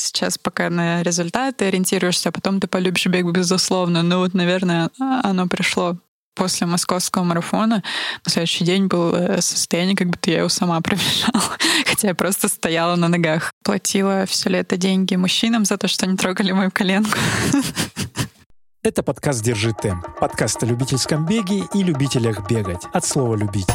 сейчас 0.00 0.38
пока 0.38 0.70
на 0.70 1.02
результаты 1.02 1.66
ориентируешься, 1.66 2.30
а 2.30 2.32
потом 2.32 2.60
ты 2.60 2.66
полюбишь 2.66 3.06
бег, 3.06 3.26
безусловно. 3.26 4.02
Ну 4.02 4.18
вот, 4.18 4.34
наверное, 4.34 4.90
оно 4.98 5.46
пришло 5.46 5.96
после 6.34 6.66
московского 6.66 7.22
марафона 7.22 7.82
на 8.24 8.32
следующий 8.32 8.64
день 8.64 8.86
было 8.86 9.40
состояние, 9.40 9.96
как 9.96 10.08
будто 10.08 10.30
я 10.30 10.38
его 10.38 10.48
сама 10.48 10.80
пробежала. 10.80 11.42
Хотя 11.86 12.08
я 12.08 12.14
просто 12.14 12.48
стояла 12.48 12.96
на 12.96 13.08
ногах. 13.08 13.52
Платила 13.62 14.24
все 14.26 14.48
лето 14.48 14.76
деньги 14.76 15.16
мужчинам 15.16 15.64
за 15.64 15.76
то, 15.76 15.88
что 15.88 16.06
они 16.06 16.16
трогали 16.16 16.52
мою 16.52 16.70
коленку. 16.70 17.18
Это 18.82 19.02
подкаст 19.02 19.42
«Держи 19.42 19.74
темп». 19.74 20.06
Подкаст 20.18 20.62
о 20.62 20.66
любительском 20.66 21.26
беге 21.26 21.64
и 21.74 21.82
любителях 21.82 22.48
бегать. 22.48 22.80
От 22.94 23.04
слова 23.04 23.36
«любить». 23.36 23.68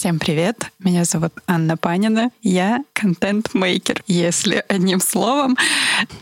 Всем 0.00 0.18
привет! 0.18 0.56
Меня 0.78 1.04
зовут 1.04 1.34
Анна 1.46 1.76
Панина. 1.76 2.30
Я 2.40 2.82
контент-мейкер, 2.94 4.02
если 4.06 4.64
одним 4.66 4.98
словом. 4.98 5.58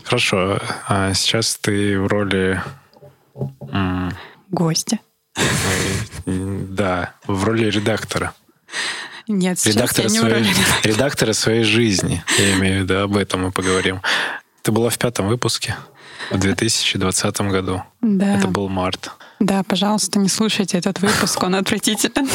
Хорошо. 0.03 0.59
А 0.89 1.13
сейчас 1.13 1.55
ты 1.55 1.97
в 1.97 2.07
роли... 2.07 2.61
Гостя. 4.49 4.99
Да, 6.25 7.13
в 7.25 7.45
роли 7.45 7.69
редактора. 7.69 8.33
Нет, 9.29 9.65
редактора 9.65 10.09
я 10.09 10.11
не 10.11 10.19
своей, 10.19 10.53
редактора 10.83 11.31
своей 11.31 11.63
жизни. 11.63 12.21
Я 12.37 12.57
имею 12.57 12.81
в 12.81 12.83
виду, 12.83 12.97
об 12.99 13.15
этом 13.15 13.43
мы 13.43 13.53
поговорим. 13.53 14.01
Ты 14.61 14.73
была 14.73 14.89
в 14.89 14.97
пятом 14.97 15.29
выпуске 15.29 15.77
в 16.31 16.37
2020 16.37 17.41
году. 17.43 17.81
Да. 18.01 18.35
Это 18.35 18.49
был 18.49 18.67
март. 18.67 19.13
Да, 19.39 19.63
пожалуйста, 19.63 20.19
не 20.19 20.27
слушайте 20.27 20.77
этот 20.77 20.99
выпуск, 20.99 21.41
он 21.43 21.55
отвратителен. 21.55 22.27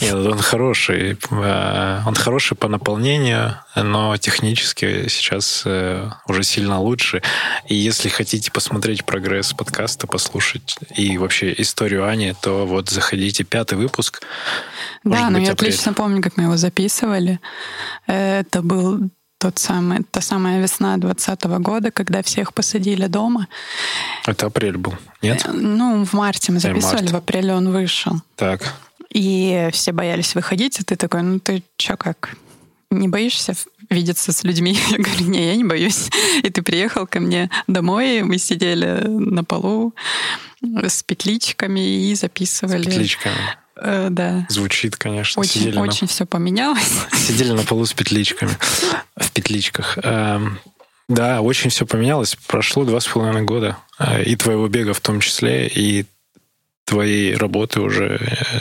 Нет, 0.00 0.14
он 0.14 0.38
хороший. 0.38 1.18
Э, 1.30 2.00
он 2.06 2.14
хороший 2.14 2.56
по 2.56 2.68
наполнению, 2.68 3.56
но 3.76 4.16
технически 4.16 5.08
сейчас 5.08 5.62
э, 5.66 6.08
уже 6.26 6.42
сильно 6.44 6.80
лучше. 6.80 7.22
И 7.66 7.74
если 7.74 8.08
хотите 8.08 8.50
посмотреть 8.50 9.04
прогресс 9.04 9.52
подкаста, 9.52 10.06
послушать 10.06 10.76
и 10.96 11.18
вообще 11.18 11.54
историю 11.58 12.06
Ани, 12.06 12.34
то 12.40 12.66
вот 12.66 12.88
заходите. 12.88 13.44
Пятый 13.44 13.76
выпуск. 13.76 14.22
Да, 15.04 15.28
но 15.28 15.38
я 15.38 15.52
отлично 15.52 15.92
помню, 15.92 16.22
как 16.22 16.38
мы 16.38 16.44
его 16.44 16.56
записывали. 16.56 17.40
Это 18.06 18.62
был 18.62 19.10
тот 19.38 19.58
самый, 19.58 20.04
та 20.10 20.20
самая 20.20 20.60
весна 20.60 20.96
2020 20.96 21.44
года, 21.62 21.90
когда 21.90 22.22
всех 22.22 22.52
посадили 22.52 23.06
дома. 23.06 23.46
Это 24.26 24.46
апрель 24.46 24.76
был, 24.76 24.94
нет? 25.22 25.44
Э, 25.46 25.52
ну, 25.52 26.04
в 26.04 26.12
марте 26.12 26.52
мы 26.52 26.58
записывали, 26.58 27.02
март. 27.02 27.10
в 27.12 27.16
апреле 27.16 27.54
он 27.54 27.70
вышел. 27.70 28.16
Так. 28.36 28.74
И 29.10 29.68
все 29.72 29.92
боялись 29.92 30.34
выходить, 30.34 30.80
и 30.80 30.84
ты 30.84 30.96
такой, 30.96 31.22
ну 31.22 31.38
ты 31.38 31.62
чё 31.76 31.96
как, 31.96 32.36
не 32.90 33.08
боишься 33.08 33.54
видеться 33.90 34.32
с 34.32 34.44
людьми? 34.44 34.78
Я 34.90 34.98
говорю, 34.98 35.26
не, 35.26 35.46
я 35.46 35.56
не 35.56 35.64
боюсь. 35.64 36.10
И 36.42 36.50
ты 36.50 36.62
приехал 36.62 37.06
ко 37.06 37.20
мне 37.20 37.50
домой, 37.66 38.22
мы 38.22 38.38
сидели 38.38 39.06
на 39.06 39.44
полу 39.44 39.94
с 40.62 41.02
петличками 41.02 42.10
и 42.10 42.14
записывали. 42.14 42.82
С 42.82 42.86
петличками. 42.86 43.36
Э, 43.80 44.08
да. 44.10 44.46
Звучит, 44.48 44.96
конечно. 44.96 45.40
Очень, 45.40 45.60
Сидели 45.60 45.78
очень 45.78 46.06
на... 46.06 46.08
все 46.08 46.26
поменялось. 46.26 46.92
Сидели 47.12 47.52
на 47.52 47.62
полу 47.62 47.86
с 47.86 47.92
петличками. 47.92 48.50
В 49.16 49.30
петличках. 49.32 49.98
Эм, 50.02 50.58
да, 51.08 51.40
очень 51.40 51.70
все 51.70 51.86
поменялось. 51.86 52.36
Прошло 52.46 52.84
два 52.84 53.00
с 53.00 53.06
половиной 53.06 53.42
года. 53.42 53.78
Э, 53.98 54.22
и 54.22 54.36
твоего 54.36 54.68
бега 54.68 54.94
в 54.94 55.00
том 55.00 55.20
числе, 55.20 55.68
и 55.68 56.06
твоей 56.84 57.36
работы 57.36 57.80
уже 57.80 58.16
э, 58.16 58.60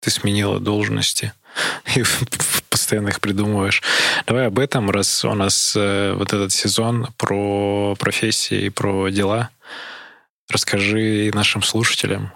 ты 0.00 0.10
сменила 0.10 0.60
должности 0.60 1.32
и 1.96 2.02
постоянно 2.68 3.08
их 3.08 3.20
придумываешь. 3.20 3.82
Давай 4.26 4.46
об 4.46 4.58
этом, 4.58 4.90
раз 4.90 5.24
у 5.24 5.34
нас 5.34 5.74
вот 5.74 6.32
этот 6.32 6.52
сезон 6.52 7.08
про 7.16 7.94
профессии 7.98 8.66
и 8.66 8.70
про 8.70 9.08
дела. 9.08 9.50
Расскажи 10.48 11.30
нашим 11.32 11.62
слушателям, 11.62 12.32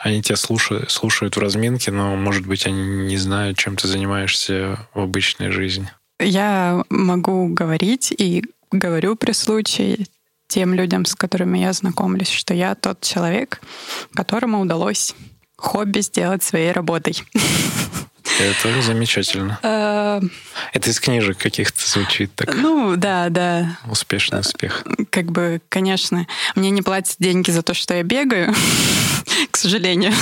они 0.00 0.22
тебя 0.22 0.36
слушают, 0.36 0.90
слушают 0.90 1.36
в 1.36 1.40
разминке, 1.40 1.90
но, 1.90 2.16
может 2.16 2.46
быть, 2.46 2.66
они 2.66 2.82
не 3.06 3.16
знают, 3.16 3.58
чем 3.58 3.76
ты 3.76 3.88
занимаешься 3.88 4.78
в 4.94 5.00
обычной 5.00 5.50
жизни. 5.50 5.90
Я 6.20 6.84
могу 6.90 7.48
говорить 7.48 8.12
и 8.16 8.44
говорю 8.72 9.16
при 9.16 9.32
случае 9.32 10.06
тем 10.48 10.74
людям, 10.74 11.04
с 11.04 11.14
которыми 11.14 11.58
я 11.58 11.72
знакомлюсь, 11.72 12.30
что 12.30 12.54
я 12.54 12.74
тот 12.74 13.00
человек, 13.02 13.60
которому 14.14 14.60
удалось 14.60 15.14
хобби 15.56 16.00
сделать 16.00 16.42
своей 16.42 16.72
работой. 16.72 17.22
Это 18.38 18.82
замечательно. 18.82 19.58
Э, 19.62 20.20
Это 20.72 20.90
из 20.90 21.00
книжек 21.00 21.38
каких-то 21.38 21.86
звучит 21.88 22.32
так. 22.34 22.54
Ну, 22.54 22.96
да, 22.96 23.28
да. 23.30 23.78
Успешный 23.90 24.40
успех. 24.40 24.84
Как 25.10 25.26
бы, 25.26 25.60
конечно, 25.68 26.26
мне 26.54 26.70
не 26.70 26.82
платят 26.82 27.16
деньги 27.18 27.50
за 27.50 27.62
то, 27.62 27.74
что 27.74 27.94
я 27.94 28.02
бегаю, 28.02 28.54
к 29.50 29.56
сожалению. 29.56 30.12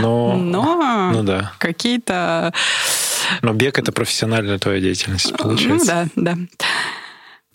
Но, 0.00 0.36
Но 0.36 1.10
ну, 1.12 1.22
да. 1.22 1.52
какие-то... 1.58 2.52
Но 3.40 3.54
бег— 3.54 3.78
это 3.80 3.92
профессиональная 3.92 4.58
твоя 4.58 4.80
деятельность, 4.80 5.30
ну 5.30 5.36
получается. 5.38 6.10
Ну 6.14 6.22
да, 6.22 6.34
да. 6.34 6.66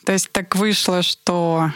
То 0.05 0.13
есть 0.13 0.31
так 0.31 0.55
вышло, 0.55 1.03
что 1.03 1.71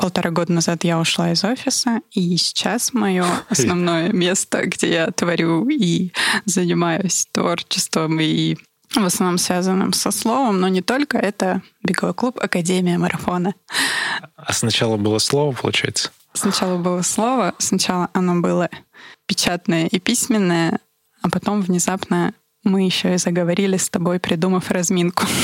полтора 0.00 0.30
года 0.30 0.50
назад 0.54 0.82
я 0.84 0.98
ушла 0.98 1.30
из 1.32 1.44
офиса, 1.44 2.00
и 2.10 2.38
сейчас 2.38 2.94
мое 2.94 3.26
основное 3.50 4.10
место, 4.10 4.64
где 4.64 4.94
я 4.94 5.10
творю 5.10 5.68
и 5.68 6.10
занимаюсь 6.46 7.26
творчеством 7.32 8.18
и 8.18 8.56
в 8.94 9.04
основном 9.04 9.36
связанным 9.36 9.92
со 9.92 10.10
словом, 10.10 10.58
но 10.58 10.68
не 10.68 10.80
только, 10.80 11.18
это 11.18 11.60
беговой 11.82 12.14
клуб 12.14 12.38
Академия 12.40 12.96
марафона. 12.96 13.54
А 14.36 14.52
сначала 14.54 14.96
было 14.96 15.18
слово, 15.18 15.52
получается? 15.52 16.10
Сначала 16.32 16.78
было 16.78 17.02
слово, 17.02 17.54
сначала 17.58 18.08
оно 18.14 18.40
было 18.40 18.70
печатное 19.26 19.86
и 19.86 20.00
письменное, 20.00 20.80
а 21.20 21.28
потом 21.28 21.60
внезапно 21.60 22.32
мы 22.64 22.86
еще 22.86 23.14
и 23.14 23.18
заговорили 23.18 23.76
с 23.76 23.90
тобой, 23.90 24.18
придумав 24.18 24.70
разминку. 24.70 25.26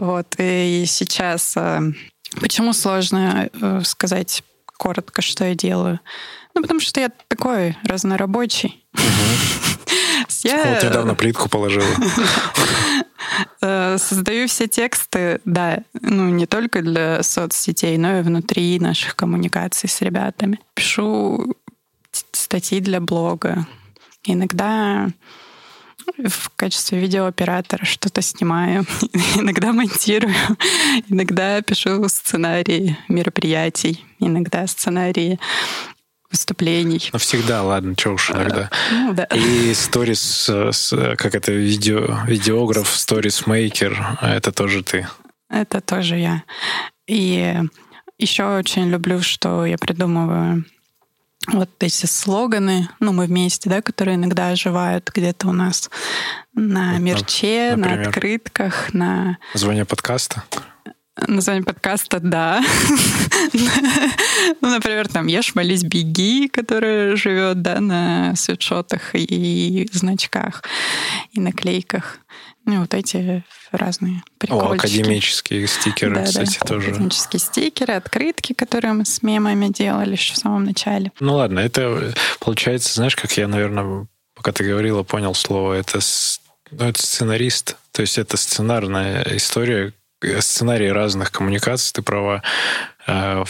Вот, 0.00 0.36
и 0.38 0.84
сейчас 0.86 1.56
э, 1.56 1.80
Почему 2.40 2.72
сложно 2.72 3.48
э, 3.52 3.80
сказать 3.84 4.42
коротко, 4.76 5.22
что 5.22 5.44
я 5.44 5.54
делаю? 5.54 6.00
Ну, 6.54 6.62
потому 6.62 6.80
что 6.80 7.00
я 7.00 7.10
такой 7.28 7.76
разнорабочий. 7.84 8.84
Я... 10.42 10.74
Вот 10.74 10.82
недавно 10.82 11.14
плитку 11.14 11.48
положила. 11.48 11.86
Э, 13.60 13.98
создаю 13.98 14.48
все 14.48 14.66
тексты, 14.68 15.40
да, 15.44 15.80
ну 16.00 16.28
не 16.28 16.46
только 16.46 16.82
для 16.82 17.22
соцсетей, 17.22 17.96
но 17.98 18.18
и 18.18 18.22
внутри 18.22 18.78
наших 18.80 19.14
коммуникаций 19.16 19.88
с 19.88 20.00
ребятами. 20.00 20.60
Пишу 20.74 21.54
статьи 22.32 22.80
для 22.80 23.00
блога. 23.00 23.66
Иногда 24.24 25.08
в 26.16 26.50
качестве 26.56 26.98
видеооператора 26.98 27.84
что-то 27.84 28.22
снимаю, 28.22 28.84
иногда 29.36 29.72
монтирую, 29.72 30.34
иногда 31.08 31.62
пишу 31.62 32.08
сценарии 32.08 32.96
мероприятий, 33.08 34.04
иногда 34.18 34.66
сценарии 34.66 35.38
выступлений. 36.30 37.08
Ну, 37.12 37.18
всегда, 37.18 37.62
ладно, 37.62 37.94
что 37.98 38.10
уж 38.10 38.30
иногда. 38.30 38.70
Ну, 38.90 39.14
да. 39.14 39.24
И 39.24 39.72
сторис, 39.74 40.50
как 41.16 41.34
это, 41.34 41.52
видео, 41.52 42.18
видеограф, 42.26 42.88
сторис-мейкер, 42.88 44.18
это 44.20 44.52
тоже 44.52 44.82
ты. 44.82 45.08
Это 45.48 45.80
тоже 45.80 46.16
я. 46.16 46.42
И 47.06 47.56
еще 48.18 48.56
очень 48.56 48.90
люблю, 48.90 49.22
что 49.22 49.64
я 49.64 49.78
придумываю 49.78 50.64
вот 51.46 51.70
эти 51.80 52.06
слоганы, 52.06 52.88
ну, 53.00 53.12
мы 53.12 53.26
вместе, 53.26 53.70
да, 53.70 53.80
которые 53.80 54.16
иногда 54.16 54.48
оживают 54.48 55.10
где-то 55.14 55.48
у 55.48 55.52
нас 55.52 55.90
на 56.54 56.98
мерче, 56.98 57.74
Например? 57.76 57.98
на 57.98 58.08
открытках, 58.08 58.94
на... 58.94 59.38
Название 59.54 59.84
подкаста? 59.84 60.42
Название 61.26 61.64
подкаста, 61.64 62.20
да. 62.20 62.62
ну, 64.60 64.68
например, 64.68 65.08
там 65.08 65.26
«Ешь, 65.26 65.54
молись, 65.54 65.82
беги», 65.82 66.48
которая 66.48 67.16
живет, 67.16 67.60
да, 67.60 67.80
на 67.80 68.36
свитшотах 68.36 69.14
и 69.14 69.88
значках, 69.92 70.62
и 71.32 71.40
наклейках. 71.40 72.18
Ну, 72.68 72.82
вот 72.82 72.92
эти 72.92 73.42
разные 73.72 74.22
прикольчики. 74.36 74.68
О, 74.68 74.74
академические 74.74 75.66
стикеры, 75.66 76.16
да, 76.16 76.24
кстати, 76.24 76.58
да. 76.60 76.66
тоже. 76.66 76.90
Академические 76.90 77.40
стикеры, 77.40 77.94
открытки, 77.94 78.52
которые 78.52 78.92
мы 78.92 79.06
с 79.06 79.22
мемами 79.22 79.68
делали 79.68 80.12
еще 80.12 80.34
в 80.34 80.36
самом 80.36 80.64
начале. 80.64 81.10
Ну 81.18 81.36
ладно, 81.36 81.60
это 81.60 82.12
получается, 82.40 82.92
знаешь, 82.92 83.16
как 83.16 83.32
я, 83.38 83.48
наверное, 83.48 84.06
пока 84.34 84.52
ты 84.52 84.64
говорила, 84.64 85.02
понял 85.02 85.34
слово, 85.34 85.72
это, 85.72 86.00
ну, 86.70 86.84
это 86.84 87.02
сценарист, 87.02 87.78
то 87.90 88.02
есть 88.02 88.18
это 88.18 88.36
сценарная 88.36 89.26
история, 89.30 89.94
сценарии 90.40 90.88
разных 90.88 91.32
коммуникаций, 91.32 91.90
ты 91.94 92.02
права, 92.02 92.42
А 93.10 93.42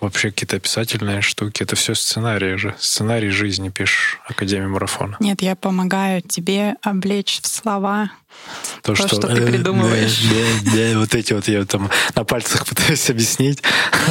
вообще 0.00 0.30
какие-то 0.30 0.56
описательные 0.56 1.20
штуки, 1.20 1.62
это 1.62 1.76
все 1.76 1.94
сценарии 1.94 2.56
же. 2.56 2.74
Сценарий 2.80 3.30
жизни 3.30 3.68
пишешь 3.68 4.18
Академия 4.26 4.66
марафона. 4.66 5.16
Нет, 5.20 5.40
я 5.40 5.54
помогаю 5.54 6.20
тебе 6.20 6.74
облечь 6.82 7.40
в 7.40 7.46
слова 7.46 8.10
то, 8.82 8.94
то 8.94 8.96
что, 8.96 9.08
что 9.08 9.28
ты 9.28 9.46
придумываешь. 9.46 10.20
Да, 10.22 10.70
да, 10.72 10.92
да, 10.92 10.98
вот 10.98 11.14
эти 11.14 11.32
вот 11.32 11.46
я 11.46 11.64
там 11.64 11.88
на 12.16 12.24
пальцах 12.24 12.66
пытаюсь 12.68 13.08
объяснить. 13.08 13.62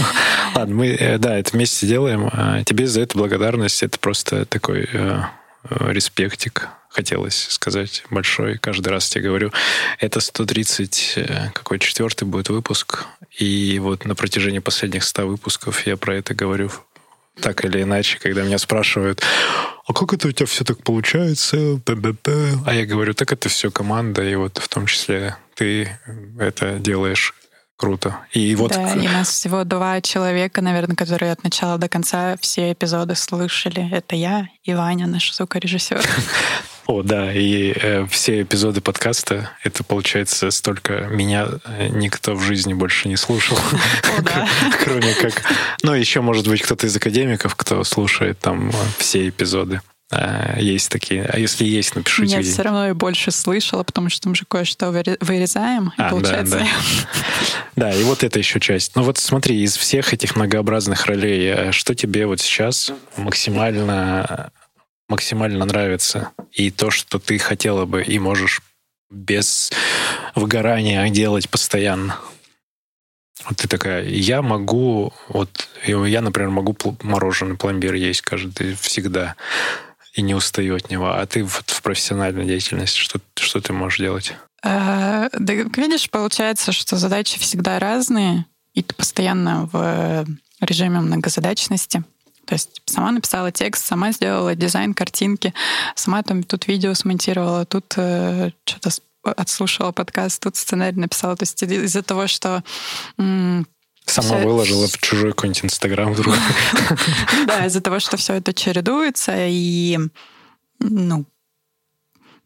Ладно, 0.55 0.73
мы, 0.73 0.87
э, 0.87 1.17
да, 1.17 1.37
это 1.37 1.51
вместе 1.51 1.85
делаем. 1.85 2.29
А 2.31 2.63
тебе 2.63 2.87
за 2.87 3.01
это 3.01 3.17
благодарность. 3.17 3.83
Это 3.83 3.99
просто 3.99 4.45
такой 4.45 4.87
э, 4.91 5.21
э, 5.69 5.91
респектик 5.91 6.69
хотелось 6.97 7.47
сказать 7.49 8.03
большой. 8.09 8.57
Каждый 8.57 8.87
раз 8.89 9.07
тебе 9.07 9.25
говорю, 9.25 9.51
это 9.99 10.19
130, 10.19 11.13
э, 11.17 11.51
какой 11.53 11.77
четвертый 11.77 12.23
будет 12.23 12.49
выпуск. 12.49 13.05
И 13.37 13.77
вот 13.79 14.05
на 14.05 14.15
протяжении 14.15 14.57
последних 14.59 15.03
100 15.03 15.27
выпусков 15.27 15.85
я 15.85 15.95
про 15.95 16.15
это 16.15 16.33
говорю 16.33 16.71
так 17.39 17.63
или 17.65 17.83
иначе, 17.83 18.17
когда 18.17 18.41
меня 18.41 18.57
спрашивают, 18.57 19.21
а 19.85 19.93
как 19.93 20.11
это 20.13 20.27
у 20.27 20.31
тебя 20.31 20.47
все 20.47 20.63
так 20.63 20.81
получается? 20.81 21.79
Б-б-б. 21.85 22.63
А 22.65 22.73
я 22.73 22.87
говорю, 22.87 23.13
так 23.13 23.31
это 23.31 23.47
все 23.47 23.69
команда, 23.69 24.23
и 24.23 24.33
вот 24.33 24.57
в 24.57 24.67
том 24.67 24.87
числе 24.87 25.37
ты 25.53 25.99
это 26.39 26.79
делаешь 26.79 27.35
Круто. 27.77 28.21
И 28.33 28.55
вот... 28.55 28.71
Да, 28.71 28.95
и 28.95 29.07
у 29.07 29.11
нас 29.11 29.29
всего 29.29 29.63
два 29.63 30.01
человека, 30.01 30.61
наверное, 30.61 30.95
которые 30.95 31.31
от 31.31 31.43
начала 31.43 31.77
до 31.77 31.87
конца 31.87 32.35
все 32.41 32.71
эпизоды 32.71 33.13
слышали. 33.13 33.87
Это 33.91 34.15
я 34.15 34.47
и 34.63 34.73
Ваня, 34.73 35.05
наш 35.05 35.31
звукорежиссер. 35.31 36.03
О, 36.87 37.03
да, 37.03 37.33
и 37.33 37.73
э, 37.75 38.05
все 38.09 38.43
эпизоды 38.43 38.79
подкаста, 38.79 39.51
это 39.61 39.83
получается 39.83 40.51
столько 40.51 41.07
меня 41.11 41.47
э, 41.65 41.89
никто 41.89 42.33
в 42.33 42.41
жизни 42.41 42.73
больше 42.73 43.09
не 43.09 43.17
слушал. 43.17 43.57
Кроме 44.83 45.13
как... 45.15 45.43
Ну, 45.83 45.93
еще, 45.93 46.21
может 46.21 46.47
быть, 46.47 46.61
кто-то 46.61 46.87
из 46.87 46.95
академиков, 46.95 47.55
кто 47.55 47.83
слушает 47.83 48.39
там 48.39 48.71
все 48.99 49.27
эпизоды. 49.27 49.81
А, 50.09 50.57
есть 50.59 50.89
такие. 50.89 51.25
А 51.25 51.37
если 51.37 51.65
есть, 51.65 51.93
напишите. 51.95 52.37
Нет, 52.37 52.45
все 52.45 52.61
равно 52.61 52.87
я 52.87 52.93
больше 52.93 53.31
слышала, 53.31 53.83
потому 53.83 54.09
что 54.09 54.29
мы 54.29 54.35
же 54.35 54.45
кое-что 54.47 54.91
вырезаем, 54.91 55.91
и 55.97 56.01
а, 56.01 56.09
получается... 56.09 56.59
Да, 56.59 56.63
да. 57.75 57.89
да, 57.91 57.93
и 57.93 58.03
вот 58.03 58.23
это 58.23 58.39
еще 58.39 58.61
часть. 58.61 58.95
Ну 58.95 59.03
вот 59.03 59.17
смотри, 59.17 59.61
из 59.61 59.75
всех 59.75 60.13
этих 60.13 60.37
многообразных 60.37 61.05
ролей, 61.07 61.49
э, 61.49 61.71
что 61.73 61.93
тебе 61.93 62.25
вот 62.25 62.39
сейчас 62.39 62.93
максимально 63.17 64.51
максимально 65.09 65.65
нравится, 65.65 66.31
и 66.51 66.71
то, 66.71 66.91
что 66.91 67.19
ты 67.19 67.37
хотела 67.37 67.85
бы 67.85 68.03
и 68.03 68.19
можешь 68.19 68.61
без 69.09 69.71
выгорания 70.35 71.07
делать 71.09 71.49
постоянно. 71.49 72.19
Вот 73.45 73.57
ты 73.57 73.67
такая, 73.67 74.03
я 74.03 74.41
могу, 74.41 75.13
вот 75.29 75.69
я, 75.85 76.21
например, 76.21 76.49
могу 76.49 76.75
мороженое 77.03 77.55
пломбир 77.55 77.93
есть 77.93 78.21
каждый 78.21 78.75
всегда 78.75 79.35
и 80.13 80.21
не 80.21 80.35
устаю 80.35 80.75
от 80.75 80.89
него. 80.89 81.11
А 81.11 81.25
ты 81.25 81.43
вот 81.43 81.69
в 81.69 81.81
профессиональной 81.81 82.45
деятельности 82.45 82.99
что, 82.99 83.19
что 83.35 83.61
ты 83.61 83.71
можешь 83.73 83.99
делать? 83.99 84.33
А, 84.63 85.29
да, 85.37 85.53
видишь, 85.53 86.09
получается, 86.09 86.71
что 86.71 86.97
задачи 86.97 87.39
всегда 87.39 87.79
разные, 87.79 88.45
и 88.73 88.81
ты 88.81 88.93
постоянно 88.95 89.69
в 89.71 90.25
режиме 90.59 90.99
многозадачности. 90.99 92.03
То 92.47 92.53
есть 92.55 92.81
сама 92.85 93.11
написала 93.11 93.51
текст, 93.51 93.85
сама 93.85 94.13
сделала 94.13 94.55
дизайн 94.55 94.93
картинки, 94.93 95.53
сама 95.95 96.23
там 96.23 96.43
тут 96.43 96.67
видео 96.67 96.93
смонтировала, 96.93 97.65
тут 97.65 97.93
э, 97.97 98.51
что-то 98.63 98.89
отслушала 99.23 99.91
подкаст, 99.91 100.41
тут 100.41 100.55
сценарий 100.55 100.97
написала. 100.97 101.35
То 101.35 101.43
есть 101.43 101.61
из-за 101.61 102.03
того, 102.03 102.27
что 102.27 102.63
Сама 103.17 104.37
все... 104.37 104.47
выложила 104.47 104.87
в 104.87 104.97
чужой 104.99 105.31
какой-нибудь 105.31 105.65
Инстаграм 105.65 106.13
вдруг. 106.13 106.33
Да, 107.47 107.65
из-за 107.65 107.81
того, 107.81 107.99
что 107.99 108.15
все 108.15 108.35
это 108.35 108.53
чередуется 108.53 109.33
и 109.35 109.99
ну, 110.79 111.25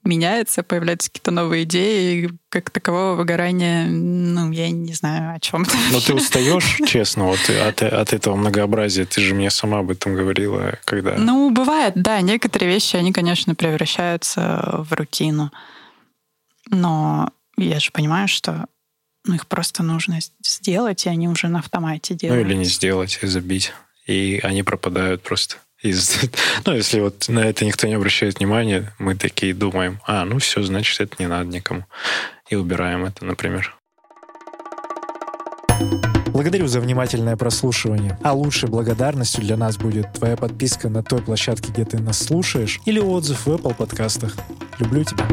меняется, 0.03 0.63
появляются 0.63 1.09
какие-то 1.09 1.31
новые 1.31 1.63
идеи, 1.63 2.25
и 2.25 2.30
как 2.50 2.69
такового 2.69 3.15
выгорания, 3.15 3.86
ну, 3.88 4.51
я 4.51 4.69
не 4.69 4.94
знаю, 4.94 5.36
о 5.36 5.39
чем. 5.39 5.65
Но 5.92 6.00
ты 6.00 6.13
устаешь, 6.13 6.80
честно, 6.88 7.25
вот 7.25 7.39
от, 7.50 7.81
от 7.83 8.13
этого 8.13 8.36
многообразия. 8.36 9.06
Ты 9.06 9.21
же 9.21 9.36
мне 9.36 9.50
сама 9.50 9.80
об 9.80 9.92
этом 9.92 10.15
говорила, 10.15 10.80
когда... 10.86 11.15
Ну, 11.18 11.51
бывает, 11.51 11.94
да. 11.95 12.21
Некоторые 12.21 12.71
вещи, 12.71 12.95
они, 12.95 13.13
конечно, 13.13 13.56
превращаются 13.56 14.83
в 14.89 14.94
рутину. 14.94 15.51
Но 16.69 17.31
я 17.57 17.80
же 17.80 17.92
понимаю, 17.92 18.27
что 18.27 18.65
ну, 19.25 19.36
их 19.36 19.48
просто 19.48 19.83
нужно 19.83 20.19
сделать, 20.44 21.06
и 21.06 21.09
они 21.09 21.27
уже 21.30 21.48
на 21.48 21.59
автомате 21.59 22.15
делают. 22.15 22.44
Ну, 22.44 22.50
или 22.50 22.57
не 22.57 22.65
сделать, 22.65 23.19
и 23.21 23.27
забить. 23.27 23.74
И 24.07 24.39
они 24.44 24.63
пропадают 24.63 25.21
просто. 25.21 25.57
Из... 25.81 26.19
Ну, 26.66 26.75
если 26.75 27.00
вот 27.00 27.28
на 27.28 27.39
это 27.39 27.66
никто 27.66 27.88
не 27.88 27.95
обращает 27.95 28.39
внимания, 28.39 28.94
мы 29.00 29.16
такие 29.16 29.54
думаем, 29.54 30.00
а, 30.06 30.25
ну 30.25 30.38
все, 30.39 30.62
значит, 30.62 31.00
это 31.01 31.16
не 31.19 31.28
надо 31.28 31.50
никому. 31.50 31.86
И 32.50 32.56
убираем 32.56 33.06
это, 33.06 33.25
например. 33.25 33.75
Благодарю 36.28 36.68
за 36.68 36.80
внимательное 36.80 37.36
прослушивание. 37.36 38.18
А 38.24 38.33
лучшей 38.33 38.69
благодарностью 38.69 39.44
для 39.44 39.57
нас 39.57 39.78
будет 39.78 40.13
твоя 40.13 40.38
подписка 40.38 40.88
на 40.88 41.04
той 41.04 41.22
площадке, 41.22 41.72
где 41.72 41.84
ты 41.84 42.00
нас 42.00 42.19
слушаешь, 42.19 42.80
или 42.86 43.00
отзыв 43.00 43.45
в 43.45 43.50
Apple 43.50 43.75
подкастах. 43.75 44.36
Люблю 44.80 45.04
тебя. 45.04 45.27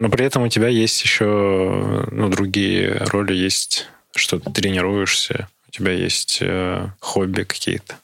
Но 0.00 0.08
при 0.08 0.24
этом 0.24 0.42
у 0.44 0.48
тебя 0.48 0.68
есть 0.68 1.02
еще 1.02 2.06
ну, 2.10 2.28
другие 2.28 2.98
роли, 3.10 3.34
есть, 3.34 3.88
что 4.16 4.38
ты 4.38 4.50
тренируешься, 4.50 5.48
у 5.68 5.70
тебя 5.70 5.92
есть 5.92 6.38
э, 6.40 6.88
хобби 7.00 7.42
какие-то. 7.42 7.96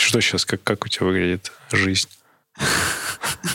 Что 0.00 0.20
сейчас, 0.22 0.46
как, 0.46 0.62
как 0.62 0.86
у 0.86 0.88
тебя 0.88 1.06
выглядит 1.06 1.52
жизнь? 1.70 2.08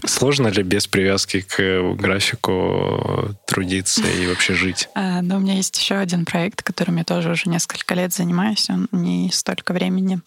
Сложно 0.05 0.47
ли 0.49 0.61
без 0.61 0.85
привязки 0.85 1.41
к 1.41 1.93
графику 1.95 3.35
трудиться 3.47 4.03
и 4.03 4.27
вообще 4.27 4.53
жить? 4.53 4.87
А, 4.93 5.23
но 5.23 5.37
у 5.37 5.39
меня 5.39 5.55
есть 5.55 5.77
еще 5.77 5.95
один 5.95 6.23
проект, 6.23 6.61
которым 6.61 6.97
я 6.97 7.03
тоже 7.03 7.31
уже 7.31 7.49
несколько 7.49 7.95
лет 7.95 8.13
занимаюсь. 8.13 8.69
Он 8.69 8.87
не 8.91 9.31
столько 9.31 9.73
времени 9.73 10.21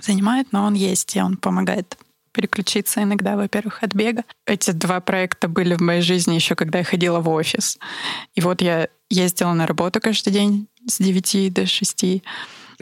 занимает, 0.00 0.52
но 0.52 0.64
он 0.64 0.72
есть, 0.72 1.14
и 1.16 1.20
он 1.20 1.36
помогает 1.36 1.98
переключиться 2.32 3.02
иногда, 3.02 3.36
во-первых, 3.36 3.82
от 3.82 3.94
бега. 3.94 4.24
Эти 4.46 4.70
два 4.70 5.00
проекта 5.00 5.48
были 5.48 5.74
в 5.74 5.80
моей 5.80 6.00
жизни 6.00 6.34
еще, 6.34 6.54
когда 6.54 6.78
я 6.78 6.84
ходила 6.84 7.20
в 7.20 7.28
офис. 7.28 7.78
И 8.34 8.40
вот 8.40 8.62
я 8.62 8.88
ездила 9.10 9.52
на 9.52 9.66
работу 9.66 10.00
каждый 10.00 10.32
день 10.32 10.66
с 10.88 10.96
9 10.96 11.52
до 11.52 11.66
6. 11.66 12.22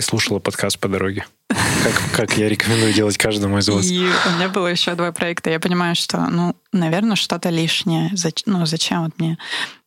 Слушала 0.00 0.38
подкаст 0.38 0.78
по 0.78 0.88
дороге. 0.88 1.26
Как, 1.48 1.94
как 2.14 2.38
я 2.38 2.48
рекомендую 2.48 2.92
делать 2.92 3.18
каждому 3.18 3.58
из 3.58 3.68
вас. 3.68 3.86
И 3.86 3.98
у 3.98 4.30
меня 4.36 4.48
было 4.48 4.66
еще 4.66 4.94
два 4.94 5.12
проекта. 5.12 5.50
Я 5.50 5.60
понимаю, 5.60 5.94
что, 5.94 6.18
ну, 6.30 6.56
наверное, 6.72 7.16
что-то 7.16 7.50
лишнее. 7.50 8.10
Ну, 8.46 8.66
зачем 8.66 9.04
вот 9.04 9.18
мне 9.18 9.38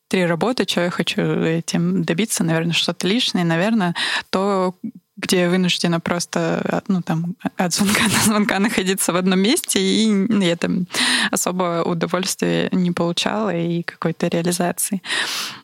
три 0.08 0.26
работы, 0.26 0.64
что 0.68 0.82
я 0.82 0.90
хочу 0.90 1.22
этим 1.22 2.04
добиться, 2.04 2.44
наверное, 2.44 2.72
что-то 2.72 3.08
лишнее, 3.08 3.44
наверное, 3.44 3.94
то, 4.30 4.76
где 5.24 5.40
я 5.40 5.50
вынуждена 5.50 6.00
просто 6.00 6.82
ну, 6.88 7.02
там, 7.02 7.34
от 7.56 7.72
звонка 7.72 8.04
до 8.04 8.24
звонка 8.24 8.58
находиться 8.58 9.12
в 9.12 9.16
одном 9.16 9.40
месте, 9.40 9.80
и 9.80 10.26
я 10.44 10.56
там 10.56 10.86
особо 11.30 11.82
удовольствия 11.84 12.68
не 12.72 12.90
получала 12.92 13.54
и 13.54 13.82
какой-то 13.82 14.28
реализации. 14.28 15.02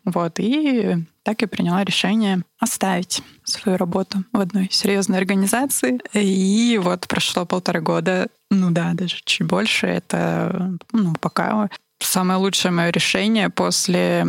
Вот. 0.04 0.38
И 0.38 0.96
так 1.22 1.42
и 1.42 1.46
приняла 1.46 1.84
решение 1.84 2.42
оставить 2.58 3.22
свою 3.44 3.76
работу 3.76 4.24
в 4.32 4.40
одной 4.40 4.68
серьезной 4.70 5.18
организации. 5.18 6.00
И 6.14 6.78
вот 6.82 7.06
прошло 7.06 7.44
полтора 7.44 7.80
года, 7.80 8.28
ну 8.50 8.70
да, 8.70 8.92
даже 8.94 9.16
чуть 9.24 9.46
больше. 9.46 9.86
Это 9.86 10.78
ну, 10.92 11.14
пока 11.20 11.68
самое 11.98 12.38
лучшее 12.38 12.72
мое 12.72 12.90
решение 12.90 13.50
после 13.50 14.26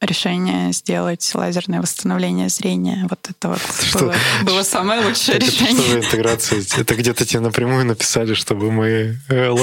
решение 0.00 0.72
сделать 0.72 1.30
лазерное 1.34 1.80
восстановление 1.80 2.48
зрения. 2.48 3.06
Вот 3.08 3.18
это 3.30 3.48
вот 3.48 3.60
что? 3.82 3.98
Было, 3.98 4.14
было 4.42 4.62
самое 4.62 5.00
лучшее 5.00 5.38
это 5.38 5.46
решение. 5.46 5.82
Что 5.82 5.92
за 5.92 5.98
интеграция? 5.98 6.62
Это 6.76 6.94
где-то 6.94 7.24
тебе 7.24 7.40
напрямую 7.40 7.86
написали, 7.86 8.34
чтобы 8.34 8.70
мы 8.70 9.18
э, 9.28 9.54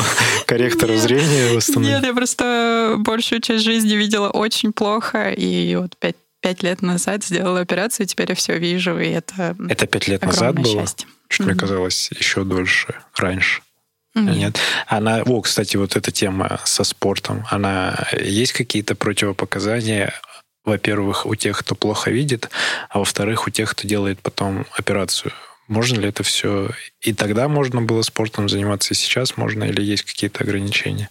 корректора 0.45 0.97
зрения 0.97 1.53
восстановили? 1.53 1.95
Нет, 1.95 2.05
я 2.05 2.13
просто 2.13 2.95
большую 2.97 3.41
часть 3.41 3.63
жизни 3.63 3.93
видела 3.93 4.29
очень 4.29 4.73
плохо, 4.73 5.29
и 5.29 5.75
вот 5.75 5.95
пять 5.97 6.15
пять 6.41 6.61
лет 6.61 6.81
назад 6.81 7.23
сделала 7.23 7.61
операцию, 7.61 8.05
и 8.05 8.07
теперь 8.07 8.27
я 8.29 8.35
все 8.35 8.59
вижу, 8.59 8.99
и 8.99 9.07
это 9.07 9.55
Это 9.69 9.87
пять 9.87 10.09
лет 10.09 10.25
назад 10.25 10.55
было? 10.55 10.81
Счастье. 10.81 11.07
Что 11.29 11.43
mm-hmm. 11.43 11.45
мне 11.47 11.55
казалось 11.55 12.09
еще 12.11 12.43
дольше, 12.43 12.95
раньше. 13.15 13.61
Нет. 14.15 14.35
Нет. 14.35 14.59
Она, 14.87 15.23
о, 15.23 15.41
кстати, 15.41 15.77
вот 15.77 15.95
эта 15.95 16.11
тема 16.11 16.59
со 16.65 16.83
спортом, 16.83 17.45
она 17.49 18.07
есть 18.19 18.53
какие-то 18.53 18.95
противопоказания, 18.95 20.13
во-первых, 20.65 21.25
у 21.25 21.35
тех, 21.35 21.59
кто 21.59 21.75
плохо 21.75 22.11
видит, 22.11 22.49
а 22.89 22.99
во-вторых, 22.99 23.47
у 23.47 23.49
тех, 23.49 23.71
кто 23.71 23.87
делает 23.87 24.19
потом 24.21 24.65
операцию. 24.77 25.33
Можно 25.67 25.99
ли 25.99 26.09
это 26.09 26.23
все? 26.23 26.69
И 27.01 27.13
тогда 27.13 27.47
можно 27.47 27.81
было 27.81 28.01
спортом 28.01 28.49
заниматься, 28.49 28.93
и 28.93 28.97
сейчас 28.97 29.37
можно, 29.37 29.63
или 29.63 29.81
есть 29.81 30.03
какие-то 30.03 30.43
ограничения? 30.43 31.09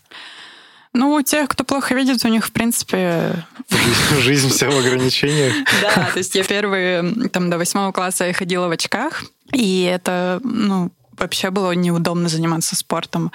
Ну, 0.94 1.14
у 1.14 1.22
тех, 1.22 1.48
кто 1.48 1.64
плохо 1.64 1.94
видит, 1.94 2.22
у 2.24 2.28
них, 2.28 2.46
в 2.46 2.52
принципе... 2.52 3.46
Жизнь, 4.20 4.50
вся 4.50 4.70
в 4.70 4.78
ограничениях. 4.78 5.54
Да, 5.80 6.10
то 6.12 6.18
есть 6.18 6.34
я 6.34 6.44
первые, 6.44 7.02
там, 7.30 7.48
до 7.48 7.56
восьмого 7.56 7.92
класса 7.92 8.26
я 8.26 8.34
ходила 8.34 8.68
в 8.68 8.70
очках, 8.70 9.24
и 9.52 9.82
это, 9.82 10.40
ну, 10.44 10.92
вообще 11.16 11.50
было 11.50 11.72
неудобно 11.72 12.28
заниматься 12.28 12.76
спортом, 12.76 13.32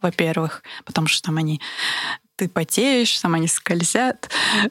во-первых, 0.00 0.62
потому 0.84 1.08
что 1.08 1.22
там 1.22 1.38
они 1.38 1.60
ты 2.36 2.48
потеешь, 2.48 3.18
там 3.18 3.34
они 3.34 3.48
скользят. 3.48 4.28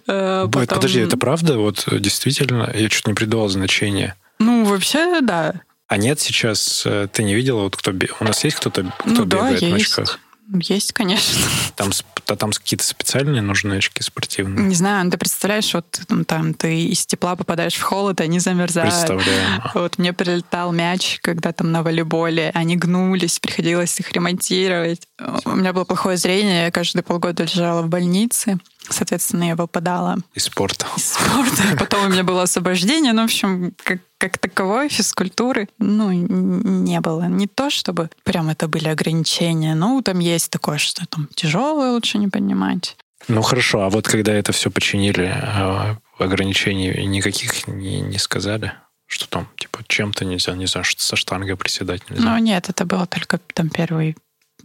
Э, 0.07 0.47
потом... 0.51 0.67
Подожди, 0.67 0.99
это 0.99 1.17
правда? 1.17 1.57
Вот 1.57 1.85
действительно, 1.91 2.71
я 2.73 2.89
чуть 2.89 3.07
не 3.07 3.13
придавал 3.13 3.47
значения. 3.47 4.15
Ну, 4.37 4.65
вообще, 4.65 5.21
да. 5.21 5.61
А 5.87 5.97
нет 5.97 6.19
сейчас, 6.19 6.83
э, 6.85 7.07
ты 7.11 7.23
не 7.23 7.35
видела, 7.35 7.61
вот 7.61 7.75
кто 7.75 7.91
у 8.19 8.23
нас 8.23 8.43
есть 8.43 8.57
кто-то, 8.57 8.91
кто 8.99 9.09
ну, 9.09 9.25
бегает 9.25 9.61
да, 9.61 9.67
в 9.67 9.73
очках? 9.73 10.19
Есть, 10.53 10.93
конечно. 10.93 11.39
Там, 11.75 11.91
там 12.37 12.51
какие-то 12.51 12.85
специальные 12.85 13.41
нужны 13.41 13.73
очки 13.75 14.01
спортивные? 14.01 14.65
Не 14.65 14.75
знаю, 14.75 15.05
ну, 15.05 15.11
ты 15.11 15.17
представляешь, 15.17 15.73
вот 15.73 15.85
там, 16.07 16.25
там 16.25 16.53
ты 16.53 16.85
из 16.85 17.05
тепла 17.05 17.35
попадаешь 17.35 17.75
в 17.75 17.81
холод, 17.81 18.21
они 18.21 18.39
замерзают. 18.39 18.93
Представляю. 18.93 19.61
Вот 19.75 19.97
мне 19.97 20.13
прилетал 20.13 20.71
мяч, 20.71 21.19
когда 21.21 21.51
там 21.51 21.71
на 21.71 21.83
волейболе, 21.83 22.51
они 22.53 22.77
гнулись, 22.77 23.39
приходилось 23.39 23.99
их 23.99 24.11
ремонтировать. 24.13 25.01
У 25.45 25.51
меня 25.51 25.73
было 25.73 25.83
плохое 25.83 26.17
зрение, 26.17 26.65
я 26.65 26.71
каждые 26.71 27.03
полгода 27.03 27.43
лежала 27.43 27.81
в 27.81 27.89
больнице. 27.89 28.57
Соответственно, 28.89 29.45
я 29.45 29.55
выпадала. 29.55 30.17
Из 30.33 30.43
спорта. 30.43 30.85
Из 30.97 31.13
спорта. 31.13 31.63
Потом 31.77 32.05
у 32.05 32.09
меня 32.09 32.23
было 32.23 32.43
освобождение. 32.43 33.13
Ну, 33.13 33.21
в 33.21 33.25
общем, 33.25 33.73
как, 33.83 33.99
как 34.17 34.37
таковой 34.37 34.89
физкультуры, 34.89 35.67
ну, 35.79 36.11
не 36.11 36.99
было. 37.01 37.23
Не 37.23 37.47
то, 37.47 37.69
чтобы 37.69 38.09
прям 38.23 38.49
это 38.49 38.67
были 38.67 38.87
ограничения. 38.87 39.75
Ну, 39.75 40.01
там 40.01 40.19
есть 40.19 40.51
такое, 40.51 40.77
что 40.77 41.05
там 41.07 41.27
тяжелое 41.35 41.91
лучше 41.91 42.17
не 42.17 42.27
поднимать. 42.27 42.95
Ну, 43.27 43.41
хорошо. 43.41 43.81
А 43.81 43.89
вот 43.89 44.07
когда 44.07 44.33
это 44.33 44.51
все 44.51 44.69
починили, 44.69 45.31
а, 45.33 45.97
ограничений 46.19 47.05
никаких 47.07 47.67
не, 47.67 48.01
не 48.01 48.17
сказали? 48.17 48.73
Что 49.07 49.27
там, 49.27 49.47
типа, 49.57 49.83
чем-то 49.87 50.25
нельзя, 50.25 50.55
не 50.55 50.65
знаю, 50.65 50.83
что 50.83 51.01
со 51.03 51.15
штангой 51.15 51.55
приседать 51.55 52.09
нельзя? 52.09 52.23
Ну, 52.23 52.37
нет, 52.39 52.69
это 52.69 52.85
было 52.85 53.05
только 53.05 53.39
там 53.53 53.69
первый 53.69 54.15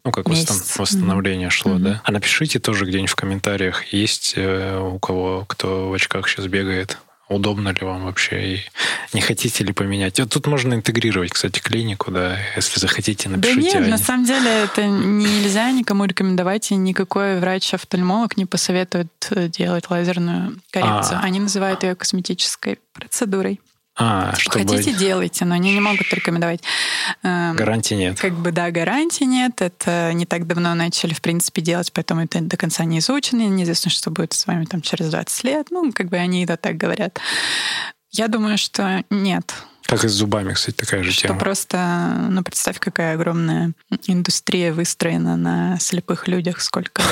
ну, 0.04 0.12
как 0.12 0.28
месяц. 0.28 0.76
восстановление 0.78 1.48
mm-hmm. 1.48 1.50
шло, 1.50 1.72
mm-hmm. 1.72 1.78
да? 1.78 2.02
А 2.04 2.12
напишите 2.12 2.58
тоже 2.58 2.84
где-нибудь 2.86 3.10
в 3.10 3.16
комментариях, 3.16 3.92
есть 3.92 4.34
э, 4.36 4.78
у 4.78 4.98
кого, 4.98 5.44
кто 5.46 5.88
в 5.88 5.92
очках 5.94 6.28
сейчас 6.28 6.46
бегает, 6.46 6.98
удобно 7.30 7.68
ли 7.68 7.78
вам 7.80 8.04
вообще, 8.04 8.54
и 8.54 8.60
не 9.12 9.20
хотите 9.20 9.62
ли 9.62 9.72
поменять. 9.72 10.18
Вот 10.18 10.30
тут 10.30 10.46
можно 10.46 10.74
интегрировать, 10.74 11.30
кстати, 11.30 11.60
клинику, 11.60 12.10
да, 12.10 12.36
если 12.56 12.80
захотите, 12.80 13.28
напишите. 13.28 13.60
Да 13.60 13.66
нет, 13.66 13.76
Ане. 13.76 13.88
на 13.88 13.98
самом 13.98 14.24
деле 14.24 14.50
это 14.64 14.86
нельзя 14.86 15.70
никому 15.70 16.04
рекомендовать, 16.04 16.70
и 16.72 16.74
никакой 16.74 17.38
врач-офтальмолог 17.38 18.36
не 18.36 18.46
посоветует 18.46 19.08
э, 19.30 19.48
делать 19.48 19.88
лазерную 19.90 20.60
коррекцию. 20.72 21.18
А. 21.18 21.22
Они 21.22 21.38
называют 21.38 21.84
ее 21.84 21.94
косметической 21.94 22.78
процедурой. 22.92 23.60
А, 24.02 24.34
чтобы... 24.38 24.60
Хотите, 24.60 24.94
делайте, 24.94 25.44
но 25.44 25.54
они 25.54 25.74
не 25.74 25.80
могут 25.80 26.10
рекомендовать. 26.12 26.62
Эм, 27.22 27.54
гарантии 27.54 27.94
нет. 27.94 28.18
Как 28.18 28.32
бы, 28.32 28.50
да, 28.50 28.70
гарантии 28.70 29.24
нет. 29.24 29.60
Это 29.60 30.12
не 30.14 30.24
так 30.24 30.46
давно 30.46 30.74
начали, 30.74 31.12
в 31.12 31.20
принципе, 31.20 31.60
делать, 31.60 31.92
поэтому 31.92 32.24
это 32.24 32.40
до 32.40 32.56
конца 32.56 32.84
не 32.84 33.00
изучено. 33.00 33.42
Неизвестно, 33.42 33.90
что 33.90 34.10
будет 34.10 34.32
с 34.32 34.46
вами 34.46 34.64
там 34.64 34.80
через 34.80 35.10
20 35.10 35.44
лет. 35.44 35.66
Ну, 35.70 35.92
как 35.92 36.08
бы 36.08 36.16
они 36.16 36.44
это 36.44 36.56
так 36.56 36.78
говорят. 36.78 37.20
Я 38.10 38.28
думаю, 38.28 38.56
что 38.56 39.04
нет. 39.10 39.54
Как 39.82 40.04
и 40.04 40.08
с 40.08 40.12
зубами, 40.12 40.54
кстати, 40.54 40.76
такая 40.76 41.02
же 41.02 41.10
что 41.10 41.28
тема. 41.28 41.38
просто, 41.40 42.14
ну, 42.30 42.42
представь, 42.42 42.78
какая 42.78 43.14
огромная 43.14 43.72
индустрия 44.06 44.72
выстроена 44.72 45.36
на 45.36 45.78
слепых 45.80 46.28
людях, 46.28 46.60
сколько, 46.60 47.02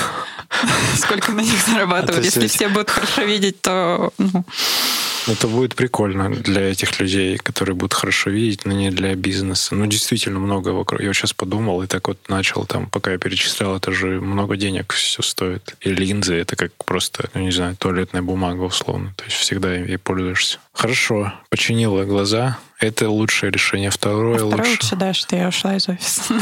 сколько 0.97 1.33
на 1.33 1.40
них 1.40 1.61
зарабатывают. 1.66 2.25
Если 2.25 2.47
все 2.47 2.68
будут 2.68 2.90
хорошо 2.90 3.23
видеть, 3.25 3.61
то 3.61 4.12
ну, 4.16 4.45
это 5.32 5.49
будет 5.49 5.75
прикольно 5.75 6.30
для 6.30 6.70
этих 6.70 6.99
людей, 7.00 7.37
которые 7.38 7.75
будут 7.75 7.94
хорошо 7.94 8.30
видеть, 8.30 8.64
но 8.64 8.73
не 8.73 8.90
для 8.90 9.14
бизнеса. 9.14 9.75
Ну, 9.75 9.87
действительно 9.87 10.38
много 10.38 10.70
вокруг. 10.70 11.00
Я 11.00 11.12
сейчас 11.12 11.32
подумал 11.32 11.82
и 11.82 11.87
так 11.87 12.08
вот 12.08 12.18
начал 12.28 12.64
там, 12.64 12.87
пока 12.87 13.12
я 13.12 13.18
перечислял, 13.18 13.76
это 13.76 13.92
же 13.92 14.20
много 14.20 14.56
денег 14.56 14.92
все 14.92 15.23
стоит. 15.23 15.76
И 15.80 15.90
линзы, 15.90 16.35
это 16.35 16.56
как 16.56 16.73
просто, 16.85 17.30
ну, 17.35 17.40
не 17.42 17.50
знаю, 17.50 17.76
туалетная 17.76 18.23
бумага 18.23 18.62
условно. 18.62 19.12
То 19.16 19.25
есть 19.25 19.37
всегда 19.37 19.75
ей 19.75 19.99
пользуешься. 19.99 20.58
Хорошо, 20.73 21.32
починила 21.50 22.04
глаза. 22.04 22.58
Это 22.78 23.11
лучшее 23.11 23.50
решение. 23.50 23.90
Второе, 23.90 24.37
а 24.37 24.47
второе 24.47 24.56
лучше. 24.56 24.70
лучше, 24.70 24.97
да, 24.97 25.12
что 25.12 25.35
я 25.35 25.49
ушла 25.49 25.76
из 25.76 25.88
офиса. 25.88 26.35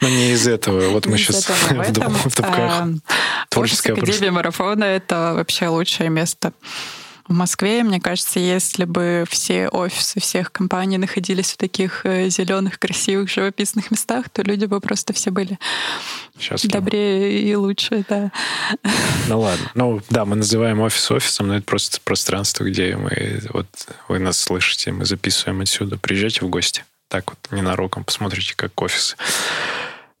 Но 0.00 0.08
не 0.08 0.32
из 0.32 0.48
этого. 0.48 0.88
Вот 0.88 1.06
мы 1.06 1.18
сейчас 1.18 1.48
в 1.70 1.92
Дубках. 1.92 2.88
Творческая 3.48 3.92
Академия 3.92 4.32
марафона— 4.32 4.84
это 4.84 5.32
вообще 5.36 5.68
лучшее 5.68 6.10
место 6.10 6.52
в 7.30 7.32
Москве, 7.32 7.84
мне 7.84 8.00
кажется, 8.00 8.40
если 8.40 8.84
бы 8.84 9.24
все 9.30 9.68
офисы 9.68 10.18
всех 10.18 10.50
компаний 10.50 10.98
находились 10.98 11.52
в 11.52 11.56
таких 11.56 12.04
э, 12.04 12.28
зеленых, 12.28 12.80
красивых, 12.80 13.30
живописных 13.30 13.92
местах, 13.92 14.28
то 14.30 14.42
люди 14.42 14.64
бы 14.64 14.80
просто 14.80 15.12
все 15.12 15.30
были 15.30 15.56
Счастливы. 16.40 16.72
добрее 16.72 17.40
и 17.40 17.54
лучше, 17.54 18.04
да. 18.08 18.32
Ну 19.28 19.40
ладно. 19.40 19.70
Ну 19.74 20.02
да, 20.10 20.24
мы 20.24 20.34
называем 20.34 20.80
офис 20.80 21.08
офисом, 21.12 21.46
но 21.46 21.56
это 21.58 21.64
просто 21.64 22.00
пространство, 22.02 22.64
где 22.64 22.96
мы, 22.96 23.40
вот 23.50 23.68
вы 24.08 24.18
нас 24.18 24.36
слышите, 24.36 24.90
мы 24.90 25.04
записываем 25.04 25.60
отсюда. 25.60 25.98
Приезжайте 25.98 26.44
в 26.44 26.48
гости. 26.48 26.84
Так 27.06 27.30
вот, 27.30 27.38
ненароком, 27.56 28.02
посмотрите, 28.02 28.54
как 28.56 28.82
офисы 28.82 29.14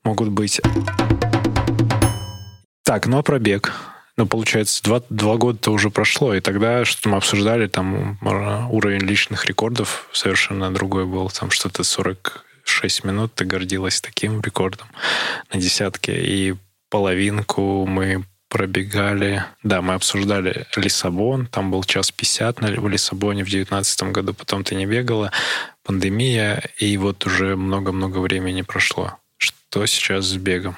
могут 0.04 0.28
быть. 0.28 0.60
Так, 2.84 3.08
ну 3.08 3.18
а 3.18 3.22
пробег 3.24 3.72
ну, 4.20 4.26
получается, 4.26 4.82
два, 4.82 5.02
два 5.08 5.36
года-то 5.36 5.72
уже 5.72 5.88
прошло, 5.88 6.34
и 6.34 6.40
тогда 6.40 6.84
что 6.84 7.08
мы 7.08 7.16
обсуждали, 7.16 7.68
там 7.68 8.18
уровень 8.70 9.00
личных 9.00 9.46
рекордов 9.46 10.10
совершенно 10.12 10.70
другой 10.70 11.06
был, 11.06 11.30
там 11.30 11.50
что-то 11.50 11.84
46 11.84 13.04
минут 13.04 13.32
ты 13.34 13.46
гордилась 13.46 14.02
таким 14.02 14.42
рекордом 14.42 14.88
на 15.50 15.58
десятке, 15.58 16.20
и 16.20 16.54
половинку 16.90 17.86
мы 17.86 18.26
пробегали. 18.50 19.42
Да, 19.62 19.80
мы 19.80 19.94
обсуждали 19.94 20.66
Лиссабон, 20.76 21.46
там 21.46 21.70
был 21.70 21.82
час 21.84 22.10
50 22.10 22.60
в 22.60 22.88
Лиссабоне 22.88 23.42
в 23.42 23.48
2019 23.48 24.02
году, 24.12 24.34
потом 24.34 24.64
ты 24.64 24.74
не 24.74 24.84
бегала, 24.84 25.32
пандемия, 25.82 26.62
и 26.76 26.94
вот 26.98 27.24
уже 27.24 27.56
много-много 27.56 28.18
времени 28.18 28.60
прошло. 28.60 29.16
Что 29.38 29.86
сейчас 29.86 30.26
с 30.26 30.36
бегом? 30.36 30.76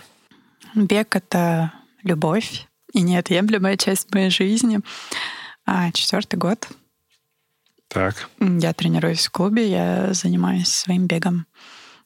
Бег— 0.76 1.16
это 1.16 1.72
любовь, 2.04 2.68
и 2.92 3.02
неотъемлемая 3.02 3.76
часть 3.76 4.12
моей 4.14 4.30
жизни. 4.30 4.80
А 5.64 5.90
четвертый 5.92 6.36
год. 6.36 6.68
Так. 7.88 8.28
Я 8.40 8.72
тренируюсь 8.72 9.26
в 9.26 9.30
клубе, 9.30 9.70
я 9.70 10.14
занимаюсь 10.14 10.68
своим 10.68 11.06
бегом. 11.06 11.46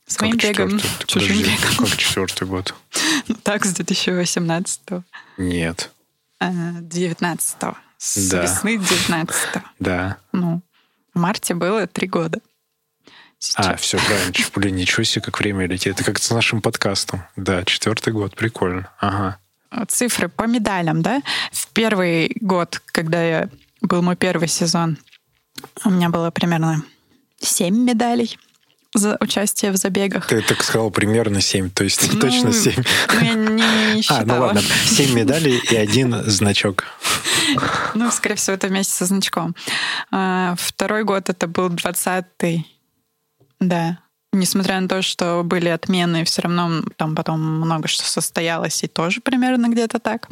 Своим 0.07 0.39
как 0.39 0.51
бегом, 0.51 0.79
четвертый? 0.79 1.07
чужим 1.07 1.39
Подожди, 1.39 1.57
бегом. 1.57 1.87
Как 1.87 1.97
четвертый 1.97 2.49
год? 2.49 2.75
Так, 3.43 3.65
с 3.65 3.75
2018 3.75 4.81
-го. 4.87 5.03
Нет. 5.39 5.91
19 6.41 7.57
-го. 7.61 7.77
С 7.99 8.29
да. 8.29 8.43
весны 8.43 8.79
19 8.79 9.37
-го. 9.55 9.63
Да. 9.79 10.17
Ну, 10.33 10.63
в 11.15 11.19
марте 11.19 11.55
было 11.55 11.87
три 11.87 12.09
года. 12.09 12.41
Сейчас. 13.39 13.67
А, 13.67 13.77
все 13.77 13.99
правильно. 13.99 14.33
Блин, 14.55 14.77
ничего 14.77 15.05
себе, 15.05 15.23
как 15.23 15.39
время 15.41 15.67
летит. 15.67 15.95
Это 15.95 16.05
как 16.05 16.19
с 16.19 16.31
нашим 16.31 16.63
подкастом. 16.63 17.23
Да, 17.37 17.65
четвертый 17.65 18.13
год. 18.13 18.35
Прикольно. 18.35 18.91
Ага 18.99 19.39
цифры 19.89 20.29
по 20.29 20.45
медалям, 20.45 21.03
да. 21.03 21.23
В 21.53 21.69
первый 21.69 22.37
год, 22.41 22.81
когда 22.87 23.23
я 23.23 23.49
был 23.81 24.03
мой 24.03 24.17
первый 24.17 24.49
сезон, 24.49 24.99
у 25.85 25.91
меня 25.91 26.09
было 26.09 26.31
примерно 26.31 26.83
7 27.41 27.75
медалей 27.77 28.39
за 28.95 29.17
участие 29.21 29.73
в 29.73 29.77
забегах. 29.77 30.27
Ты 30.27 30.43
так 30.43 30.63
сказал 30.63 30.91
примерно 30.91 31.41
7, 31.41 31.71
то 31.71 31.85
есть 31.85 32.13
ну, 32.13 32.21
точно 32.21 32.53
7. 32.53 32.75
Ну, 32.77 33.21
я 33.21 33.35
не, 33.35 33.95
не 33.95 34.03
считала. 34.03 34.21
А, 34.21 34.25
ну 34.25 34.41
ладно, 34.41 34.61
7 34.61 35.15
медалей 35.15 35.61
и 35.71 35.77
один 35.77 36.15
значок. 36.25 36.85
Ну, 37.95 38.11
скорее 38.11 38.37
всего, 38.37 38.55
это 38.55 38.69
вместе 38.69 38.93
со 38.95 39.05
значком. 39.05 39.55
А, 40.11 40.55
второй 40.59 41.05
год 41.05 41.29
это 41.29 41.47
был 41.47 41.69
20-й. 41.69 42.67
Да, 43.61 43.99
Несмотря 44.37 44.79
на 44.81 44.89
то, 44.89 45.01
что 45.01 45.43
были 45.43 45.69
отмены, 45.69 46.25
все 46.25 46.43
равно 46.43 46.83
там 46.97 47.15
потом 47.15 47.41
много 47.41 47.89
что 47.89 48.05
состоялось, 48.05 48.85
и 48.85 48.87
тоже 48.87 49.23
примерно 49.23 49.69
где-то 49.69 49.99
так. 49.99 50.29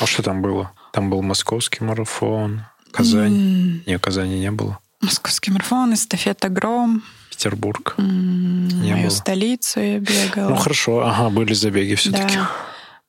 А 0.00 0.06
что 0.06 0.22
там 0.22 0.40
было? 0.40 0.72
Там 0.92 1.10
был 1.10 1.20
московский 1.20 1.84
марафон, 1.84 2.62
Казань. 2.90 3.34
Mm. 3.34 3.80
Нет, 3.86 4.00
Казани 4.00 4.38
не 4.38 4.50
было. 4.50 4.78
Московский 5.02 5.50
марафон, 5.50 5.92
эстафета 5.92 6.48
«Гром». 6.48 7.02
Петербург. 7.28 7.94
Mm, 7.98 8.72
не 8.72 8.92
мою 8.92 9.08
было. 9.08 9.14
столицу 9.14 9.80
я 9.80 9.98
бегала. 9.98 10.50
Ну 10.50 10.56
хорошо, 10.56 11.00
ага, 11.04 11.28
были 11.28 11.52
забеги 11.52 11.94
все-таки. 11.94 12.36
Да. 12.36 12.50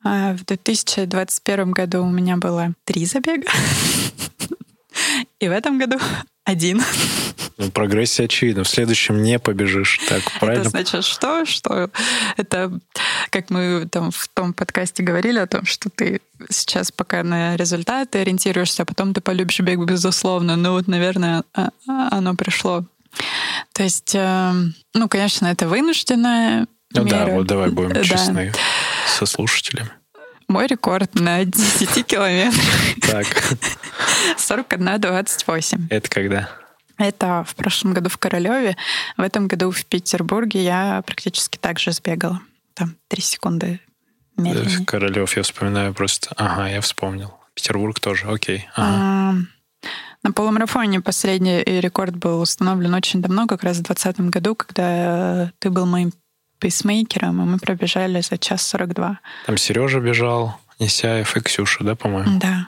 А 0.03 0.33
в 0.33 0.43
2021 0.43 1.71
году 1.71 2.03
у 2.03 2.09
меня 2.09 2.35
было 2.35 2.73
три 2.83 3.05
забега. 3.05 3.47
И 5.39 5.47
в 5.47 5.51
этом 5.51 5.77
году 5.77 5.99
один. 6.43 6.81
Ну, 7.63 7.71
прогрессия 7.71 8.25
очевидна. 8.25 8.63
В 8.63 8.67
следующем 8.69 9.21
не 9.21 9.39
побежишь. 9.39 9.99
Так, 10.09 10.21
правильно? 10.39 10.61
Это 10.63 10.69
значит 10.69 11.03
что? 11.05 11.45
Что 11.45 11.89
это, 12.37 12.71
как 13.29 13.49
мы 13.49 13.87
там 13.89 14.11
в 14.11 14.27
том 14.27 14.53
подкасте 14.53 15.01
говорили 15.03 15.39
о 15.39 15.47
том, 15.47 15.65
что 15.65 15.89
ты 15.89 16.19
сейчас 16.49 16.91
пока 16.91 17.23
на 17.23 17.55
результаты 17.55 18.19
ориентируешься, 18.19 18.83
а 18.83 18.85
потом 18.85 19.13
ты 19.13 19.21
полюбишь 19.21 19.59
бег, 19.61 19.79
безусловно. 19.79 20.55
Ну 20.57 20.71
вот, 20.73 20.87
наверное, 20.87 21.43
а, 21.53 21.69
а, 21.87 22.09
оно 22.17 22.35
пришло. 22.35 22.83
То 23.73 23.83
есть, 23.83 24.11
эм, 24.13 24.73
ну, 24.93 25.07
конечно, 25.07 25.47
это 25.47 25.67
вынужденная 25.67 26.67
ну 26.93 27.03
мера. 27.03 27.25
да, 27.25 27.31
вот 27.31 27.47
давай 27.47 27.69
будем 27.69 27.93
Да. 27.93 28.03
честны 28.03 28.51
со 29.07 29.25
слушателями. 29.25 29.89
Мой 30.49 30.67
рекорд 30.67 31.15
на 31.15 31.45
10 31.45 32.03
километрах 32.07 32.61
Так, 33.09 33.27
41-28. 34.37 35.87
это 35.89 36.09
когда? 36.09 36.49
Это 36.97 37.43
в 37.47 37.55
прошлом 37.55 37.93
году 37.93 38.09
в 38.09 38.17
Королеве. 38.17 38.77
В 39.17 39.21
этом 39.21 39.47
году 39.47 39.71
в 39.71 39.85
Петербурге 39.85 40.63
я 40.63 41.01
практически 41.05 41.57
так 41.57 41.79
же 41.79 41.91
сбегала. 41.91 42.39
Там 42.73 42.95
3 43.07 43.21
секунды 43.21 43.79
медленнее. 44.37 44.85
Королев, 44.85 45.35
я 45.35 45.43
вспоминаю 45.43 45.93
просто. 45.93 46.33
Ага, 46.37 46.67
я 46.69 46.81
вспомнил. 46.81 47.33
Петербург 47.53 47.99
тоже, 47.99 48.27
окей. 48.27 48.67
Ага. 48.75 48.87
А, 48.91 49.87
На 50.23 50.31
полумарафоне 50.31 51.01
последний 51.01 51.63
рекорд 51.63 52.15
был 52.15 52.41
установлен 52.41 52.93
очень 52.93 53.21
давно, 53.21 53.47
как 53.47 53.63
раз 53.63 53.77
в 53.77 53.83
2020 53.83 54.29
году, 54.31 54.55
когда 54.55 55.51
ты 55.59 55.69
был 55.69 55.85
моим 55.85 56.13
пейсмейкером, 56.59 57.41
и 57.41 57.45
мы 57.45 57.59
пробежали 57.59 58.21
за 58.21 58.37
час 58.37 58.65
42. 58.67 59.19
Там 59.45 59.57
Сережа 59.57 59.99
бежал, 59.99 60.57
Несяев 60.79 61.35
и 61.35 61.41
Ксюша, 61.41 61.83
да, 61.83 61.95
по-моему? 61.95 62.39
Да. 62.39 62.67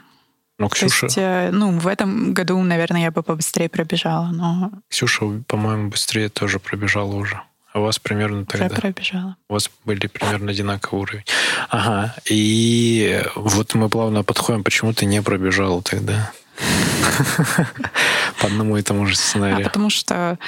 Ну, 0.57 0.69
То 0.69 0.75
Ксюша, 0.75 1.05
есть, 1.07 1.17
э, 1.17 1.49
ну, 1.51 1.77
в 1.77 1.87
этом 1.87 2.33
году, 2.33 2.61
наверное, 2.61 3.01
я 3.01 3.11
бы 3.11 3.23
побыстрее 3.23 3.67
пробежала, 3.67 4.27
но 4.27 4.71
Ксюша, 4.89 5.25
по-моему, 5.47 5.89
быстрее 5.89 6.29
тоже 6.29 6.59
пробежала 6.59 7.13
уже. 7.15 7.41
А 7.73 7.79
у 7.79 7.83
вас 7.83 7.99
примерно 7.99 8.45
тогда. 8.45 8.69
пробежала. 8.73 9.35
У 9.49 9.53
вас 9.53 9.69
были 9.83 10.07
примерно 10.07 10.51
одинаковый 10.51 11.01
уровень. 11.01 11.25
Ага. 11.69 12.15
И 12.29 13.21
вот 13.35 13.73
мы 13.75 13.89
плавно 13.89 14.23
подходим, 14.23 14.63
почему 14.63 14.93
ты 14.93 15.05
не 15.05 15.21
пробежал 15.21 15.81
тогда? 15.81 16.31
По 18.39 18.47
одному 18.47 18.77
и 18.77 18.81
тому 18.81 19.05
же 19.05 19.13
А 19.13 19.15
сценарию. 19.17 19.65
потому 19.65 19.89
что, 19.89 20.39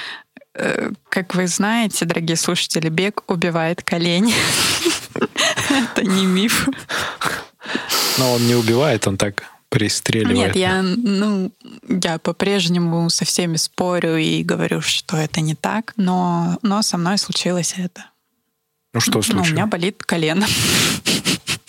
э, 0.53 0.91
как 1.09 1.35
вы 1.35 1.47
знаете, 1.47 2.05
дорогие 2.05 2.37
слушатели, 2.37 2.87
бег 2.87 3.23
убивает 3.29 3.83
колени. 3.83 4.33
Это 5.69 6.03
не 6.03 6.25
миф. 6.25 6.69
Но 8.17 8.33
он 8.33 8.47
не 8.47 8.55
убивает, 8.55 9.05
он 9.05 9.17
так 9.17 9.43
пристреливает. 9.69 10.37
Нет, 10.37 10.55
я, 10.55 10.81
ну, 10.81 11.51
я 11.87 12.19
по-прежнему 12.19 13.09
со 13.09 13.25
всеми 13.25 13.57
спорю 13.57 14.17
и 14.17 14.43
говорю, 14.43 14.81
что 14.81 15.17
это 15.17 15.41
не 15.41 15.55
так, 15.55 15.93
но, 15.97 16.57
но 16.61 16.81
со 16.81 16.97
мной 16.97 17.17
случилось 17.17 17.73
это. 17.77 18.05
Ну 18.93 18.99
что 19.01 19.11
Ну, 19.13 19.19
у 19.19 19.23
случилось? 19.23 19.51
меня 19.51 19.67
болит 19.67 20.03
колено. 20.03 20.47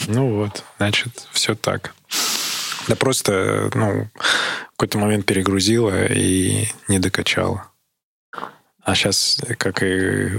Ну 0.07 0.35
вот, 0.37 0.65
значит, 0.79 1.27
все 1.33 1.55
так. 1.55 1.95
Да 2.87 2.97
просто, 2.97 3.71
ну, 3.75 4.09
в 4.15 4.71
какой-то 4.77 4.99
момент 4.99 5.27
перегрузила 5.27 6.07
и 6.07 6.67
не 6.89 6.99
докачала. 6.99 7.67
А 8.83 8.95
сейчас, 8.95 9.39
как 9.59 9.83
и 9.83 10.31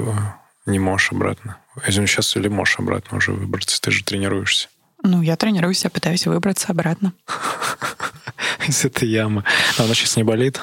не 0.65 0.79
можешь 0.79 1.11
обратно. 1.11 1.57
Извини, 1.85 2.07
сейчас 2.07 2.35
или 2.35 2.47
можешь 2.47 2.79
обратно 2.79 3.17
уже 3.17 3.31
выбраться, 3.31 3.79
ты 3.79 3.91
же 3.91 4.03
тренируешься 4.03 4.69
Ну, 5.03 5.21
я 5.21 5.35
тренируюсь, 5.35 5.83
я 5.83 5.89
пытаюсь 5.89 6.25
выбраться 6.27 6.67
обратно. 6.69 7.13
из 8.67 8.85
этой 8.85 9.07
ямы. 9.09 9.43
А 9.77 9.83
она 9.83 9.93
сейчас 9.93 10.15
не 10.15 10.23
болит? 10.23 10.61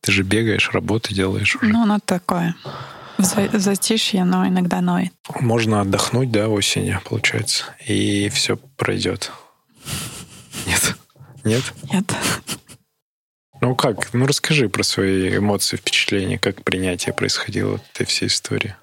Ты 0.00 0.12
же 0.12 0.22
бегаешь, 0.22 0.70
работу 0.72 1.14
делаешь 1.14 1.56
уже. 1.56 1.66
Ну, 1.66 1.82
оно 1.82 1.98
такое. 2.04 2.54
За- 3.18 3.58
Затишье, 3.58 4.24
но 4.24 4.46
иногда 4.46 4.80
ноет. 4.80 5.12
Можно 5.40 5.80
отдохнуть, 5.80 6.30
да, 6.30 6.48
осенью, 6.48 7.00
получается, 7.04 7.64
и 7.86 8.28
все 8.28 8.56
пройдет. 8.56 9.32
Нет? 10.66 10.96
Нет? 11.44 11.62
Нет. 11.92 12.14
Ну 13.60 13.74
как? 13.74 14.12
Ну 14.12 14.26
расскажи 14.26 14.68
про 14.68 14.82
свои 14.82 15.36
эмоции, 15.36 15.76
впечатления, 15.76 16.38
как 16.38 16.62
принятие 16.62 17.14
происходило 17.14 17.80
этой 17.94 18.06
всей 18.06 18.28
истории. 18.28 18.76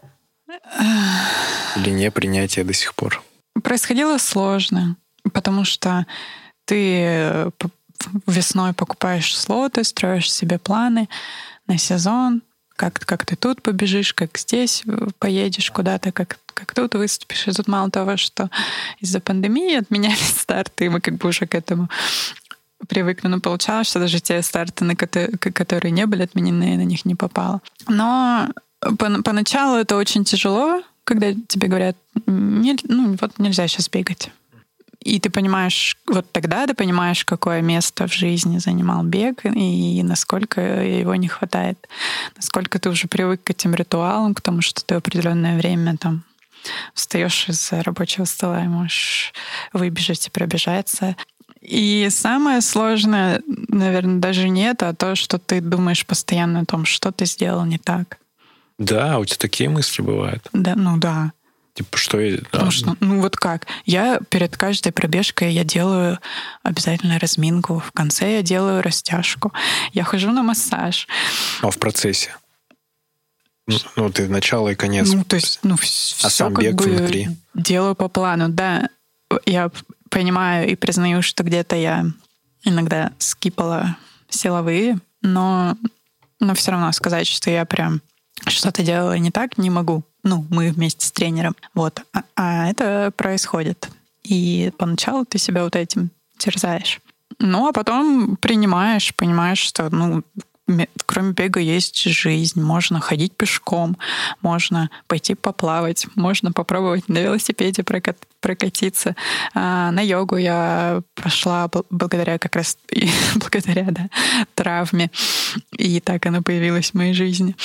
Или 1.76 1.92
не 1.92 2.10
принятие 2.10 2.66
до 2.66 2.74
сих 2.74 2.96
пор. 2.96 3.22
Происходило 3.62 4.18
сложно, 4.18 4.96
потому 5.32 5.64
что 5.64 6.06
ты 6.66 7.04
э, 7.06 7.50
весной 8.28 8.74
покупаешь 8.74 9.38
слоты, 9.38 9.84
строишь 9.84 10.32
себе 10.32 10.58
планы 10.58 11.10
на 11.68 11.78
сезон, 11.78 12.42
как, 12.76 13.00
как 13.00 13.26
ты 13.26 13.36
тут 13.36 13.62
побежишь, 13.62 14.14
как 14.14 14.38
здесь 14.38 14.84
э, 14.86 15.08
поедешь 15.20 15.72
куда-то, 15.72 16.12
как, 16.12 16.40
как 16.54 16.74
тут 16.74 16.96
выступишь. 16.96 17.48
И 17.48 17.52
тут 17.52 17.68
мало 17.68 17.90
того, 17.90 18.18
что 18.18 18.50
из-за 19.00 19.20
пандемии 19.20 19.76
отменялись 19.76 20.38
старты, 20.38 20.86
и 20.86 20.90
мы 20.90 21.00
как 21.00 21.16
бы 21.16 21.30
уже 21.30 21.46
к 21.46 21.56
этому 21.56 21.90
привыкли. 22.88 23.28
Но 23.28 23.40
получалось, 23.40 23.88
что 23.88 24.00
даже 24.00 24.20
те 24.20 24.42
старты, 24.42 24.84
на 24.86 24.96
которые 24.96 25.92
не 25.92 26.06
были 26.06 26.24
отменены, 26.24 26.78
на 26.78 26.86
них 26.86 27.06
не 27.06 27.16
попала. 27.16 27.62
Но 27.88 28.50
по- 28.80 29.22
поначалу 29.24 29.78
это 29.78 29.96
очень 29.96 30.24
тяжело, 30.24 30.82
когда 31.04 31.34
тебе 31.34 31.68
говорят, 31.68 31.98
«Не- 32.26 32.78
ну 32.88 33.18
вот 33.20 33.40
нельзя 33.40 33.68
сейчас 33.68 33.90
бегать. 33.90 34.32
И 35.00 35.20
ты 35.20 35.30
понимаешь, 35.30 35.98
вот 36.08 36.32
тогда 36.32 36.66
ты 36.66 36.74
понимаешь, 36.74 37.26
какое 37.26 37.62
место 37.62 38.08
в 38.08 38.14
жизни 38.14 38.58
занимал 38.60 39.04
бег 39.04 39.46
и 39.46 40.02
насколько 40.02 40.62
его 40.62 41.16
не 41.16 41.28
хватает. 41.28 41.90
Насколько 42.38 42.80
ты 42.80 42.90
уже 42.90 43.08
привык 43.08 43.44
к 43.44 43.50
этим 43.50 43.76
ритуалам, 43.76 44.34
к 44.34 44.40
тому, 44.42 44.62
что 44.62 44.84
ты 44.84 44.96
определенное 44.96 45.58
время 45.58 45.98
там 45.98 46.24
встаешь 46.94 47.50
из 47.50 47.70
рабочего 47.74 48.24
стола 48.24 48.64
и 48.64 48.68
можешь 48.68 49.34
выбежать 49.74 50.28
и 50.28 50.32
пробежаться. 50.32 51.18
И 51.60 52.08
самое 52.10 52.62
сложное, 52.62 53.42
наверное, 53.46 54.20
даже 54.20 54.48
не 54.48 54.64
это, 54.64 54.90
а 54.90 54.94
то, 54.94 55.16
что 55.16 55.38
ты 55.38 55.60
думаешь 55.60 56.06
постоянно 56.06 56.62
о 56.62 56.66
том, 56.66 56.86
что 56.86 57.12
ты 57.12 57.26
сделал 57.26 57.66
не 57.66 57.78
так. 57.78 58.20
Да, 58.78 59.20
у 59.20 59.26
тебя 59.26 59.38
такие 59.38 59.70
мысли 59.70 60.02
бывают. 60.02 60.48
Да, 60.54 60.76
ну 60.76 60.98
да. 60.98 61.32
Типа, 61.74 61.98
что 61.98 62.20
я... 62.20 62.38
Потому 62.52 62.70
что, 62.70 62.96
ну 63.00 63.20
вот 63.20 63.36
как, 63.36 63.66
я 63.86 64.20
перед 64.30 64.56
каждой 64.56 64.92
пробежкой 64.92 65.54
я 65.54 65.64
делаю 65.64 66.20
обязательно 66.62 67.18
разминку, 67.18 67.80
в 67.80 67.92
конце 67.92 68.36
я 68.36 68.42
делаю 68.44 68.84
растяжку, 68.84 69.52
я 69.92 70.04
хожу 70.04 70.32
на 70.32 70.44
массаж. 70.44 71.08
А 71.62 71.72
в 71.72 71.80
процессе? 71.80 72.36
Ну, 73.66 73.78
ну, 73.96 74.12
ты 74.12 74.28
начало 74.28 74.70
и 74.70 74.76
конец. 74.76 75.12
Ну, 75.12 75.24
то 75.24 75.36
есть, 75.36 75.60
ну, 75.64 75.76
все 75.78 76.28
А 76.28 76.30
сам 76.30 76.54
как 76.54 76.64
бег 76.64 76.76
бы 76.76 76.84
внутри? 76.84 77.30
делаю 77.56 77.96
по 77.96 78.08
плану, 78.08 78.50
да. 78.50 78.90
Я 79.46 79.72
понимаю 80.10 80.70
и 80.70 80.76
признаю, 80.76 81.22
что 81.24 81.44
где-то 81.44 81.76
я 81.76 82.06
иногда 82.64 83.14
скипала 83.18 83.98
силовые, 84.30 85.00
но, 85.22 85.76
но 86.40 86.54
все 86.54 86.72
равно 86.72 86.92
сказать, 86.92 87.26
что 87.26 87.50
я 87.50 87.66
прям 87.66 88.02
что-то 88.48 88.84
делала 88.84 89.18
не 89.18 89.32
так, 89.32 89.58
не 89.58 89.70
могу. 89.70 90.04
Ну, 90.24 90.46
мы 90.50 90.72
вместе 90.72 91.06
с 91.06 91.12
тренером. 91.12 91.56
Вот. 91.74 92.02
А, 92.14 92.24
а 92.36 92.68
это 92.70 93.12
происходит. 93.16 93.90
И 94.24 94.72
поначалу 94.78 95.26
ты 95.26 95.38
себя 95.38 95.64
вот 95.64 95.76
этим 95.76 96.10
терзаешь. 96.38 97.00
Ну, 97.40 97.68
а 97.68 97.74
потом 97.74 98.38
принимаешь, 98.38 99.14
понимаешь, 99.16 99.60
что, 99.60 99.90
ну, 99.90 100.24
ме- 100.68 100.88
кроме 101.06 101.34
бега 101.34 101.60
есть 101.60 102.04
жизнь. 102.04 102.62
Можно 102.62 103.00
ходить 103.00 103.36
пешком, 103.36 103.98
можно 104.42 104.90
пойти 105.08 105.36
поплавать, 105.36 106.08
можно 106.16 106.52
попробовать 106.52 107.10
на 107.10 107.20
велосипеде 107.20 107.84
прокат- 107.84 108.28
прокатиться. 108.40 109.16
А 109.54 109.92
на 109.92 110.02
йогу 110.02 110.38
я 110.38 111.02
пошла 111.16 111.66
бл- 111.66 111.86
благодаря 111.90 112.38
как 112.38 112.56
раз 112.56 112.78
благодаря 113.36 113.88
да, 113.92 114.10
травме. 114.56 115.12
И 115.72 116.00
так 116.00 116.26
она 116.26 116.42
появилась 116.42 116.92
в 116.92 116.94
моей 116.94 117.14
жизни. 117.14 117.56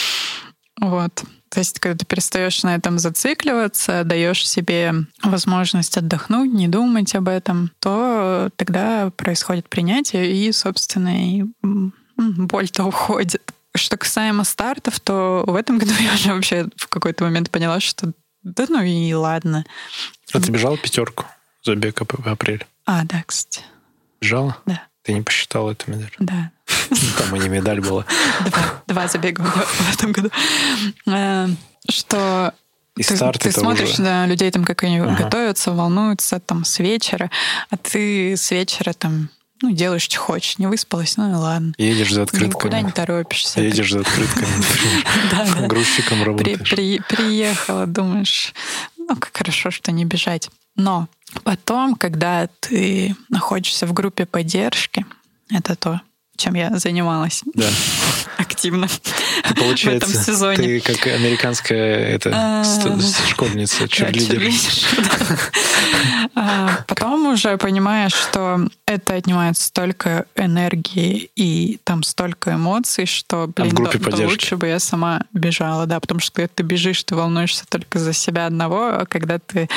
Вот. 0.80 1.24
То 1.50 1.60
есть, 1.60 1.80
когда 1.80 1.96
ты 1.98 2.04
перестаешь 2.04 2.62
на 2.62 2.74
этом 2.74 2.98
зацикливаться, 2.98 4.04
даешь 4.04 4.46
себе 4.46 4.94
возможность 5.22 5.96
отдохнуть, 5.96 6.52
не 6.52 6.68
думать 6.68 7.14
об 7.14 7.28
этом, 7.28 7.72
то 7.80 8.50
тогда 8.56 9.10
происходит 9.16 9.68
принятие, 9.68 10.32
и, 10.32 10.52
собственно, 10.52 11.38
и 11.38 11.44
боль-то 12.16 12.84
уходит. 12.84 13.52
Что 13.74 13.96
касаемо 13.96 14.44
стартов, 14.44 15.00
то 15.00 15.44
в 15.46 15.54
этом 15.54 15.78
году 15.78 15.92
я 16.00 16.14
уже 16.14 16.34
вообще 16.34 16.68
в 16.76 16.88
какой-то 16.88 17.24
момент 17.24 17.50
поняла, 17.50 17.80
что 17.80 18.12
да 18.42 18.66
ну 18.68 18.82
и 18.82 19.12
ладно. 19.14 19.64
А 20.32 20.40
ты 20.40 20.50
бежала 20.50 20.76
пятерку 20.76 21.24
за 21.62 21.74
бег 21.74 22.00
ап- 22.00 22.22
в 22.22 22.26
апреле? 22.28 22.66
А, 22.86 23.04
да, 23.04 23.22
кстати. 23.26 23.62
Бежала? 24.20 24.56
Да. 24.66 24.82
Ты 25.08 25.14
не 25.14 25.22
посчитала 25.22 25.70
эту 25.70 25.90
медаль? 25.90 26.12
Да. 26.18 26.50
Там 27.16 27.34
и 27.34 27.38
не 27.38 27.48
медаль 27.48 27.80
была. 27.80 28.04
Два, 28.44 28.82
два 28.86 29.08
забега 29.08 29.40
в 29.42 29.94
этом 29.94 30.12
году. 30.12 30.28
Э, 31.06 31.48
Что 31.88 32.52
И 32.94 33.02
ты, 33.02 33.16
старт 33.16 33.40
ты 33.40 33.50
смотришь 33.50 33.94
уже... 33.94 34.02
на 34.02 34.26
людей, 34.26 34.50
там, 34.50 34.66
как 34.66 34.82
они 34.84 34.98
Ага. 34.98 35.24
готовятся, 35.24 35.72
волнуются 35.72 36.40
там 36.40 36.66
с 36.66 36.78
вечера, 36.78 37.30
а 37.70 37.78
ты 37.78 38.36
с 38.36 38.50
вечера 38.50 38.92
там 38.92 39.30
ну, 39.62 39.70
делаешь, 39.70 40.02
что 40.02 40.18
хочешь. 40.18 40.58
Не 40.58 40.66
выспалась, 40.66 41.16
ну 41.16 41.30
и 41.30 41.34
ладно. 41.34 41.72
Едешь 41.78 42.12
за 42.12 42.24
открытками. 42.24 42.50
Никуда 42.50 42.80
не 42.82 42.92
торопишься. 42.92 43.62
Едешь 43.62 43.90
за 43.90 44.00
открытками. 44.00 45.66
Грузчиком 45.68 46.22
работаешь. 46.22 46.68
Приехала, 46.68 47.86
думаешь, 47.86 48.52
ну, 48.98 49.16
как 49.16 49.34
хорошо, 49.34 49.70
что 49.70 49.90
не 49.90 50.04
бежать. 50.04 50.50
Но 50.76 51.08
потом, 51.44 51.94
когда 51.94 52.48
ты 52.60 53.14
находишься 53.28 53.86
в 53.86 53.92
группе 53.92 54.26
поддержки, 54.26 55.04
это 55.50 55.76
то, 55.76 56.00
чем 56.36 56.54
я 56.54 56.76
занималась 56.78 57.42
да. 57.54 57.68
активно 58.38 58.88
Получается, 59.56 60.08
в 60.08 60.10
этом 60.10 60.24
сезоне. 60.24 60.56
Ты 60.56 60.80
как 60.80 61.06
американская 61.06 61.96
это, 62.08 62.30
а, 62.32 62.64
школьница, 63.28 63.88
черлидер. 63.88 64.42
А, 66.34 66.84
потом 66.86 67.26
уже 67.26 67.56
понимаешь, 67.56 68.12
что 68.12 68.68
это 68.86 69.14
отнимает 69.14 69.58
столько 69.58 70.26
энергии 70.36 71.30
и 71.34 71.80
там 71.82 72.04
столько 72.04 72.54
эмоций, 72.54 73.06
что, 73.06 73.44
а 73.56 73.64
блин, 73.64 73.76
лучше 74.28 74.56
бы 74.56 74.68
я 74.68 74.78
сама 74.78 75.22
бежала, 75.32 75.86
да, 75.86 75.98
потому 75.98 76.20
что 76.20 76.32
когда 76.32 76.50
ты 76.54 76.62
бежишь, 76.62 77.02
ты 77.02 77.16
волнуешься 77.16 77.64
только 77.68 77.98
за 77.98 78.12
себя 78.12 78.46
одного, 78.46 79.00
а 79.00 79.06
когда 79.06 79.40
ты 79.40 79.68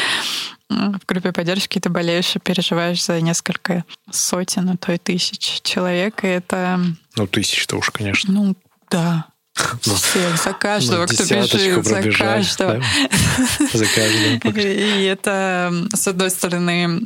в 0.71 1.05
группе 1.05 1.31
поддержки 1.31 1.79
ты 1.79 1.89
болеешь 1.89 2.36
и 2.36 2.39
переживаешь 2.39 3.03
за 3.03 3.19
несколько 3.21 3.84
сотен, 4.10 4.69
а 4.69 4.77
то 4.77 4.93
и 4.93 4.97
тысяч 4.97 5.62
человек, 5.63 6.23
и 6.23 6.27
это... 6.27 6.79
Ну, 7.15 7.27
тысяч-то 7.27 7.77
уж, 7.77 7.89
конечно. 7.89 8.34
Ну, 8.34 8.55
да. 8.89 9.27
Ну, 9.86 9.95
Всех, 9.95 10.41
за 10.41 10.53
каждого, 10.53 11.05
кто 11.05 11.23
бежит, 11.23 11.86
за 11.86 12.12
каждого. 12.12 12.79
Да? 12.79 13.67
За 13.73 13.86
каждого. 13.86 14.60
И 14.60 15.03
это, 15.03 15.73
с 15.93 16.07
одной 16.07 16.29
стороны, 16.29 17.01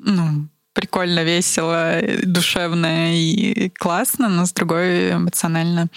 ну, 0.00 0.48
прикольно, 0.72 1.22
весело, 1.22 2.00
душевно 2.24 3.14
и 3.14 3.68
классно, 3.68 4.28
но 4.28 4.44
с 4.44 4.52
другой 4.52 5.12
эмоционально 5.12 5.88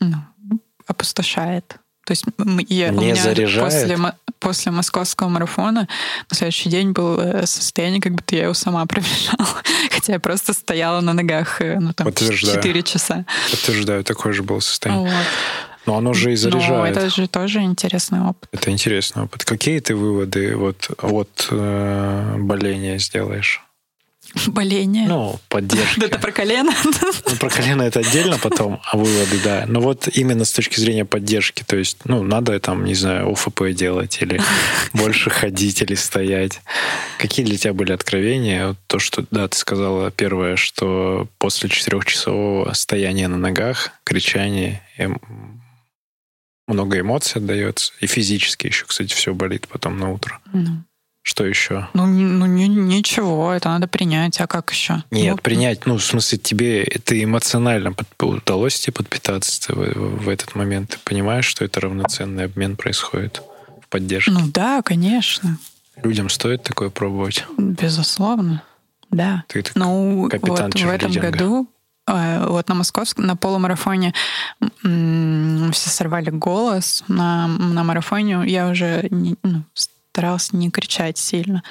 ну, 0.00 0.16
опустошает. 0.86 1.76
То 2.04 2.12
есть 2.12 2.24
я, 2.68 2.90
не 2.90 2.98
у 2.98 3.00
меня 3.00 3.16
заряжает. 3.16 3.72
После, 3.72 4.12
после 4.38 4.72
московского 4.72 5.28
марафона 5.28 5.88
на 6.30 6.36
следующий 6.36 6.68
день 6.68 6.92
было 6.92 7.46
состояние, 7.46 8.00
как 8.00 8.12
будто 8.12 8.36
я 8.36 8.44
его 8.44 8.54
сама 8.54 8.84
пробежала. 8.86 9.48
Хотя 9.90 10.14
я 10.14 10.20
просто 10.20 10.52
стояла 10.52 11.00
на 11.00 11.14
ногах 11.14 11.60
э, 11.60 11.78
ну, 11.80 11.92
там, 11.92 12.12
4 12.12 12.82
часа. 12.82 13.24
Подтверждаю, 13.50 14.04
такое 14.04 14.32
же 14.32 14.42
было 14.42 14.60
состояние. 14.60 15.10
Вот. 15.10 15.26
Но 15.86 15.96
оно 15.96 16.14
же 16.14 16.32
и 16.32 16.36
заряжает. 16.36 16.70
Но 16.70 16.86
это 16.86 17.10
же 17.10 17.28
тоже 17.28 17.60
интересный 17.60 18.20
опыт. 18.20 18.48
Это 18.52 18.70
интересный 18.70 19.24
опыт. 19.24 19.44
Какие 19.44 19.80
ты 19.80 19.94
выводы 19.94 20.56
вот 20.56 20.90
от 21.02 21.48
э, 21.50 22.36
боления 22.38 22.98
сделаешь? 22.98 23.62
Боление. 24.46 25.06
Ну, 25.06 25.38
поддержка. 25.48 26.06
Это 26.06 26.18
про 26.18 26.32
колено? 26.32 26.72
Ну, 26.84 27.36
про 27.36 27.50
колено 27.50 27.82
это 27.82 28.00
отдельно 28.00 28.38
потом, 28.38 28.80
а 28.84 28.96
выводы, 28.96 29.38
да. 29.42 29.64
Но 29.66 29.80
вот 29.80 30.08
именно 30.12 30.44
с 30.44 30.52
точки 30.52 30.78
зрения 30.78 31.04
поддержки, 31.04 31.62
то 31.64 31.76
есть, 31.76 31.98
ну, 32.04 32.22
надо 32.22 32.58
там, 32.60 32.84
не 32.84 32.94
знаю, 32.94 33.30
ОФП 33.32 33.70
делать 33.70 34.18
или 34.20 34.40
больше 34.92 35.30
ходить 35.30 35.82
или 35.82 35.94
стоять. 35.94 36.60
Какие 37.18 37.44
для 37.44 37.56
тебя 37.56 37.72
были 37.72 37.92
откровения? 37.92 38.76
То, 38.86 38.98
что, 38.98 39.24
да, 39.30 39.48
ты 39.48 39.56
сказала 39.56 40.10
первое, 40.10 40.56
что 40.56 41.28
после 41.38 41.68
четырехчасового 41.68 42.72
стояния 42.72 43.28
на 43.28 43.38
ногах, 43.38 43.90
кричания, 44.04 44.82
эм, 44.96 45.20
много 46.66 46.98
эмоций 46.98 47.40
отдается. 47.40 47.92
И 48.00 48.06
физически 48.06 48.66
еще, 48.66 48.86
кстати, 48.86 49.12
все 49.12 49.34
болит 49.34 49.68
потом 49.68 49.98
на 49.98 50.10
утро. 50.10 50.40
Ну. 50.52 50.82
Что 51.26 51.46
еще? 51.46 51.88
Ну, 51.94 52.04
ну 52.04 52.44
не, 52.44 52.68
ничего, 52.68 53.50
это 53.54 53.70
надо 53.70 53.88
принять, 53.88 54.38
а 54.42 54.46
как 54.46 54.70
еще? 54.70 55.04
Нет, 55.10 55.36
ну, 55.36 55.38
принять, 55.38 55.86
ну, 55.86 55.96
в 55.96 56.04
смысле, 56.04 56.36
тебе 56.36 56.84
это 56.84 57.20
эмоционально 57.20 57.94
под, 57.94 58.06
удалось 58.22 58.78
тебе 58.78 58.92
подпитаться 58.92 59.74
в, 59.74 60.24
в 60.24 60.28
этот 60.28 60.54
момент? 60.54 60.90
Ты 60.90 60.98
понимаешь, 61.02 61.46
что 61.46 61.64
это 61.64 61.80
равноценный 61.80 62.44
обмен 62.44 62.76
происходит 62.76 63.42
в 63.80 63.88
поддержке? 63.88 64.32
Ну 64.32 64.40
да, 64.52 64.82
конечно. 64.82 65.56
Людям 66.02 66.28
стоит 66.28 66.62
такое 66.62 66.90
пробовать? 66.90 67.46
Безусловно, 67.56 68.62
да. 69.10 69.44
Ты 69.48 69.64
ну, 69.76 70.28
капитан 70.30 70.72
вот 70.74 70.78
в 70.78 70.88
этом 70.90 71.10
году 71.10 71.66
а, 72.06 72.48
вот 72.48 72.68
на 72.68 72.74
московском, 72.74 73.24
на 73.24 73.34
полумарафоне 73.34 74.12
все 74.82 75.90
сорвали 75.90 76.28
голос. 76.28 77.02
На, 77.08 77.48
на 77.48 77.82
марафоне 77.82 78.42
я 78.44 78.68
уже 78.68 79.06
не, 79.10 79.36
ну, 79.42 79.62
старался 80.14 80.56
не 80.56 80.70
кричать 80.70 81.18
сильно. 81.18 81.64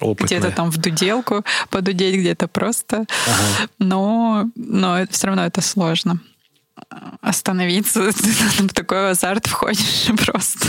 Опытная. 0.00 0.26
Где-то 0.26 0.56
там 0.56 0.70
в 0.70 0.78
дуделку 0.78 1.44
подудеть, 1.68 2.18
где-то 2.18 2.48
просто. 2.48 3.04
Ага. 3.26 3.68
Но, 3.78 4.46
но 4.56 5.06
все 5.10 5.26
равно 5.26 5.44
это 5.44 5.60
сложно. 5.60 6.18
Остановиться, 7.20 8.10
ты 8.12 8.68
в 8.68 8.72
такой 8.72 9.10
азарт 9.10 9.46
входишь 9.46 10.08
просто. 10.26 10.68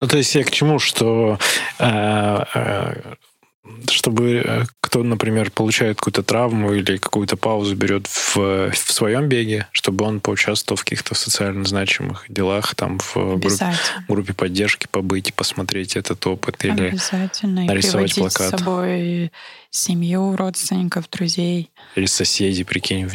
Ну, 0.00 0.08
то 0.08 0.18
есть 0.18 0.34
я 0.34 0.42
к 0.42 0.50
чему, 0.50 0.80
что 0.80 1.38
э, 1.78 2.44
э, 2.54 3.14
чтобы 3.90 4.42
э, 4.44 4.64
кто, 4.80 5.02
например, 5.02 5.50
получает 5.50 5.98
какую-то 5.98 6.22
травму 6.22 6.72
или 6.72 6.96
какую-то 6.96 7.36
паузу 7.36 7.74
берет 7.74 8.06
в, 8.06 8.36
в 8.70 8.92
своем 8.92 9.28
беге, 9.28 9.66
чтобы 9.72 10.04
он 10.04 10.20
поучаствовал 10.20 10.76
в 10.76 10.84
каких-то 10.84 11.14
социально 11.14 11.64
значимых 11.64 12.24
делах, 12.28 12.74
там 12.74 12.98
в 12.98 13.14
группе, 13.14 13.74
группе 14.08 14.32
поддержки 14.32 14.86
побыть, 14.90 15.34
посмотреть 15.34 15.96
этот 15.96 16.26
опыт 16.26 16.64
или 16.64 16.88
Обязательно. 16.88 17.64
нарисовать 17.64 18.16
и 18.16 18.20
плакат. 18.20 18.48
с 18.48 18.50
собой 18.50 19.32
семью, 19.70 20.36
родственников, 20.36 21.08
друзей. 21.10 21.70
Или 21.94 22.06
соседей, 22.06 22.64
прикинь, 22.64 23.08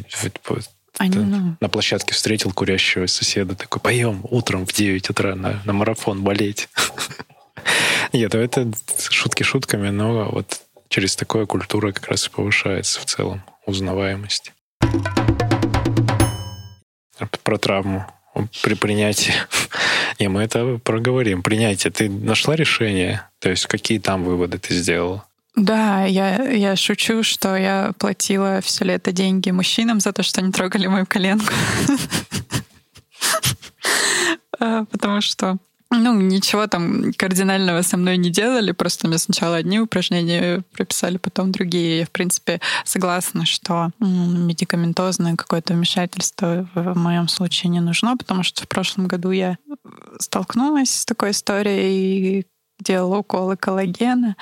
они, 0.98 1.16
ну... 1.16 1.56
на 1.60 1.70
площадке 1.70 2.14
встретил 2.14 2.52
курящего 2.52 3.08
соседа, 3.08 3.56
такой, 3.56 3.82
поем 3.82 4.22
утром 4.30 4.66
в 4.66 4.74
9 4.74 5.10
утра 5.10 5.36
на, 5.36 5.62
на 5.66 5.74
марафон 5.74 6.22
болеть. 6.22 6.70
Нет, 8.14 8.36
это 8.36 8.72
шутки 9.10 9.44
шутками, 9.44 9.90
но 9.90 10.30
вот 10.32 10.62
через 10.90 11.16
такое 11.16 11.46
культура 11.46 11.92
как 11.92 12.08
раз 12.08 12.28
и 12.28 12.30
повышается 12.30 13.00
в 13.00 13.06
целом 13.06 13.44
узнаваемость. 13.66 14.54
Про 17.44 17.58
травму 17.58 18.06
при 18.64 18.76
принятии. 18.76 19.34
И 20.18 20.28
мы 20.28 20.44
это 20.44 20.80
проговорим. 20.84 21.44
Принятие. 21.44 21.92
Ты 21.92 22.10
нашла 22.10 22.56
решение? 22.56 23.28
То 23.40 23.50
есть 23.50 23.66
какие 23.68 24.00
там 24.00 24.24
выводы 24.24 24.58
ты 24.58 24.74
сделала? 24.74 25.26
Да, 25.56 26.06
я, 26.06 26.42
я 26.44 26.76
шучу, 26.78 27.24
что 27.24 27.58
я 27.58 27.92
платила 27.98 28.62
все 28.62 28.86
лето 28.86 29.12
деньги 29.12 29.52
мужчинам 29.52 30.00
за 30.00 30.14
то, 30.14 30.24
что 30.24 30.40
они 30.40 30.52
трогали 30.52 30.88
мою 30.88 31.06
коленку. 31.06 31.54
А, 34.64 34.86
потому 34.86 35.22
что 35.22 35.58
ну, 35.92 36.20
ничего 36.20 36.68
там 36.68 37.14
кардинального 37.14 37.82
со 37.82 37.98
мной 37.98 38.18
не 38.18 38.30
делали, 38.30 38.72
просто 38.72 39.08
мне 39.08 39.18
сначала 39.18 39.58
одни 39.58 39.80
упражнения 39.80 40.64
прописали, 40.72 41.18
потом 41.18 41.52
другие. 41.52 42.00
Я, 42.00 42.06
в 42.06 42.12
принципе, 42.12 42.62
согласна, 42.86 43.46
что 43.46 43.92
медикаментозное 44.00 45.36
какое-то 45.36 45.74
вмешательство 45.74 46.68
в 46.74 46.98
моем 46.98 47.28
случае 47.28 47.70
не 47.72 47.82
нужно, 47.82 48.16
потому 48.18 48.44
что 48.44 48.64
в 48.64 48.68
прошлом 48.68 49.08
году 49.08 49.32
я 49.32 49.58
столкнулась 50.20 51.00
с 51.00 51.06
такой 51.06 51.32
историей 51.32 52.40
и 52.40 52.48
делала 52.80 53.18
уколы 53.18 53.58
коллагена 53.58 54.36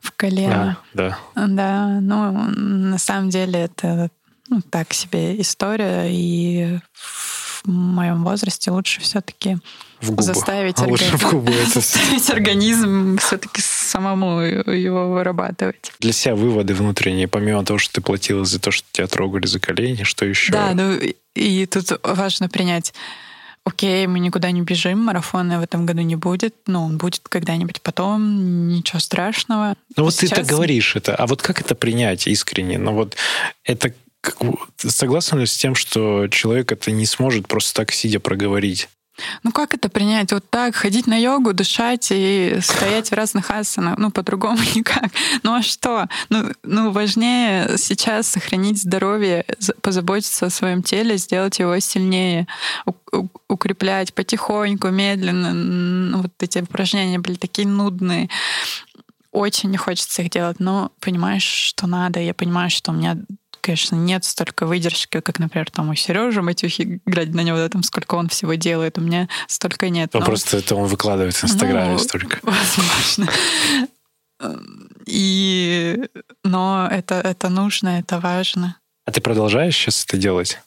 в 0.00 0.12
колено. 0.12 0.78
Да, 0.94 1.18
да. 1.34 1.46
Да, 1.48 2.00
ну, 2.00 2.32
на 2.32 2.98
самом 2.98 3.30
деле 3.30 3.60
это 3.60 4.10
ну, 4.48 4.62
так 4.62 4.92
себе 4.92 5.40
история, 5.40 6.06
и 6.08 6.78
в 6.92 7.37
моем 7.66 8.24
возрасте 8.24 8.70
лучше 8.70 9.00
все-таки 9.00 9.58
заставить, 10.00 10.78
а 10.78 10.84
организм, 10.84 11.16
в 11.16 11.30
губу 11.30 11.52
заставить 11.74 12.30
организм 12.30 13.18
все-таки 13.18 13.60
самому 13.62 14.40
его 14.40 15.12
вырабатывать. 15.12 15.92
Для 16.00 16.12
себя 16.12 16.34
выводы 16.34 16.74
внутренние, 16.74 17.28
помимо 17.28 17.64
того, 17.64 17.78
что 17.78 17.94
ты 17.94 18.00
платила 18.00 18.44
за 18.44 18.60
то, 18.60 18.70
что 18.70 18.86
тебя 18.92 19.06
трогали 19.06 19.46
за 19.46 19.60
колени, 19.60 20.04
что 20.04 20.24
еще? 20.24 20.52
Да, 20.52 20.72
ну 20.74 20.98
и 21.34 21.66
тут 21.66 21.92
важно 22.02 22.48
принять 22.48 22.92
окей, 23.68 24.06
мы 24.06 24.18
никуда 24.18 24.50
не 24.50 24.62
бежим, 24.62 25.04
марафона 25.04 25.60
в 25.60 25.62
этом 25.62 25.86
году 25.86 26.00
не 26.00 26.16
будет, 26.16 26.54
но 26.66 26.84
он 26.84 26.98
будет 26.98 27.20
когда-нибудь 27.28 27.82
потом, 27.82 28.68
ничего 28.68 28.98
страшного. 28.98 29.74
Ну 29.96 30.04
вот 30.04 30.14
Сейчас... 30.14 30.30
ты 30.30 30.36
так 30.36 30.46
говоришь 30.46 30.96
это, 30.96 31.14
а 31.14 31.26
вот 31.26 31.42
как 31.42 31.60
это 31.60 31.74
принять 31.74 32.26
искренне? 32.26 32.78
Ну 32.78 32.92
вот 32.92 33.16
это 33.64 33.92
согласна 34.76 35.38
ли 35.38 35.46
с 35.46 35.56
тем, 35.56 35.74
что 35.74 36.28
человек 36.28 36.72
это 36.72 36.90
не 36.90 37.06
сможет 37.06 37.48
просто 37.48 37.74
так 37.74 37.92
сидя 37.92 38.20
проговорить? 38.20 38.88
Ну 39.42 39.52
как 39.52 39.74
это 39.74 39.88
принять? 39.88 40.32
Вот 40.32 40.48
так, 40.48 40.74
ходить 40.76 41.06
на 41.06 41.16
йогу, 41.16 41.52
дышать 41.52 42.08
и 42.10 42.58
стоять 42.62 43.10
в 43.10 43.14
разных 43.14 43.50
асанах, 43.50 43.98
ну 43.98 44.10
по-другому 44.10 44.58
никак. 44.74 45.10
Ну 45.42 45.54
а 45.54 45.62
что? 45.62 46.06
Ну, 46.28 46.52
ну 46.62 46.90
важнее 46.90 47.76
сейчас 47.78 48.28
сохранить 48.28 48.80
здоровье, 48.80 49.44
позаботиться 49.82 50.46
о 50.46 50.50
своем 50.50 50.82
теле, 50.82 51.16
сделать 51.16 51.58
его 51.58 51.78
сильнее, 51.80 52.46
укреплять 53.48 54.14
потихоньку, 54.14 54.88
медленно. 54.88 55.52
Ну, 55.52 56.22
вот 56.22 56.32
эти 56.40 56.60
упражнения 56.60 57.18
были 57.18 57.36
такие 57.36 57.66
нудные 57.66 58.28
очень 59.30 59.70
не 59.70 59.76
хочется 59.76 60.22
их 60.22 60.30
делать, 60.30 60.58
но 60.58 60.90
понимаешь, 61.00 61.44
что 61.44 61.86
надо. 61.86 62.18
Я 62.18 62.34
понимаю, 62.34 62.70
что 62.70 62.92
у 62.92 62.94
меня 62.94 63.16
конечно, 63.60 63.96
нет 63.96 64.24
столько 64.24 64.66
выдержки, 64.66 65.20
как, 65.20 65.38
например, 65.38 65.70
там 65.70 65.90
у 65.90 65.94
Сережи 65.94 66.42
Матюхи, 66.42 67.00
глядя 67.06 67.36
на 67.36 67.42
него, 67.42 67.56
да, 67.56 67.68
там 67.68 67.82
сколько 67.82 68.14
он 68.14 68.28
всего 68.28 68.54
делает, 68.54 68.98
у 68.98 69.00
меня 69.00 69.28
столько 69.46 69.88
нет. 69.88 70.10
Ну, 70.12 70.20
но... 70.20 70.26
просто 70.26 70.58
это 70.58 70.74
он 70.74 70.86
выкладывает 70.86 71.34
в 71.34 71.44
Инстаграме 71.44 71.92
ну, 71.92 71.98
столько. 71.98 72.38
Возможно. 72.42 73.28
И... 75.06 76.08
Но 76.44 76.88
это, 76.90 77.16
это 77.16 77.48
нужно, 77.48 78.00
это 78.00 78.20
важно. 78.20 78.76
А 79.04 79.10
ты 79.10 79.20
продолжаешь 79.20 79.76
сейчас 79.76 80.04
это 80.04 80.16
делать? 80.16 80.60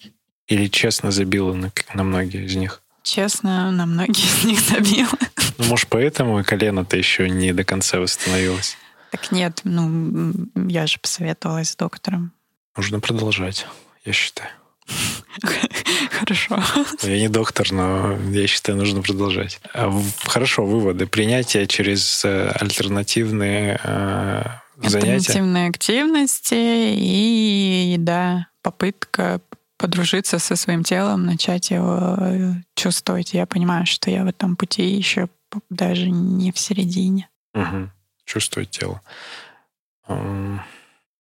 Или 0.48 0.68
честно 0.68 1.12
забила 1.12 1.54
на, 1.54 1.72
на 1.94 2.04
многие 2.04 2.46
из 2.46 2.56
них? 2.56 2.82
Честно, 3.04 3.72
на 3.72 3.86
многие 3.86 4.26
из 4.26 4.44
них 4.44 4.60
забила. 4.60 5.18
Ну, 5.58 5.66
может, 5.66 5.88
поэтому 5.90 6.40
и 6.40 6.44
колено-то 6.44 6.98
еще 6.98 7.30
не 7.30 7.54
до 7.54 7.64
конца 7.64 8.00
восстановилось? 8.00 8.78
Так 9.12 9.32
нет, 9.32 9.62
ну, 9.64 10.34
я 10.56 10.88
же 10.88 10.98
посоветовалась 11.00 11.72
с 11.72 11.76
доктором. 11.76 12.32
Нужно 12.76 13.00
продолжать, 13.00 13.66
я 14.06 14.14
считаю. 14.14 14.50
Хорошо. 16.12 16.64
Я 17.02 17.20
не 17.20 17.30
доктор, 17.30 17.72
но 17.72 18.18
я 18.32 18.48
считаю, 18.48 18.78
нужно 18.78 19.02
продолжать. 19.02 19.60
А 19.74 19.92
хорошо, 20.24 20.66
выводы. 20.66 21.08
Принятие 21.08 21.68
через 21.68 22.24
э, 22.24 22.50
альтернативные 22.50 23.80
э, 23.84 24.44
занятия. 24.78 25.14
Альтернативные 25.14 25.70
активности 25.70 26.54
и, 26.56 27.96
да, 28.00 28.48
попытка 28.62 29.42
подружиться 29.78 30.38
со 30.38 30.56
своим 30.56 30.84
телом, 30.84 31.26
начать 31.26 31.72
его 31.72 32.18
э, 32.20 32.54
чувствовать. 32.76 33.34
Я 33.34 33.46
понимаю, 33.46 33.86
что 33.86 34.12
я 34.12 34.24
в 34.24 34.28
этом 34.28 34.56
пути 34.56 34.84
еще 34.84 35.28
даже 35.70 36.10
не 36.10 36.52
в 36.52 36.60
середине. 36.60 37.30
Угу. 37.54 37.90
Чувствовать 38.26 38.70
тело. 38.70 39.02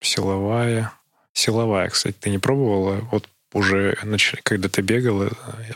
Силовая. 0.01 0.91
Силовая, 1.33 1.89
кстати, 1.89 2.15
ты 2.19 2.29
не 2.29 2.37
пробовала? 2.37 3.07
Вот 3.11 3.27
уже, 3.53 3.97
когда 4.43 4.69
ты 4.69 4.81
бегала, 4.81 5.31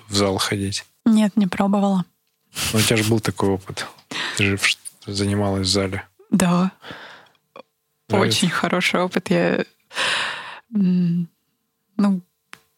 в 0.08 0.16
зал 0.16 0.38
ходить? 0.38 0.86
Нет, 1.06 1.36
не 1.36 1.48
пробовала. 1.48 2.06
Но 2.74 2.80
у 2.80 2.82
тебя 2.82 2.98
же 2.98 3.04
был 3.04 3.20
такой 3.20 3.50
опыт. 3.50 3.86
Ты 4.38 4.44
же 4.44 4.60
занималась 5.06 5.68
в 5.68 5.72
зале. 5.72 6.04
Да. 6.32 6.72
да 8.10 8.20
Очень 8.20 8.48
это... 8.48 8.58
хороший 8.58 9.02
опыт. 9.02 9.30
Я... 9.30 9.66
Ну, 10.70 11.28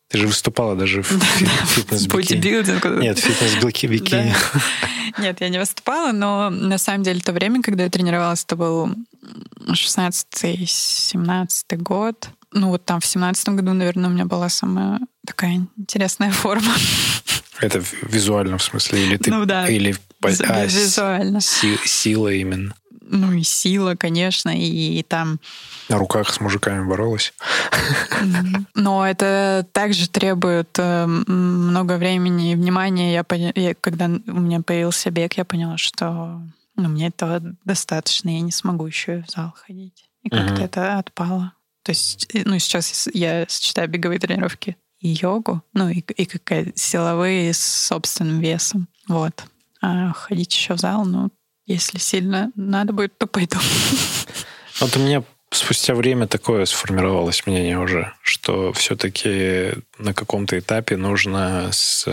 ты 0.09 0.19
же 0.19 0.27
выступала 0.27 0.75
даже 0.75 1.01
в 1.01 1.07
фитнес-бикини. 1.11 3.01
Нет, 3.01 3.19
фитнес-бикини. 3.19 4.33
Нет, 5.19 5.41
я 5.41 5.49
не 5.49 5.57
выступала, 5.57 6.13
но 6.13 6.49
на 6.49 6.77
самом 6.77 7.03
деле 7.03 7.19
то 7.19 7.33
время, 7.33 7.61
когда 7.61 7.83
я 7.83 7.89
тренировалась, 7.89 8.45
это 8.45 8.55
был 8.55 8.89
16-17 9.67 11.75
год. 11.77 12.29
Ну 12.57 12.69
вот 12.69 12.83
там 12.85 12.99
в 12.99 13.05
17 13.05 13.49
году, 13.49 13.73
наверное, 13.73 14.09
у 14.09 14.13
меня 14.13 14.25
была 14.25 14.49
самая 14.49 14.99
такая 15.25 15.67
интересная 15.77 16.31
форма. 16.31 16.73
Это 17.61 17.83
визуально 18.01 18.57
в 18.57 18.63
смысле? 18.63 19.05
Или 19.05 19.17
ты... 19.17 19.29
Ну 19.29 19.45
да, 19.45 19.67
или... 19.67 19.95
а, 20.23 20.65
визуально. 20.65 21.39
Си, 21.39 21.77
сила 21.85 22.29
именно. 22.29 22.73
Ну 23.01 23.31
и 23.31 23.43
сила, 23.43 23.95
конечно, 23.95 24.49
и, 24.49 24.99
и 24.99 25.03
там... 25.03 25.39
На 25.87 25.97
руках 25.97 26.33
с 26.33 26.41
мужиками 26.41 26.83
боролась? 26.85 27.31
Но 28.75 29.07
это 29.07 29.65
также 29.71 30.09
требует 30.09 30.69
э, 30.77 31.05
много 31.05 31.97
времени 31.97 32.51
и 32.51 32.55
внимания. 32.55 33.13
Я, 33.13 33.25
я, 33.55 33.75
когда 33.75 34.05
у 34.07 34.39
меня 34.39 34.61
появился 34.61 35.09
бег, 35.11 35.33
я 35.33 35.45
поняла, 35.45 35.77
что 35.77 36.41
ну, 36.75 36.89
мне 36.89 37.07
этого 37.07 37.39
достаточно, 37.65 38.29
я 38.29 38.41
не 38.41 38.51
смогу 38.51 38.87
еще 38.87 39.23
в 39.27 39.31
зал 39.31 39.53
ходить. 39.55 40.09
И 40.23 40.29
как-то 40.29 40.61
это 40.61 40.97
отпало. 40.97 41.53
То 41.87 41.91
есть, 41.91 42.27
ну, 42.33 42.59
сейчас 42.59 43.07
я 43.13 43.45
сочетаю 43.47 43.87
беговые 43.87 44.19
тренировки 44.19 44.75
и 44.99 45.07
йогу, 45.07 45.63
ну, 45.71 45.87
и, 45.87 45.99
и 45.99 46.25
какая 46.25 46.73
силовые 46.75 47.53
с 47.53 47.63
собственным 47.63 48.41
весом. 48.41 48.89
Вот. 49.07 49.45
А 49.81 50.11
ходить 50.11 50.53
еще 50.53 50.73
в 50.73 50.79
зал, 50.79 51.05
ну, 51.05 51.29
если 51.65 51.97
сильно 51.97 52.51
надо 52.55 52.91
будет, 52.91 53.17
то 53.17 53.25
пойду. 53.25 53.57
Вот 54.81 54.95
у 54.97 54.99
меня 54.99 55.23
спустя 55.49 55.95
время 55.95 56.27
такое 56.27 56.65
сформировалось 56.65 57.47
мнение 57.47 57.79
уже, 57.79 58.13
что 58.21 58.73
все-таки 58.73 59.71
на 59.97 60.13
каком-то 60.13 60.59
этапе 60.59 60.97
нужно 60.97 61.69
с, 61.71 62.05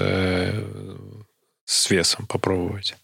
с 1.65 1.91
весом 1.91 2.27
попробовать. 2.27 2.97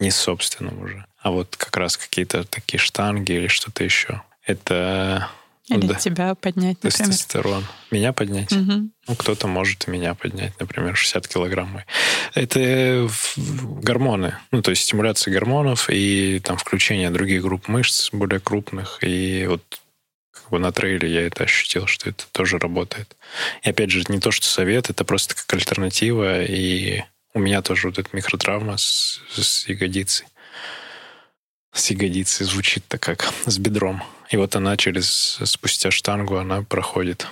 Не 0.00 0.10
с 0.10 0.16
собственным 0.16 0.82
уже. 0.82 1.06
А 1.22 1.30
вот 1.30 1.54
как 1.56 1.76
раз 1.76 1.96
какие-то 1.96 2.42
такие 2.42 2.80
штанги 2.80 3.32
или 3.32 3.46
что-то 3.46 3.84
еще. 3.84 4.20
Это 4.44 5.30
или 5.68 5.86
да. 5.86 5.94
тебя 5.94 6.34
поднять, 6.34 6.82
например. 6.82 7.10
Тестостерон. 7.10 7.64
Меня 7.90 8.12
поднять? 8.12 8.52
Угу. 8.52 8.90
Ну, 9.08 9.14
кто-то 9.16 9.46
может 9.46 9.86
меня 9.86 10.14
поднять, 10.14 10.58
например, 10.60 10.96
60 10.96 11.28
килограмм. 11.28 11.80
Это 12.34 13.08
гормоны, 13.36 14.34
ну, 14.50 14.62
то 14.62 14.70
есть 14.70 14.82
стимуляция 14.82 15.32
гормонов 15.32 15.88
и 15.90 16.40
там 16.40 16.56
включение 16.56 17.10
других 17.10 17.42
групп 17.42 17.68
мышц 17.68 18.10
более 18.12 18.40
крупных. 18.40 18.98
И 19.02 19.46
вот 19.46 19.62
как 20.32 20.50
бы 20.50 20.58
на 20.58 20.72
трейле 20.72 21.12
я 21.12 21.26
это 21.26 21.44
ощутил, 21.44 21.86
что 21.86 22.08
это 22.10 22.24
тоже 22.32 22.58
работает. 22.58 23.16
И 23.62 23.70
опять 23.70 23.90
же, 23.90 24.04
не 24.08 24.20
то, 24.20 24.30
что 24.30 24.46
совет, 24.46 24.90
это 24.90 25.04
просто 25.04 25.34
как 25.34 25.52
альтернатива. 25.52 26.42
И 26.42 27.02
у 27.34 27.38
меня 27.40 27.62
тоже 27.62 27.88
вот 27.88 27.98
эта 27.98 28.08
микротравма 28.12 28.78
с, 28.78 29.20
с 29.30 29.68
ягодицей. 29.68 30.26
С 31.78 31.90
ягодицей 31.90 32.44
звучит-то 32.44 32.98
как 32.98 33.32
с 33.46 33.56
бедром. 33.56 34.02
И 34.30 34.36
вот 34.36 34.56
она 34.56 34.76
через, 34.76 35.38
спустя 35.44 35.92
штангу, 35.92 36.36
она 36.36 36.62
проходит. 36.62 37.28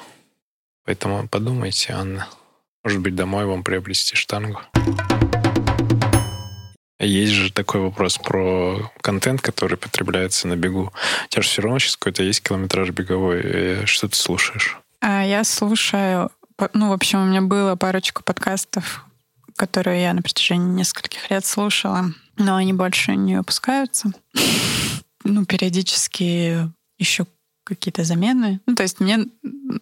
Поэтому 0.85 1.27
подумайте, 1.27 1.93
Анна. 1.93 2.29
Может 2.85 3.01
быть, 3.01 3.17
домой 3.17 3.45
вам 3.45 3.65
приобрести 3.65 4.15
штангу. 4.15 4.61
Есть 7.01 7.33
же 7.33 7.53
такой 7.53 7.81
вопрос 7.81 8.19
про 8.19 8.93
контент, 9.01 9.41
который 9.41 9.77
потребляется 9.77 10.47
на 10.47 10.55
бегу. 10.55 10.93
У 11.25 11.29
тебя 11.29 11.43
же 11.43 11.49
все 11.49 11.63
равно 11.63 11.81
сейчас 11.81 11.97
какой-то 11.97 12.23
есть 12.23 12.41
километраж 12.41 12.91
беговой. 12.91 13.85
Что 13.85 14.09
ты 14.09 14.17
слушаешь? 14.17 14.79
А 15.01 15.25
я 15.25 15.43
слушаю... 15.43 16.31
Ну, 16.73 16.91
в 16.91 16.93
общем, 16.93 17.21
у 17.21 17.27
меня 17.27 17.43
было 17.43 17.75
парочку 17.75 18.23
подкастов, 18.23 19.05
которые 19.57 20.03
я 20.03 20.15
на 20.15 20.23
протяжении 20.23 20.73
нескольких 20.73 21.31
лет 21.31 21.45
слушала, 21.45 22.13
но 22.37 22.57
они 22.57 22.73
больше 22.73 23.17
не 23.17 23.37
выпускаются. 23.37 24.13
Ну, 25.25 25.45
периодически 25.45 26.71
еще 26.99 27.27
какие-то 27.65 28.05
замены. 28.05 28.61
Ну, 28.67 28.75
то 28.77 28.85
есть 28.85 29.01
мне... 29.01 29.27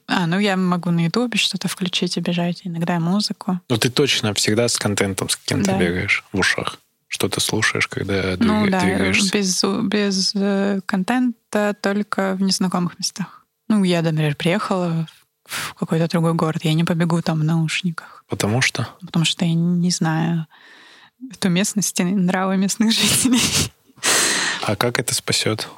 А, 0.06 0.26
ну 0.26 0.38
я 0.38 0.56
могу 0.56 0.90
на 0.90 1.04
Ютубе 1.04 1.36
что-то 1.36 1.68
включить 1.68 2.16
и 2.16 2.20
бежать, 2.20 2.62
иногда 2.64 2.98
музыку. 2.98 3.60
Ну, 3.68 3.76
ты 3.76 3.90
точно 3.90 4.32
всегда 4.32 4.68
с 4.68 4.78
контентом 4.78 5.28
с 5.28 5.36
кем-то 5.36 5.72
да. 5.72 5.78
бегаешь 5.78 6.24
в 6.32 6.38
ушах. 6.38 6.78
Что-то 7.08 7.40
слушаешь, 7.40 7.86
когда 7.86 8.36
ну, 8.38 8.68
да, 8.70 8.80
двигаешься. 8.80 9.36
Без, 9.36 9.62
без 9.82 10.32
э, 10.34 10.80
контента 10.86 11.76
только 11.80 12.34
в 12.34 12.42
незнакомых 12.42 12.98
местах. 12.98 13.44
Ну, 13.68 13.84
я, 13.84 14.02
например, 14.02 14.34
приехала 14.34 15.06
в 15.44 15.74
какой-то 15.74 16.08
другой 16.08 16.34
город, 16.34 16.64
я 16.64 16.72
не 16.72 16.84
побегу 16.84 17.20
там 17.20 17.40
в 17.40 17.44
наушниках. 17.44 18.24
Потому 18.28 18.62
что? 18.62 18.88
Потому 19.00 19.24
что 19.26 19.44
я 19.44 19.54
не 19.54 19.90
знаю 19.90 20.46
эту 21.32 21.48
местность 21.48 21.98
и 22.00 22.04
нравы 22.04 22.56
местных 22.56 22.92
жителей. 22.92 23.40
А 24.62 24.76
как 24.76 24.98
это 24.98 25.14
спасет? 25.14 25.68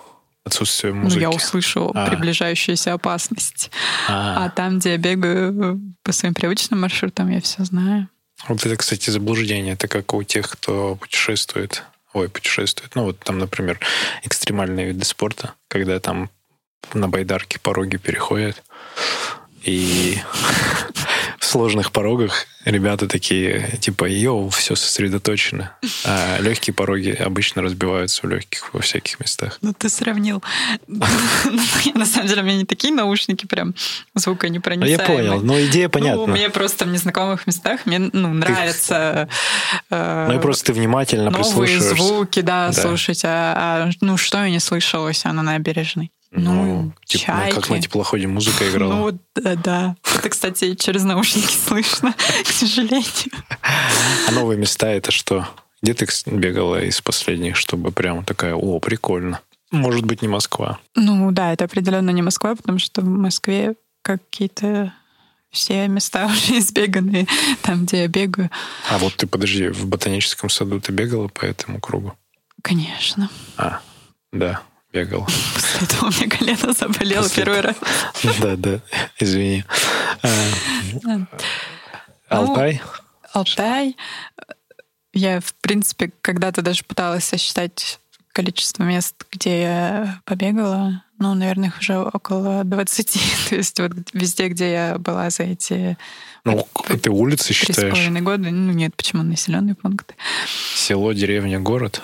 Отсутствие 0.45 0.93
музыки. 0.93 1.15
Ну, 1.17 1.21
я 1.23 1.31
услышу 1.31 1.91
а. 1.93 2.07
приближающуюся 2.07 2.93
опасность. 2.93 3.73
А. 4.09 4.45
а 4.45 4.51
там, 4.51 4.79
где 4.79 4.93
я 4.93 4.97
бегаю 4.97 5.81
по 6.05 6.13
своим 6.13 6.35
привычным 6.35 6.81
маршрутам, 6.81 7.31
я 7.31 7.41
все 7.41 7.65
знаю. 7.65 8.09
Вот 8.47 8.65
это, 8.65 8.77
кстати, 8.77 9.11
заблуждение. 9.11 9.75
Это 9.75 9.89
как 9.89 10.15
у 10.15 10.23
тех, 10.23 10.49
кто 10.49 10.95
путешествует. 10.95 11.83
Ой, 12.13 12.29
путешествует. 12.29 12.95
Ну, 12.95 13.05
вот 13.05 13.19
там, 13.19 13.39
например, 13.39 13.81
экстремальные 14.23 14.87
виды 14.87 15.05
спорта, 15.05 15.55
когда 15.67 15.99
там 15.99 16.31
на 16.95 17.09
байдарке 17.09 17.59
пороги 17.59 17.97
переходят. 17.97 18.63
И 19.65 20.19
сложных 21.47 21.93
порогах 21.93 22.47
ребята 22.67 23.07
такие, 23.07 23.79
типа, 23.81 24.07
йоу, 24.07 24.51
все 24.51 24.75
сосредоточено. 24.75 25.73
А 26.05 26.39
легкие 26.41 26.75
пороги 26.75 27.11
обычно 27.11 27.63
разбиваются 27.63 28.27
в 28.27 28.31
легких 28.31 28.75
во 28.75 28.81
всяких 28.81 29.21
местах. 29.21 29.59
Ну, 29.63 29.73
ты 29.73 29.89
сравнил. 29.89 30.43
На 31.95 32.07
самом 32.07 32.29
деле, 32.29 32.43
у 32.43 32.45
меня 32.45 32.57
не 32.57 32.65
такие 32.65 32.93
наушники 32.93 33.47
прям 33.47 33.75
звуконепроницаемые. 34.15 34.99
Я 34.99 35.07
понял, 35.07 35.41
но 35.41 35.61
идея 35.67 35.89
понятна. 35.89 36.27
Ну, 36.27 36.27
мне 36.27 36.51
просто 36.51 36.85
в 36.85 36.89
незнакомых 36.89 37.47
местах 37.47 37.87
мне 37.87 37.99
ну, 37.99 38.35
нравится... 38.35 39.29
Э, 39.91 40.27
ну, 40.29 40.39
и 40.39 40.43
просто 40.43 40.67
ты 40.67 40.73
внимательно 40.73 41.31
Новые 41.31 41.81
звуки, 41.81 42.41
да, 42.41 42.73
слушать. 42.73 43.23
А, 43.25 43.87
а 43.87 43.91
ну, 44.01 44.17
что 44.17 44.43
я 44.43 44.51
не 44.51 44.61
слышала 44.61 45.09
у 45.09 45.13
себя 45.13 45.33
на 45.33 45.43
набережной? 45.43 46.11
Ну, 46.31 46.53
ну 46.53 46.93
типа, 47.05 47.25
чайки. 47.25 47.55
как 47.55 47.71
на 47.71 47.81
теплоходе 47.81 48.27
музыка 48.27 48.69
играла. 48.71 48.95
Ну, 48.95 49.19
да, 49.35 49.55
да. 49.57 49.97
Это, 50.17 50.29
кстати, 50.29 50.75
через 50.75 51.05
наушники 51.05 51.53
слышно, 51.67 52.15
к 52.45 52.49
сожалению. 52.49 53.33
А 53.61 54.33
новые 54.33 54.59
места 54.59 54.89
это 54.89 55.11
что? 55.11 55.49
Где 55.83 55.95
ты 55.95 56.07
бегала 56.27 56.83
из 56.83 57.01
последних, 57.01 57.57
чтобы 57.57 57.93
прям 57.93 58.25
такая, 58.25 58.55
о, 58.55 58.81
прикольно? 58.81 59.41
Может 59.71 60.05
быть, 60.05 60.23
не 60.23 60.29
Москва. 60.29 60.79
Ну 60.95 61.31
да, 61.33 61.53
это 61.53 61.65
определенно 61.65 62.11
не 62.11 62.23
Москва, 62.23 62.55
потому 62.55 62.79
что 62.79 63.03
в 63.03 63.09
Москве 63.09 63.75
какие-то 64.03 64.93
все 65.51 65.87
места 65.89 66.27
уже 66.33 66.59
избеганы, 66.59 67.27
там, 67.62 67.85
где 67.85 68.03
я 68.03 68.09
бегаю. 68.09 68.51
А 68.91 68.99
вот 68.99 69.17
ты, 69.17 69.27
подожди, 69.27 69.69
в 69.69 69.87
ботаническом 69.87 70.51
саду 70.51 70.81
ты 70.81 70.93
бегала 70.93 71.29
по 71.29 71.45
этому 71.45 71.81
кругу? 71.81 72.15
Конечно. 72.62 73.31
А, 73.57 73.81
да, 74.33 74.62
бегал. 74.97 75.27
После 75.55 75.87
этого 75.87 76.07
у 76.07 76.11
меня 76.11 76.29
колено 76.29 76.73
заболело 76.73 77.23
После 77.23 77.45
первый 77.45 77.61
раз. 77.61 77.77
Да, 78.41 78.57
да, 78.57 78.81
извини. 79.19 79.65
А, 80.23 80.29
Ну, 81.03 81.27
Алтай? 82.29 82.81
Алтай. 83.33 83.97
Я, 85.13 85.41
в 85.41 85.55
принципе, 85.61 86.11
когда-то 86.21 86.63
даже 86.63 86.83
пыталась 86.85 87.25
сосчитать 87.25 88.01
количество 88.33 88.83
мест, 88.85 89.15
где 89.33 89.63
я 89.63 90.21
побегала. 90.25 91.03
Ну, 91.19 91.35
наверное, 91.35 91.69
их 91.69 91.79
уже 91.79 91.99
около 91.99 92.65
20. 92.65 93.19
То 93.51 93.55
есть 93.57 93.79
вот 93.81 93.93
везде, 94.13 94.49
где 94.49 94.73
я 94.73 94.99
была 94.99 95.31
за 95.31 95.45
эти 95.45 95.97
Ну, 96.45 96.67
ты 97.03 97.11
улицы 97.11 97.49
три 97.49 97.55
с 97.55 97.59
считаешь? 97.59 97.93
половиной 97.93 98.21
года. 98.23 98.51
Ну, 98.51 98.73
нет, 98.73 98.95
почему 98.97 99.23
населенные 99.23 99.75
пункты? 99.75 100.15
Село, 100.75 101.13
деревня, 101.13 101.61
город? 101.61 102.03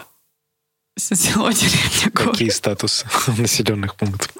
Село, 1.02 1.50
деревня. 1.50 2.10
Какие 2.14 2.50
статусы 2.50 3.06
населенных 3.38 3.96
пунктов? 3.96 4.30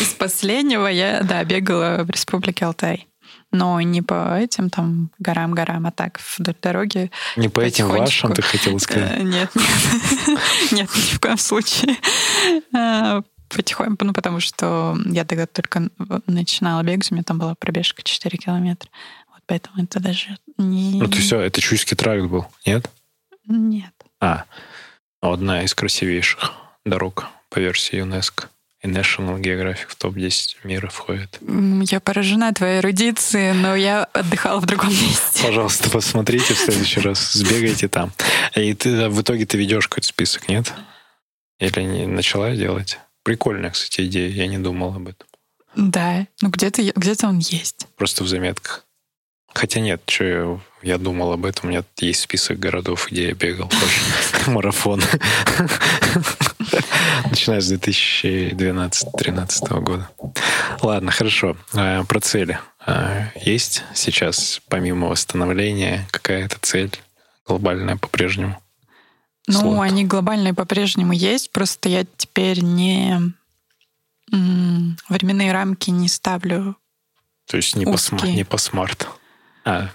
Из 0.00 0.08
последнего 0.14 0.86
я, 0.86 1.22
да, 1.22 1.42
бегала 1.44 2.04
в 2.04 2.10
Республике 2.10 2.66
Алтай. 2.66 3.08
Но 3.50 3.80
не 3.80 4.02
по 4.02 4.36
этим 4.38 4.70
там 4.70 5.10
горам-горам, 5.18 5.86
а 5.86 5.90
так 5.90 6.20
вдоль 6.38 6.54
дороги. 6.60 7.10
Не 7.36 7.48
по 7.48 7.60
этим 7.60 7.88
вашим, 7.88 8.32
ты 8.32 8.42
хотела 8.42 8.78
сказать? 8.78 9.18
Э, 9.18 9.22
Нет, 9.22 9.50
нет, 9.54 10.38
нет, 10.72 10.90
ни 10.94 11.14
в 11.14 11.20
коем 11.20 11.38
случае. 11.38 11.96
Э, 12.74 13.22
Потихоньку, 13.48 14.04
ну, 14.04 14.12
потому 14.12 14.40
что 14.40 14.98
я 15.06 15.24
тогда 15.24 15.46
только 15.46 15.88
начинала 16.26 16.82
бегать, 16.82 17.10
у 17.12 17.14
меня 17.14 17.22
там 17.22 17.38
была 17.38 17.54
пробежка 17.54 18.02
4 18.02 18.36
километра. 18.38 18.90
Вот 19.32 19.40
поэтому 19.46 19.84
это 19.84 20.00
даже 20.00 20.36
не... 20.58 21.00
Ну, 21.00 21.06
ты 21.06 21.20
все, 21.20 21.38
это 21.40 21.60
Чуйский 21.60 21.96
тракт 21.96 22.24
был, 22.24 22.46
нет? 22.66 22.90
Нет. 23.46 23.92
А, 24.20 24.44
одна 25.20 25.62
из 25.62 25.74
красивейших 25.74 26.52
дорог 26.84 27.26
по 27.48 27.58
версии 27.58 27.96
ЮНЕСКО. 27.96 28.48
И 28.82 28.88
National 28.88 29.40
Geographic 29.40 29.86
в 29.88 29.96
топ-10 29.96 30.56
мира 30.64 30.88
входит. 30.88 31.38
Я 31.90 31.98
поражена 31.98 32.52
твоей 32.52 32.80
эрудицией, 32.80 33.54
но 33.54 33.74
я 33.74 34.04
отдыхала 34.04 34.60
в 34.60 34.66
другом 34.66 34.90
месте. 34.90 35.42
Пожалуйста, 35.42 35.90
посмотрите 35.90 36.52
в 36.52 36.58
следующий 36.58 37.00
раз, 37.00 37.32
сбегайте 37.32 37.88
там. 37.88 38.12
И 38.54 38.74
ты 38.74 39.08
в 39.08 39.22
итоге 39.22 39.46
ты 39.46 39.56
ведешь 39.56 39.88
какой-то 39.88 40.08
список, 40.08 40.48
нет? 40.48 40.72
Или 41.58 41.82
не 41.82 42.06
начала 42.06 42.54
делать? 42.54 42.98
Прикольная, 43.22 43.70
кстати, 43.70 44.06
идея, 44.06 44.28
я 44.28 44.46
не 44.46 44.58
думал 44.58 44.94
об 44.94 45.08
этом. 45.08 45.26
Да, 45.74 46.26
ну 46.40 46.50
где-то 46.50 46.82
где-то 46.94 47.28
он 47.28 47.38
есть. 47.38 47.86
Просто 47.96 48.24
в 48.24 48.28
заметках. 48.28 48.85
Хотя 49.56 49.80
нет, 49.80 50.02
что 50.06 50.60
я, 50.82 50.98
думал 50.98 51.32
об 51.32 51.46
этом. 51.46 51.70
У 51.70 51.72
меня 51.72 51.82
есть 51.96 52.20
список 52.20 52.58
городов, 52.58 53.06
где 53.10 53.28
я 53.28 53.34
бегал 53.34 53.70
тоже. 53.70 54.00
марафон. 54.50 55.02
Начиная 57.30 57.62
с 57.62 57.72
2012-2013 57.72 59.80
года. 59.80 60.10
Ладно, 60.82 61.10
хорошо. 61.10 61.56
А, 61.72 62.04
Про 62.04 62.20
цели. 62.20 62.58
А, 62.86 63.30
Есть 63.34 63.82
сейчас, 63.94 64.60
помимо 64.68 65.08
восстановления, 65.08 66.06
какая-то 66.10 66.58
цель 66.60 66.90
глобальная 67.46 67.96
по-прежнему? 67.96 68.60
Ну, 69.46 69.60
Слот. 69.60 69.80
они 69.86 70.04
глобальные 70.04 70.52
по-прежнему 70.52 71.14
есть, 71.14 71.50
просто 71.50 71.88
я 71.88 72.04
теперь 72.18 72.60
не 72.60 73.32
временные 75.08 75.52
рамки 75.52 75.88
не 75.88 76.08
ставлю. 76.08 76.76
То 77.48 77.56
есть 77.56 77.74
не 77.74 77.86
по, 77.86 77.92
сма- 77.92 78.16
Узкие. 78.16 78.34
не 78.34 78.44
по 78.44 78.58
смарт, 78.58 79.08
а 79.66 79.90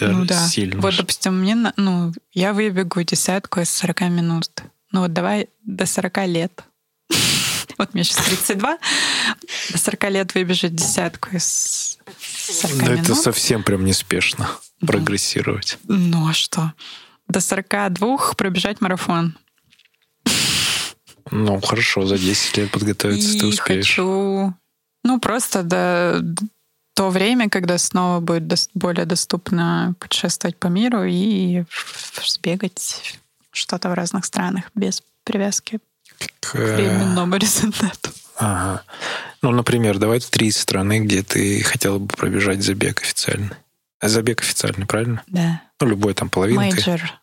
э, 0.00 0.08
Ну 0.08 0.24
да. 0.26 0.46
сильно. 0.48 0.80
Вот, 0.82 0.96
допустим, 0.96 1.38
мне, 1.40 1.54
ну, 1.76 2.12
я 2.32 2.52
выбегу 2.52 3.00
десятку 3.02 3.60
из 3.60 3.70
40 3.70 4.00
минут. 4.10 4.50
Ну 4.92 5.00
вот 5.00 5.12
давай 5.12 5.48
до 5.62 5.86
40 5.86 6.26
лет. 6.26 6.64
Вот 7.78 7.92
мне 7.94 8.04
сейчас 8.04 8.24
32. 8.26 8.78
До 9.72 9.78
40 9.78 10.10
лет 10.10 10.34
выбежать 10.34 10.74
десятку 10.76 11.30
из 11.36 11.98
40 12.20 12.76
Ну, 12.76 12.82
минут. 12.92 13.00
это 13.00 13.14
совсем 13.16 13.62
прям 13.64 13.84
неспешно 13.84 14.48
прогрессировать. 14.86 15.78
Ну 15.88 16.28
а 16.28 16.32
что? 16.34 16.72
До 17.26 17.40
42 17.40 18.34
пробежать 18.36 18.80
марафон. 18.80 19.36
Ну, 21.30 21.60
хорошо, 21.60 22.06
за 22.06 22.18
10 22.18 22.56
лет 22.58 22.70
подготовиться 22.70 23.32
ты 23.38 23.46
И 23.46 23.48
успеешь. 23.48 23.86
хочу, 23.88 24.54
ну, 25.02 25.20
просто 25.20 25.62
до 25.62 26.20
то 26.94 27.10
время, 27.10 27.48
когда 27.50 27.76
снова 27.78 28.20
будет 28.20 28.44
дос- 28.44 28.70
более 28.74 29.04
доступно 29.04 29.94
путешествовать 29.98 30.56
по 30.56 30.68
миру 30.68 31.04
и 31.04 31.64
в- 31.68 32.26
сбегать 32.28 33.18
что-то 33.52 33.88
в 33.90 33.94
разных 33.94 34.24
странах 34.24 34.70
без 34.74 35.02
привязки 35.24 35.80
К, 36.18 36.52
к 36.52 36.54
э, 36.56 36.76
временному 36.76 37.36
результату. 37.38 38.10
Ага. 38.36 38.82
Ну, 39.42 39.50
например, 39.50 39.98
давай 39.98 40.20
три 40.20 40.50
страны, 40.50 41.00
где 41.00 41.22
ты 41.22 41.62
хотела 41.62 41.98
бы 41.98 42.08
пробежать 42.08 42.62
забег 42.62 43.02
официальный. 43.02 43.50
А 44.00 44.08
Забег 44.08 44.40
официальный, 44.40 44.86
правильно? 44.86 45.22
Да. 45.28 45.62
Ну, 45.80 45.86
любой 45.88 46.14
там 46.14 46.28
половинкой. 46.28 46.70
Major. 46.72 47.20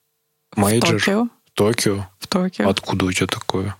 В 0.51 0.57
Major. 0.58 0.99
Токио. 0.99 1.27
Токио. 1.53 2.07
В 2.19 2.27
Токио. 2.27 2.69
Откуда 2.69 3.05
у 3.05 3.12
тебя 3.12 3.27
такое? 3.27 3.75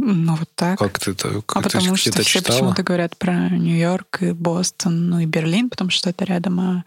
Ну, 0.00 0.36
вот 0.36 0.48
так. 0.54 0.78
Как 0.78 0.98
ты 0.98 1.10
это 1.10 1.28
а 1.28 1.32
ты 1.32 1.42
потому 1.62 1.96
что 1.96 2.12
все 2.12 2.24
читала? 2.24 2.56
почему-то 2.56 2.82
говорят 2.84 3.16
про 3.16 3.48
Нью-Йорк 3.50 4.22
и 4.22 4.32
Бостон, 4.32 5.10
ну 5.10 5.18
и 5.18 5.26
Берлин, 5.26 5.68
потому 5.70 5.90
что 5.90 6.08
это 6.08 6.24
рядом, 6.24 6.60
а, 6.60 6.84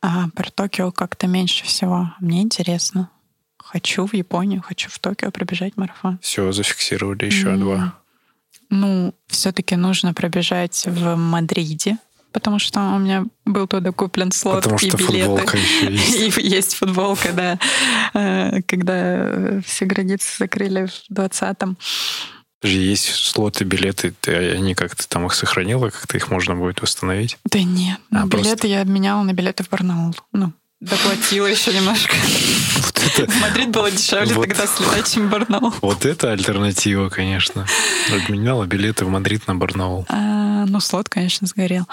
а 0.00 0.28
про 0.34 0.50
Токио 0.50 0.90
как-то 0.90 1.26
меньше 1.26 1.64
всего. 1.64 2.14
Мне 2.20 2.40
интересно. 2.42 3.10
Хочу 3.58 4.06
в 4.06 4.14
Японию, 4.14 4.62
хочу 4.62 4.88
в 4.88 4.98
Токио 4.98 5.30
пробежать 5.30 5.76
марафон. 5.76 6.18
Все, 6.22 6.50
зафиксировали 6.52 7.26
еще 7.26 7.48
М, 7.48 7.60
два. 7.60 7.94
Ну, 8.70 9.14
все-таки 9.26 9.76
нужно 9.76 10.14
пробежать 10.14 10.84
в 10.86 11.14
Мадриде, 11.16 11.98
потому 12.38 12.58
что 12.58 12.80
у 12.80 12.98
меня 12.98 13.24
был 13.44 13.66
туда 13.66 13.92
куплен 13.92 14.30
слот 14.32 14.62
Потому 14.62 14.76
и 14.76 14.88
что 14.88 14.96
билеты. 14.96 15.56
еще 15.58 15.86
есть. 15.92 16.38
И 16.38 16.42
есть 16.48 16.74
футболка, 16.74 17.32
да. 17.32 17.58
Э, 18.14 18.62
Когда 18.62 19.60
все 19.64 19.84
границы 19.84 20.26
закрыли 20.38 20.86
в 20.86 21.12
20-м. 21.12 21.76
Подожди, 22.60 22.80
Есть 22.80 23.14
слоты, 23.14 23.64
билеты, 23.64 24.14
ты, 24.20 24.34
они 24.52 24.74
как-то 24.74 25.08
там 25.08 25.26
их 25.26 25.34
сохранила, 25.34 25.90
как-то 25.90 26.16
их 26.16 26.28
можно 26.30 26.56
будет 26.56 26.82
восстановить? 26.82 27.38
Да 27.44 27.60
нет, 27.62 27.98
А, 28.10 28.22
ну, 28.22 28.26
билеты 28.26 28.66
я 28.66 28.80
обменяла 28.82 29.22
на 29.22 29.32
билеты 29.32 29.62
в 29.62 29.68
Барнаул. 29.68 30.14
Ну, 30.32 30.52
доплатила 30.80 31.46
еще 31.46 31.72
немножко. 31.74 32.14
Вот 32.78 33.18
это, 33.18 33.30
В 33.32 33.40
Мадрид 33.40 33.70
было 33.70 33.90
дешевле 33.90 34.34
Вот. 34.34 34.48
тогда 34.48 34.66
слетать, 34.66 35.12
чем 35.12 35.28
Барнаул. 35.28 35.72
вот 35.82 36.04
это 36.04 36.32
альтернатива, 36.32 37.08
конечно. 37.08 37.66
Обменяла 38.12 38.66
билеты 38.66 39.04
в 39.04 39.08
Мадрид 39.08 39.46
на 39.46 39.54
Барнаул. 39.56 40.04
А, 40.08 40.64
ну, 40.66 40.78
слот, 40.80 41.08
конечно, 41.08 41.46
сгорел. 41.46 41.86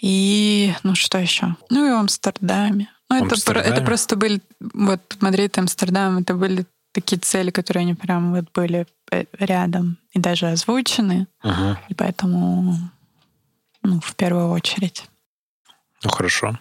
И, 0.00 0.74
ну, 0.82 0.94
что 0.94 1.18
еще? 1.18 1.56
Ну, 1.70 1.86
и 1.86 1.90
в 1.92 1.96
Амстердаме. 1.96 2.88
Ну, 3.10 3.16
это, 3.16 3.34
Амстердаме? 3.34 3.66
это 3.66 3.82
просто 3.82 4.16
были... 4.16 4.40
Вот 4.60 5.00
Мадрид, 5.20 5.56
Амстердам, 5.58 6.18
это 6.18 6.34
были 6.34 6.64
такие 6.92 7.18
цели, 7.18 7.50
которые 7.50 7.82
они 7.82 7.94
прям 7.94 8.34
вот 8.34 8.46
были 8.54 8.86
э, 9.10 9.24
рядом 9.38 9.98
и 10.12 10.18
даже 10.18 10.46
озвучены. 10.48 11.26
Ага. 11.42 11.80
И 11.88 11.94
поэтому, 11.94 12.76
ну, 13.82 14.00
в 14.00 14.14
первую 14.14 14.50
очередь. 14.50 15.04
Ну 16.02 16.10
хорошо. 16.10 16.58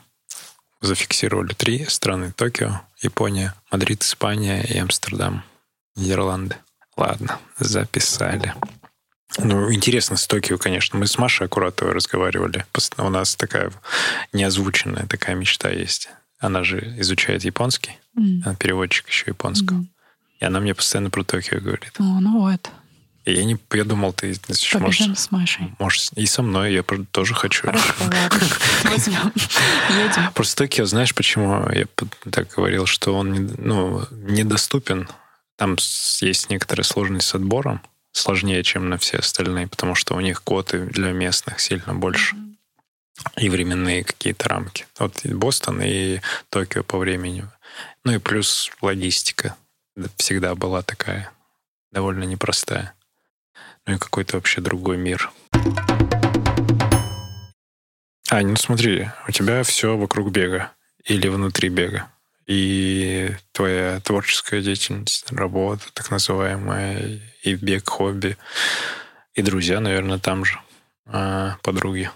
Зафиксировали 0.83 1.53
три 1.53 1.85
страны. 1.85 2.33
Токио, 2.35 2.81
Япония, 3.01 3.53
Мадрид, 3.71 4.03
Испания 4.03 4.61
и 4.63 4.77
Амстердам. 4.77 5.45
Нидерланды. 5.95 6.57
Ладно, 6.97 7.39
записали. 7.57 8.53
Ну, 9.37 9.71
интересно 9.71 10.17
с 10.17 10.27
Токио, 10.27 10.57
конечно. 10.57 10.99
Мы 10.99 11.07
с 11.07 11.17
Машей 11.17 11.47
Аккуратовой 11.47 11.93
разговаривали. 11.93 12.65
У 12.97 13.09
нас 13.09 13.37
такая 13.37 13.71
неозвученная 14.33 15.07
такая 15.07 15.37
мечта 15.37 15.69
есть. 15.69 16.09
Она 16.39 16.65
же 16.65 16.95
изучает 16.99 17.45
японский. 17.45 17.97
М. 18.17 18.43
Она 18.45 18.55
переводчик 18.55 19.07
еще 19.07 19.27
японского. 19.27 19.77
Мгм. 19.77 19.89
И 20.41 20.45
она 20.45 20.59
мне 20.59 20.75
постоянно 20.75 21.09
про 21.09 21.23
Токио 21.23 21.61
говорит. 21.61 21.93
О, 21.97 22.03
ну 22.03 22.41
вот, 22.41 22.69
я, 23.25 23.45
не, 23.45 23.57
я 23.71 23.83
думал, 23.85 24.13
ты 24.13 24.33
значит, 24.33 24.73
побежим 24.73 25.07
можешь, 25.07 25.19
с 25.19 25.31
Машей. 25.31 25.73
можешь 25.79 26.09
и 26.15 26.25
со 26.25 26.41
мной, 26.41 26.73
я 26.73 26.83
тоже 27.11 27.33
хочу. 27.33 27.67
Хорошо, 27.67 27.93
ладно. 27.99 28.47
Возьмем. 28.83 29.33
Едем. 29.89 30.33
Просто 30.33 30.63
Токио, 30.63 30.85
знаешь, 30.85 31.15
почему 31.15 31.69
я 31.69 31.85
так 32.31 32.49
говорил, 32.49 32.85
что 32.85 33.15
он 33.15 33.51
ну, 33.57 34.05
недоступен. 34.11 35.07
Там 35.55 35.77
есть 36.19 36.49
некоторая 36.49 36.83
сложность 36.83 37.27
с 37.27 37.35
отбором, 37.35 37.81
сложнее, 38.11 38.63
чем 38.63 38.89
на 38.89 38.97
все 38.97 39.17
остальные, 39.19 39.67
потому 39.67 39.95
что 39.95 40.15
у 40.15 40.19
них 40.19 40.43
квоты 40.43 40.85
для 40.85 41.11
местных 41.11 41.59
сильно 41.59 41.93
больше. 41.93 42.35
И 43.37 43.47
временные 43.47 44.03
какие-то 44.03 44.49
рамки. 44.49 44.85
Вот 44.99 45.23
и 45.23 45.33
Бостон 45.33 45.81
и 45.81 46.19
Токио 46.49 46.83
по 46.83 46.97
времени. 46.97 47.47
Ну 48.03 48.13
и 48.13 48.17
плюс 48.17 48.71
логистика. 48.81 49.55
Да, 49.95 50.09
Всегда 50.17 50.55
была 50.55 50.81
такая 50.81 51.31
довольно 51.91 52.23
непростая. 52.23 52.93
Ну 53.85 53.95
и 53.95 53.97
какой-то 53.97 54.37
вообще 54.37 54.61
другой 54.61 54.97
мир. 54.97 55.31
Ань, 58.29 58.47
ну 58.47 58.55
смотри, 58.55 59.09
у 59.27 59.31
тебя 59.31 59.63
все 59.63 59.97
вокруг 59.97 60.31
бега 60.31 60.71
или 61.03 61.27
внутри 61.27 61.69
бега. 61.69 62.09
И 62.45 63.31
твоя 63.51 63.99
творческая 64.01 64.61
деятельность, 64.61 65.31
работа 65.31 65.85
так 65.93 66.11
называемая, 66.11 67.21
и 67.43 67.55
бег, 67.55 67.87
хобби, 67.89 68.37
и 69.33 69.41
друзья, 69.41 69.79
наверное, 69.79 70.19
там 70.19 70.43
же, 70.43 70.59
а, 71.05 71.57
подруги 71.61 72.09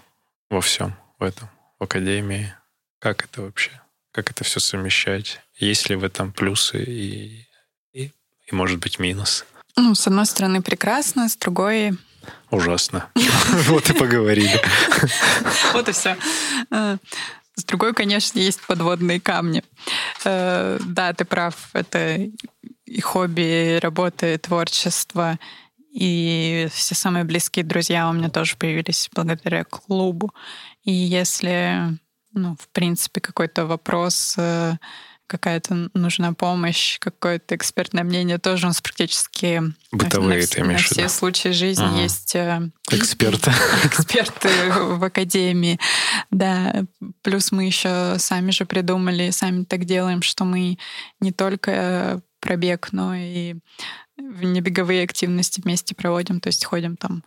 во 0.50 0.60
всем 0.60 0.96
в 1.18 1.22
этом, 1.22 1.48
в 1.78 1.84
академии. 1.84 2.54
Как 2.98 3.24
это 3.24 3.42
вообще? 3.42 3.70
Как 4.12 4.30
это 4.30 4.44
все 4.44 4.60
совмещать? 4.60 5.40
Есть 5.54 5.88
ли 5.88 5.96
в 5.96 6.04
этом 6.04 6.32
плюсы 6.32 6.82
и, 6.82 7.46
и, 7.92 8.12
и 8.46 8.54
может 8.54 8.80
быть, 8.80 8.98
минус? 8.98 9.44
Ну, 9.78 9.94
с 9.94 10.06
одной 10.08 10.26
стороны, 10.26 10.60
прекрасно, 10.60 11.28
с 11.28 11.36
другой 11.36 11.96
Ужасно. 12.50 13.08
Вот 13.68 13.88
и 13.90 13.92
поговорили. 13.94 14.60
Вот 15.72 15.88
и 15.88 15.92
все. 15.92 16.16
Э, 16.70 16.98
с 17.54 17.64
другой, 17.64 17.94
конечно, 17.94 18.38
есть 18.38 18.60
подводные 18.66 19.20
камни. 19.20 19.62
Э, 20.24 20.78
да, 20.84 21.12
ты 21.12 21.24
прав, 21.24 21.54
это 21.74 22.28
и 22.86 23.00
хобби, 23.00 23.76
и 23.76 23.78
работа, 23.78 24.34
и 24.34 24.38
творчество, 24.38 25.38
и 25.92 26.68
все 26.72 26.94
самые 26.94 27.24
близкие 27.24 27.64
друзья 27.64 28.08
у 28.08 28.12
меня 28.12 28.30
тоже 28.30 28.56
появились 28.56 29.08
благодаря 29.14 29.64
клубу. 29.64 30.34
И 30.82 30.92
если, 30.92 31.98
ну, 32.32 32.56
в 32.60 32.68
принципе, 32.70 33.20
какой-то 33.20 33.66
вопрос 33.66 34.34
э, 34.38 34.74
какая-то 35.28 35.90
нужна 35.94 36.32
помощь, 36.32 36.98
какое-то 36.98 37.54
экспертное 37.54 38.02
мнение, 38.02 38.38
тоже 38.38 38.66
у 38.66 38.68
нас 38.68 38.80
практически 38.80 39.62
Бытовые, 39.92 40.40
на, 40.40 40.46
ты 40.46 40.64
на 40.64 40.76
все 40.78 41.02
виду? 41.02 41.08
случаи 41.08 41.50
жизни 41.50 41.84
ага. 41.84 42.02
есть 42.02 42.34
э, 42.34 42.70
эксперты. 42.90 43.52
эксперты 43.84 44.48
в 44.72 45.04
академии. 45.04 45.78
Да, 46.30 46.84
плюс 47.22 47.52
мы 47.52 47.64
еще 47.66 48.16
сами 48.18 48.50
же 48.50 48.64
придумали, 48.64 49.30
сами 49.30 49.64
так 49.64 49.84
делаем, 49.84 50.22
что 50.22 50.44
мы 50.44 50.78
не 51.20 51.30
только 51.30 52.20
пробег, 52.40 52.88
но 52.92 53.14
и 53.14 53.56
небеговые 54.16 55.04
активности 55.04 55.60
вместе 55.60 55.94
проводим, 55.94 56.40
то 56.40 56.48
есть 56.48 56.64
ходим 56.64 56.96
там 56.96 57.22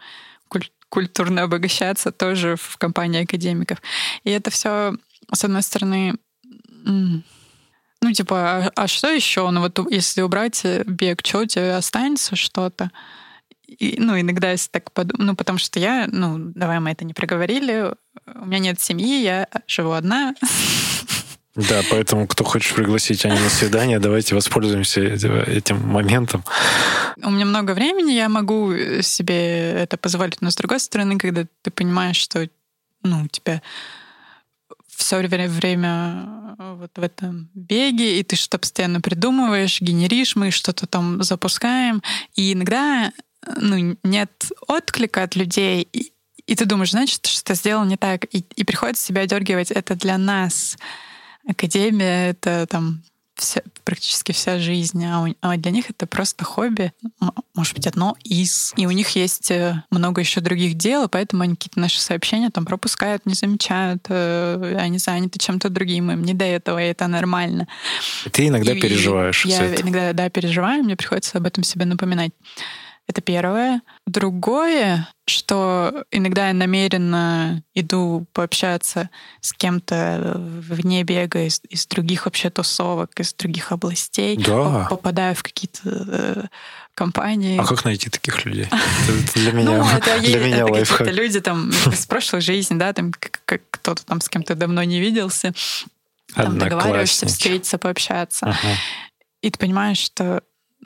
культурно 0.89 1.43
обогащаться 1.43 2.11
тоже 2.11 2.57
в 2.57 2.77
компании 2.77 3.23
академиков. 3.23 3.81
И 4.25 4.29
это 4.29 4.51
все, 4.51 4.93
с 5.33 5.43
одной 5.43 5.63
стороны, 5.63 6.15
ну, 8.01 8.11
типа, 8.11 8.35
а, 8.65 8.71
а 8.75 8.87
что 8.87 9.09
еще? 9.09 9.49
Ну, 9.49 9.61
вот 9.61 9.79
если 9.91 10.21
убрать 10.21 10.61
э, 10.63 10.83
бег, 10.85 11.21
что 11.23 11.39
у 11.39 11.45
тебя 11.45 11.77
останется 11.77 12.35
что-то? 12.35 12.91
И, 13.67 13.95
ну, 13.99 14.19
иногда 14.19 14.51
если 14.51 14.69
так 14.69 14.91
подумать, 14.91 15.25
ну, 15.25 15.35
потому 15.35 15.59
что 15.59 15.79
я, 15.79 16.07
ну, 16.11 16.37
давай 16.37 16.79
мы 16.79 16.91
это 16.91 17.05
не 17.05 17.13
проговорили, 17.13 17.93
у 18.35 18.45
меня 18.45 18.59
нет 18.59 18.81
семьи, 18.81 19.21
я 19.21 19.47
живу 19.67 19.91
одна. 19.91 20.35
Да, 21.55 21.81
поэтому 21.89 22.27
кто 22.27 22.43
хочет 22.43 22.75
пригласить 22.75 23.25
Аню 23.25 23.39
на 23.39 23.49
свидание, 23.49 23.99
давайте 23.99 24.35
воспользуемся 24.35 25.01
этим 25.01 25.85
моментом. 25.85 26.43
У 27.21 27.29
меня 27.29 27.45
много 27.45 27.71
времени, 27.71 28.13
я 28.13 28.29
могу 28.29 28.73
себе 29.01 29.71
это 29.71 29.97
позволить, 29.97 30.41
но 30.41 30.49
с 30.49 30.55
другой 30.55 30.79
стороны, 30.79 31.17
когда 31.17 31.45
ты 31.61 31.71
понимаешь, 31.71 32.15
что 32.15 32.47
ну, 33.03 33.23
у 33.23 33.27
тебя 33.27 33.61
все 35.01 35.17
время 35.17 36.25
э, 36.57 36.75
вот 36.79 36.91
в 36.95 37.01
этом 37.01 37.49
беге, 37.53 38.19
и 38.19 38.23
ты 38.23 38.35
что-то 38.35 38.59
постоянно 38.59 39.01
придумываешь, 39.01 39.81
генеришь, 39.81 40.35
мы 40.35 40.51
что-то 40.51 40.87
там 40.87 41.23
запускаем, 41.23 42.01
и 42.35 42.53
иногда 42.53 43.11
ну, 43.57 43.97
нет 44.03 44.51
отклика 44.67 45.23
от 45.23 45.35
людей, 45.35 45.87
и, 45.91 46.13
и 46.45 46.55
ты 46.55 46.65
думаешь, 46.65 46.91
значит, 46.91 47.25
что 47.25 47.55
сделал 47.55 47.85
не 47.85 47.97
так, 47.97 48.25
и, 48.25 48.45
и 48.55 48.63
приходится 48.63 49.03
себя 49.03 49.25
дергивать. 49.25 49.71
Это 49.71 49.95
для 49.95 50.17
нас. 50.17 50.77
Академия— 51.47 52.29
это 52.31 52.67
там 52.67 53.01
вся, 53.41 53.61
практически 53.83 54.31
вся 54.31 54.59
жизнь, 54.59 55.03
а, 55.05 55.23
у, 55.23 55.35
а 55.41 55.57
для 55.57 55.71
них 55.71 55.89
это 55.89 56.07
просто 56.07 56.45
хобби, 56.45 56.93
может 57.55 57.75
быть, 57.75 57.87
одно 57.87 58.15
из. 58.23 58.73
И 58.77 58.85
у 58.85 58.91
них 58.91 59.09
есть 59.09 59.51
э, 59.51 59.83
много 59.89 60.21
еще 60.21 60.41
других 60.41 60.75
дел, 60.75 61.05
и 61.05 61.09
поэтому 61.09 61.43
они 61.43 61.55
какие-то 61.55 61.79
наши 61.79 61.99
сообщения 61.99 62.49
там 62.49 62.65
пропускают, 62.65 63.25
не 63.25 63.33
замечают, 63.33 64.05
э, 64.09 64.77
они 64.79 64.97
заняты 64.97 65.39
чем-то 65.39 65.69
другим, 65.69 66.11
им 66.11 66.23
не 66.23 66.33
до 66.33 66.45
этого, 66.45 66.81
и 66.81 66.87
это 66.87 67.07
нормально. 67.07 67.67
Ты 68.31 68.47
иногда 68.47 68.73
и, 68.73 68.79
переживаешь. 68.79 69.45
Я 69.45 69.75
иногда, 69.75 70.13
да, 70.13 70.29
переживаю, 70.29 70.83
мне 70.83 70.95
приходится 70.95 71.39
об 71.39 71.47
этом 71.47 71.63
себе 71.63 71.85
напоминать. 71.85 72.31
Это 73.07 73.21
первое. 73.21 73.81
Другое, 74.07 75.07
что 75.27 76.05
иногда 76.11 76.47
я 76.47 76.53
намеренно 76.53 77.63
иду 77.73 78.25
пообщаться 78.31 79.09
с 79.41 79.51
кем-то 79.53 80.35
вне 80.37 81.03
бега 81.03 81.43
из, 81.43 81.61
из 81.67 81.87
других 81.87 82.25
вообще 82.25 82.49
тусовок, 82.49 83.19
из 83.19 83.33
других 83.33 83.71
областей. 83.71 84.37
Да. 84.37 84.87
Попадаю 84.89 85.35
в 85.35 85.43
какие-то 85.43 85.81
э, 85.83 86.43
компании. 86.93 87.59
А 87.59 87.65
как 87.65 87.83
найти 87.83 88.09
таких 88.09 88.45
людей? 88.45 88.67
Это 88.69 89.33
для 89.39 89.51
меня, 89.51 89.71
ну, 89.71 89.85
это, 89.89 90.19
для 90.21 90.39
меня 90.39 90.57
это 90.57 90.71
лайфхак. 90.71 90.97
какие-то 90.99 91.21
люди 91.21 91.39
там 91.41 91.69
из 91.69 92.05
прошлой 92.05 92.41
жизни, 92.41 92.77
да, 92.77 92.93
там 92.93 93.11
кто-то 93.11 94.05
там 94.05 94.21
с 94.21 94.29
кем-то 94.29 94.55
давно 94.55 94.83
не 94.83 94.99
виделся. 95.01 95.53
Там 96.33 96.57
договариваешься 96.57 97.25
встретиться, 97.25 97.77
пообщаться. 97.77 98.45
Ага. 98.45 98.77
И 99.41 99.49
ты 99.49 99.57
понимаешь, 99.57 99.97
что 99.97 100.43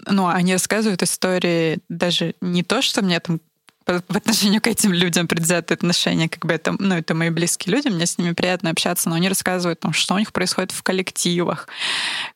ну, 0.08 0.28
они 0.28 0.54
рассказывают 0.54 1.04
истории 1.04 1.80
даже 1.90 2.36
не 2.42 2.64
то, 2.64 2.82
что 2.82 3.02
мне 3.02 3.20
там 3.20 3.40
в 3.88 4.18
отношении 4.18 4.58
к 4.58 4.68
этим 4.68 4.94
людям 4.94 5.28
предвзятое 5.28 5.76
отношение, 5.76 6.28
как 6.28 6.44
бы 6.46 6.54
это, 6.54 6.76
ну, 6.80 6.96
это 6.96 7.14
мои 7.14 7.30
близкие 7.30 7.76
люди, 7.76 7.88
мне 7.88 8.08
с 8.08 8.18
ними 8.18 8.34
приятно 8.34 8.72
общаться, 8.72 9.10
но 9.10 9.16
они 9.16 9.30
рассказывают, 9.30 9.80
там, 9.80 9.94
что 9.94 10.16
у 10.16 10.20
них 10.20 10.34
происходит 10.34 10.72
в 10.72 10.82
коллективах, 10.82 11.68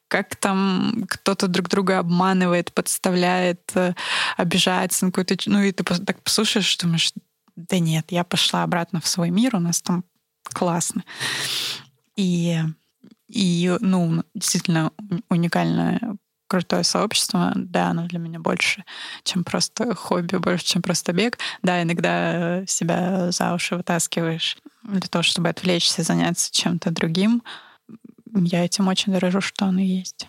как 0.07 0.36
там 0.36 1.05
кто-то 1.10 1.47
друг 1.47 1.70
друга 1.70 1.99
обманывает, 1.99 2.72
подставляет, 2.72 3.62
э, 3.74 3.93
обижается 4.38 5.05
на 5.05 5.12
какую-то... 5.12 5.38
Ну, 5.49 5.62
и 5.64 5.72
ты 5.72 5.84
так 5.84 6.22
послушаешь, 6.22 6.78
думаешь, 6.78 7.14
да 7.55 7.80
нет, 7.80 8.05
я 8.10 8.24
пошла 8.24 8.64
обратно 8.64 9.01
в 9.01 9.07
свой 9.07 9.32
мир, 9.32 9.55
у 9.55 9.60
нас 9.60 9.82
там 9.82 10.03
классно. 10.43 11.03
И, 12.16 12.60
и 13.28 13.76
ну, 13.80 14.24
действительно 14.36 14.91
уникальная 15.30 15.99
крутое 16.50 16.84
сообщество, 16.84 17.54
да, 17.56 17.88
оно 17.88 18.08
для 18.08 18.20
меня 18.20 18.39
больше, 18.39 18.84
чем 19.24 19.43
просто 19.43 19.95
хобби, 19.95 20.36
больше, 20.36 20.66
чем 20.66 20.82
просто 20.82 21.14
бег. 21.14 21.38
Да, 21.62 21.82
иногда 21.82 22.66
себя 22.66 23.32
за 23.32 23.54
уши 23.54 23.76
вытаскиваешь 23.76 24.58
для 24.84 25.02
того, 25.02 25.24
чтобы 25.24 25.50
отвлечься, 25.50 26.04
заняться 26.04 26.52
чем-то 26.52 26.91
другим. 26.91 27.43
Я 28.34 28.66
этим 28.66 28.88
очень 28.88 29.14
дорожу, 29.14 29.41
что 29.41 29.66
оно 29.66 29.82
есть. 29.82 30.28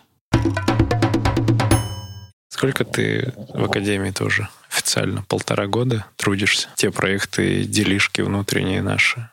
Сколько 2.49 2.85
ты 2.85 3.33
в 3.53 3.63
академии 3.63 4.11
тоже 4.11 4.47
официально? 4.69 5.23
Полтора 5.23 5.67
года 5.67 6.05
трудишься? 6.15 6.69
Те 6.75 6.91
проекты, 6.91 7.63
делишки 7.63 8.21
внутренние 8.21 8.83
наши, 8.83 9.29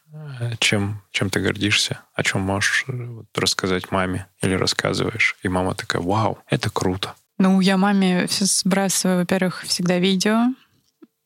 чем, 0.60 1.02
чем 1.10 1.30
ты 1.30 1.40
гордишься, 1.40 2.00
о 2.14 2.22
чем 2.22 2.42
можешь 2.42 2.84
э, 2.88 3.22
рассказать 3.34 3.90
маме 3.90 4.26
или 4.42 4.54
рассказываешь, 4.54 5.36
и 5.42 5.48
мама 5.48 5.74
такая, 5.74 6.02
вау, 6.02 6.38
это 6.48 6.70
круто. 6.70 7.14
Ну, 7.38 7.60
я 7.60 7.76
маме 7.76 8.26
сбрасываю, 8.28 9.20
во-первых, 9.20 9.62
всегда 9.62 9.98
видео, 9.98 10.54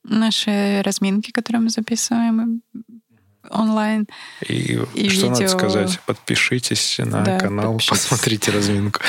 наши 0.05 0.83
разминки, 0.85 1.31
которые 1.31 1.63
мы 1.63 1.71
записываем 1.71 2.63
онлайн. 3.51 4.07
И, 4.49 4.79
и 4.95 5.09
что 5.09 5.29
видео... 5.29 5.31
надо 5.31 5.49
сказать? 5.49 6.01
Подпишитесь 6.07 6.99
на 6.99 7.23
да, 7.23 7.39
канал, 7.39 7.75
подпишитесь. 7.75 8.09
посмотрите 8.09 8.51
разминку. 8.51 9.01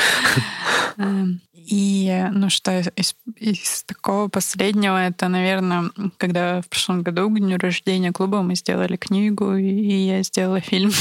И, 1.66 2.26
ну, 2.32 2.50
что 2.50 2.78
из, 2.96 3.14
из 3.36 3.84
такого 3.84 4.28
последнего, 4.28 5.06
это, 5.06 5.28
наверное, 5.28 5.90
когда 6.18 6.60
в 6.60 6.68
прошлом 6.68 7.02
году 7.02 7.28
к 7.30 7.38
дню 7.38 7.56
рождения 7.58 8.12
клуба 8.12 8.42
мы 8.42 8.54
сделали 8.54 8.96
книгу, 8.96 9.54
и 9.54 9.94
я 9.94 10.22
сделала 10.22 10.60
фильм. 10.60 10.92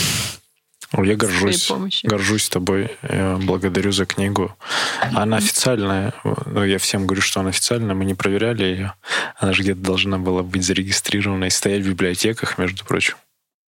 Я 0.97 1.15
горжусь, 1.17 1.71
горжусь 2.03 2.49
тобой, 2.49 2.91
я 3.01 3.37
благодарю 3.41 3.91
за 3.91 4.05
книгу. 4.05 4.55
Она 5.13 5.37
официальная, 5.37 6.13
ну, 6.23 6.63
я 6.63 6.77
всем 6.77 7.07
говорю, 7.07 7.21
что 7.21 7.41
она 7.41 7.49
официальная, 7.49 7.95
мы 7.95 8.05
не 8.05 8.13
проверяли 8.13 8.63
ее. 8.63 8.93
Она 9.37 9.53
же 9.53 9.63
где-то 9.63 9.81
должна 9.81 10.17
была 10.17 10.43
быть 10.43 10.63
зарегистрирована 10.63 11.45
и 11.45 11.49
стоять 11.49 11.83
в 11.83 11.89
библиотеках, 11.89 12.57
между 12.57 12.85
прочим. 12.85 13.15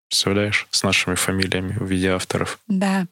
Представляешь? 0.08 0.68
С 0.70 0.84
нашими 0.84 1.16
фамилиями 1.16 1.72
в 1.72 1.86
виде 1.86 2.10
авторов. 2.10 2.60
Да. 2.68 3.06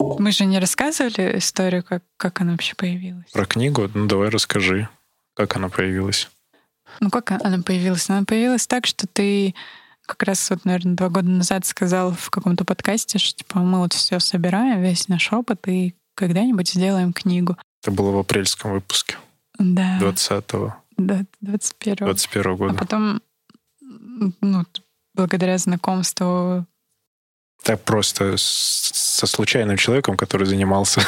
Мы 0.00 0.32
же 0.32 0.44
не 0.46 0.58
рассказывали 0.58 1.38
историю, 1.38 1.84
как, 1.84 2.02
как 2.16 2.40
она 2.40 2.52
вообще 2.52 2.74
появилась. 2.74 3.30
Про 3.32 3.44
книгу? 3.44 3.90
Ну, 3.92 4.06
давай 4.06 4.30
расскажи, 4.30 4.88
как 5.34 5.56
она 5.56 5.68
появилась. 5.68 6.28
Ну, 7.00 7.10
как 7.10 7.30
она 7.30 7.62
появилась? 7.62 8.08
Она 8.08 8.24
появилась 8.24 8.66
так, 8.66 8.86
что 8.86 9.06
ты 9.06 9.54
как 10.06 10.24
раз 10.24 10.50
вот, 10.50 10.64
наверное, 10.64 10.96
два 10.96 11.08
года 11.08 11.28
назад 11.28 11.64
сказал 11.64 12.12
в 12.12 12.30
каком-то 12.30 12.64
подкасте, 12.64 13.18
что 13.18 13.36
типа 13.36 13.60
мы 13.60 13.78
вот 13.78 13.92
все 13.92 14.18
собираем, 14.18 14.82
весь 14.82 15.06
наш 15.06 15.32
опыт, 15.32 15.68
и 15.68 15.94
когда-нибудь 16.14 16.70
сделаем 16.70 17.12
книгу. 17.12 17.56
Это 17.82 17.92
было 17.92 18.10
в 18.10 18.18
апрельском 18.18 18.72
выпуске. 18.72 19.16
Да. 19.58 19.98
20-го. 20.00 20.74
Да, 20.96 21.24
21 21.40 22.06
21 22.06 22.56
года. 22.56 22.74
А 22.74 22.76
потом, 22.76 23.22
ну, 23.80 24.64
благодаря 25.14 25.58
знакомству... 25.58 26.66
Так 27.62 27.82
просто 27.84 28.36
со 29.20 29.26
случайным 29.26 29.76
человеком, 29.76 30.16
который 30.16 30.46
занимался... 30.46 31.02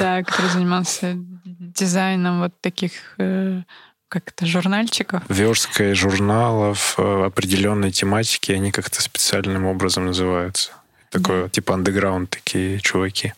Да, 0.00 0.22
который 0.24 0.50
занимался 0.50 1.14
дизайном 1.44 2.40
вот 2.40 2.60
таких 2.60 2.92
э, 3.18 3.62
как 4.08 4.28
это, 4.28 4.46
журнальчиков? 4.46 5.22
Версткой 5.28 5.94
журналов 5.94 6.96
э, 6.98 7.24
определенной 7.26 7.92
тематики, 7.92 8.50
они 8.50 8.72
как-то 8.72 9.00
специальным 9.00 9.66
образом 9.66 10.06
называются. 10.06 10.72
Такое, 11.10 11.44
да. 11.44 11.48
типа 11.48 11.74
андеграунд 11.74 12.30
такие 12.30 12.80
чуваки. 12.80 13.32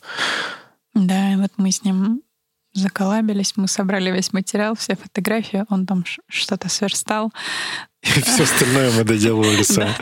Да, 0.94 1.32
и 1.34 1.36
вот 1.36 1.52
мы 1.58 1.70
с 1.70 1.84
ним 1.84 2.22
заколабились, 2.72 3.56
мы 3.56 3.68
собрали 3.68 4.10
весь 4.10 4.32
материал, 4.32 4.74
все 4.74 4.96
фотографии, 4.96 5.64
он 5.68 5.84
там 5.86 6.04
что-то 6.28 6.68
сверстал. 6.70 7.30
И 8.02 8.20
все 8.20 8.44
остальное 8.44 8.90
мы 8.92 9.04
доделывали 9.04 9.62
сами. 9.62 9.94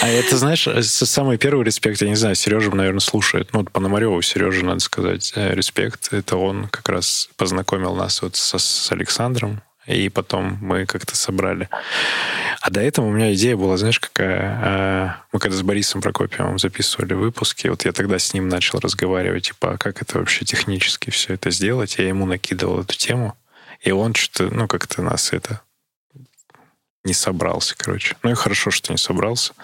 А 0.00 0.08
это, 0.08 0.36
знаешь, 0.36 0.68
самый 0.84 1.38
первый 1.38 1.64
респект, 1.64 2.00
я 2.00 2.08
не 2.08 2.16
знаю, 2.16 2.34
Сережа, 2.34 2.70
наверное, 2.70 3.00
слушает. 3.00 3.50
Ну, 3.52 3.64
Пономареву 3.64 4.20
Сережа, 4.22 4.64
надо 4.64 4.80
сказать, 4.80 5.32
э, 5.36 5.54
респект. 5.54 6.12
Это 6.12 6.36
он 6.36 6.68
как 6.68 6.88
раз 6.88 7.28
познакомил 7.36 7.94
нас 7.94 8.22
вот 8.22 8.36
со, 8.36 8.58
с 8.58 8.90
Александром, 8.90 9.62
и 9.86 10.08
потом 10.08 10.58
мы 10.60 10.86
как-то 10.86 11.16
собрали. 11.16 11.68
А 12.60 12.70
до 12.70 12.80
этого 12.80 13.06
у 13.06 13.10
меня 13.10 13.32
идея 13.34 13.56
была, 13.56 13.76
знаешь, 13.76 14.00
какая? 14.00 14.60
А, 14.62 15.16
мы 15.32 15.38
когда 15.38 15.56
с 15.56 15.62
Борисом 15.62 16.00
Прокопьевым 16.00 16.58
записывали 16.58 17.14
выпуски, 17.14 17.68
вот 17.68 17.84
я 17.84 17.92
тогда 17.92 18.18
с 18.18 18.34
ним 18.34 18.48
начал 18.48 18.80
разговаривать, 18.80 19.48
типа, 19.48 19.72
а 19.72 19.78
как 19.78 20.02
это 20.02 20.18
вообще 20.18 20.44
технически 20.44 21.10
все 21.10 21.34
это 21.34 21.50
сделать? 21.50 21.98
Я 21.98 22.08
ему 22.08 22.26
накидывал 22.26 22.80
эту 22.80 22.96
тему, 22.96 23.36
и 23.82 23.92
он 23.92 24.14
что-то, 24.14 24.54
ну, 24.54 24.66
как-то 24.66 25.02
нас 25.02 25.32
это 25.32 25.60
не 27.06 27.14
собрался, 27.14 27.74
короче. 27.76 28.16
Ну 28.22 28.30
и 28.30 28.34
хорошо, 28.34 28.70
что 28.70 28.92
не 28.92 28.98
собрался. 28.98 29.54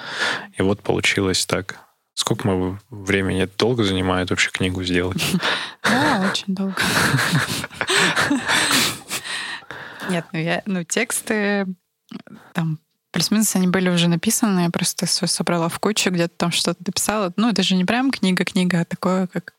И 0.57 0.63
вот 0.63 0.83
получилось 0.83 1.45
так. 1.45 1.79
Сколько 2.15 2.47
мы 2.47 2.79
времени? 2.91 3.43
Это 3.43 3.57
долго 3.59 3.85
занимает 3.85 4.31
вообще 4.31 4.51
книгу 4.51 4.83
сделать? 4.85 5.23
Да, 5.83 6.31
очень 6.31 6.55
долго. 6.55 6.77
Нет, 10.09 10.25
ну 10.33 10.39
я, 10.39 10.63
ну 10.67 10.85
тексты 10.85 11.67
там 12.53 12.79
плюс-минус 13.13 13.55
они 13.57 13.69
были 13.69 13.89
уже 13.89 14.09
написаны, 14.09 14.61
я 14.61 14.71
просто 14.71 15.07
все 15.07 15.27
собрала 15.27 15.69
в 15.69 15.79
кучу, 15.79 16.11
где-то 16.11 16.35
там 16.37 16.51
что-то 16.51 16.83
дописала. 16.83 17.33
Ну, 17.37 17.51
это 17.51 17.63
же 17.63 17.75
не 17.77 17.85
прям 17.85 18.11
книга-книга, 18.11 18.81
а 18.81 18.85
такое, 18.85 19.27
как 19.27 19.55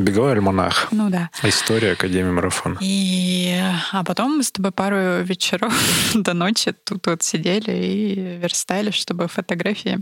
Беговой 0.00 0.32
альманах. 0.32 0.88
Ну 0.90 1.10
да. 1.10 1.30
История 1.42 1.92
Академии 1.92 2.30
марафона. 2.30 2.78
И... 2.80 3.58
А 3.92 4.04
потом 4.04 4.38
мы 4.38 4.42
с 4.42 4.52
тобой 4.52 4.72
пару 4.72 5.22
вечеров 5.22 5.74
до 6.14 6.34
ночи 6.34 6.72
тут 6.84 7.06
вот 7.06 7.22
сидели 7.22 7.72
и 7.72 8.38
верстали, 8.38 8.90
чтобы 8.90 9.28
фотографии 9.28 10.00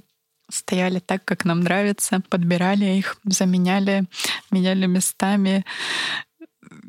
стояли 0.51 0.99
так, 0.99 1.25
как 1.25 1.45
нам 1.45 1.61
нравится, 1.61 2.23
подбирали 2.29 2.85
их, 2.85 3.17
заменяли, 3.25 4.05
меняли 4.51 4.87
местами, 4.87 5.65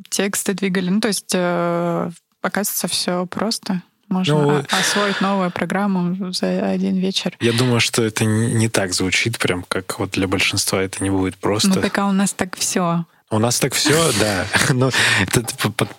тексты 0.10 0.53
двигали. 0.53 0.89
Ну, 0.89 0.99
то 0.99 1.08
есть 1.08 1.32
э, 1.34 2.12
Оказывается, 2.45 2.88
все 2.88 3.26
просто. 3.26 3.82
Можно 4.10 4.41
ну, 4.41 4.64
освоить 4.70 5.20
новую 5.22 5.51
программу 5.51 6.32
за 6.32 6.70
один 6.70 6.97
вечер. 6.97 7.36
Я 7.39 7.53
думаю, 7.53 7.80
что 7.80 8.03
это 8.03 8.26
не 8.26 8.70
так 8.70 8.93
звучит, 8.93 9.39
прям 9.39 9.64
как 9.68 9.99
вот 9.99 10.12
для 10.12 10.28
большинства 10.28 10.82
это 10.82 11.03
не 11.03 11.10
будет 11.10 11.38
просто. 11.38 11.70
Ну, 11.70 11.82
так 11.82 11.97
а 11.97 12.08
у 12.08 12.12
нас 12.12 12.34
так 12.34 12.56
все. 12.56 13.06
У 13.32 13.39
нас 13.39 13.60
так 13.60 13.74
все, 13.74 14.12
да. 14.20 14.45
Но 14.70 14.91
это, 15.20 15.43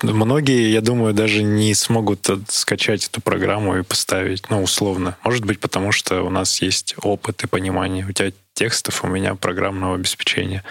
многие, 0.02 0.70
я 0.70 0.80
думаю, 0.80 1.12
даже 1.12 1.42
не 1.42 1.74
смогут 1.74 2.28
скачать 2.48 3.06
эту 3.06 3.20
программу 3.20 3.76
и 3.78 3.82
поставить, 3.82 4.48
ну, 4.50 4.62
условно. 4.62 5.16
Может 5.24 5.44
быть, 5.44 5.58
потому 5.58 5.92
что 5.92 6.22
у 6.22 6.30
нас 6.30 6.62
есть 6.62 6.94
опыт 7.02 7.42
и 7.42 7.46
понимание. 7.46 8.06
У 8.06 8.12
тебя 8.12 8.32
текстов, 8.56 9.04
у 9.04 9.06
меня 9.06 9.34
программного 9.34 9.94
обеспечения. 9.94 10.64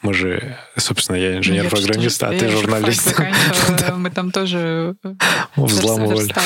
Мы 0.00 0.14
же, 0.14 0.56
собственно, 0.76 1.16
я 1.16 1.36
инженер-программист, 1.36 2.22
а 2.22 2.30
ты 2.30 2.48
журналист. 2.48 3.14
Мы 3.96 4.10
там 4.10 4.30
тоже 4.30 4.96
э, 5.02 5.14
взламывали. 5.56 6.32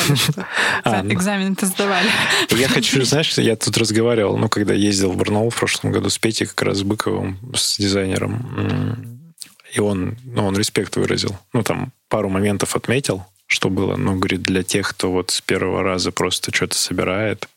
Ну. 0.84 1.12
Экзамены-то 1.12 1.66
сдавали. 1.66 2.09
Я 2.51 2.68
хочу, 2.68 3.05
знаешь, 3.05 3.36
я 3.38 3.57
тут 3.57 3.76
разговаривал, 3.76 4.36
ну, 4.36 4.49
когда 4.49 4.72
ездил 4.72 5.12
в 5.12 5.16
Барнаул 5.16 5.51
в 5.51 5.57
прошлом 5.57 5.92
году 5.92 6.11
с 6.11 6.18
Петей, 6.18 6.47
как 6.47 6.62
раз 6.62 6.78
с 6.78 6.82
Быковым, 6.82 7.38
с 7.55 7.76
дизайнером, 7.76 9.30
и 9.74 9.80
он, 9.80 10.16
ну, 10.24 10.47
он 10.47 10.57
респект 10.57 10.97
выразил. 10.97 11.36
Ну, 11.53 11.62
там 11.62 11.92
пару 12.09 12.28
моментов 12.28 12.76
отметил, 12.76 13.26
что 13.47 13.70
было. 13.70 13.97
Ну, 13.97 14.16
говорит, 14.16 14.42
для 14.42 14.62
тех, 14.62 14.90
кто 14.90 15.12
вот 15.12 15.30
с 15.30 15.40
первого 15.40 15.82
раза 15.82 16.11
просто 16.11 16.55
что-то 16.55 16.76
собирает, 16.76 17.49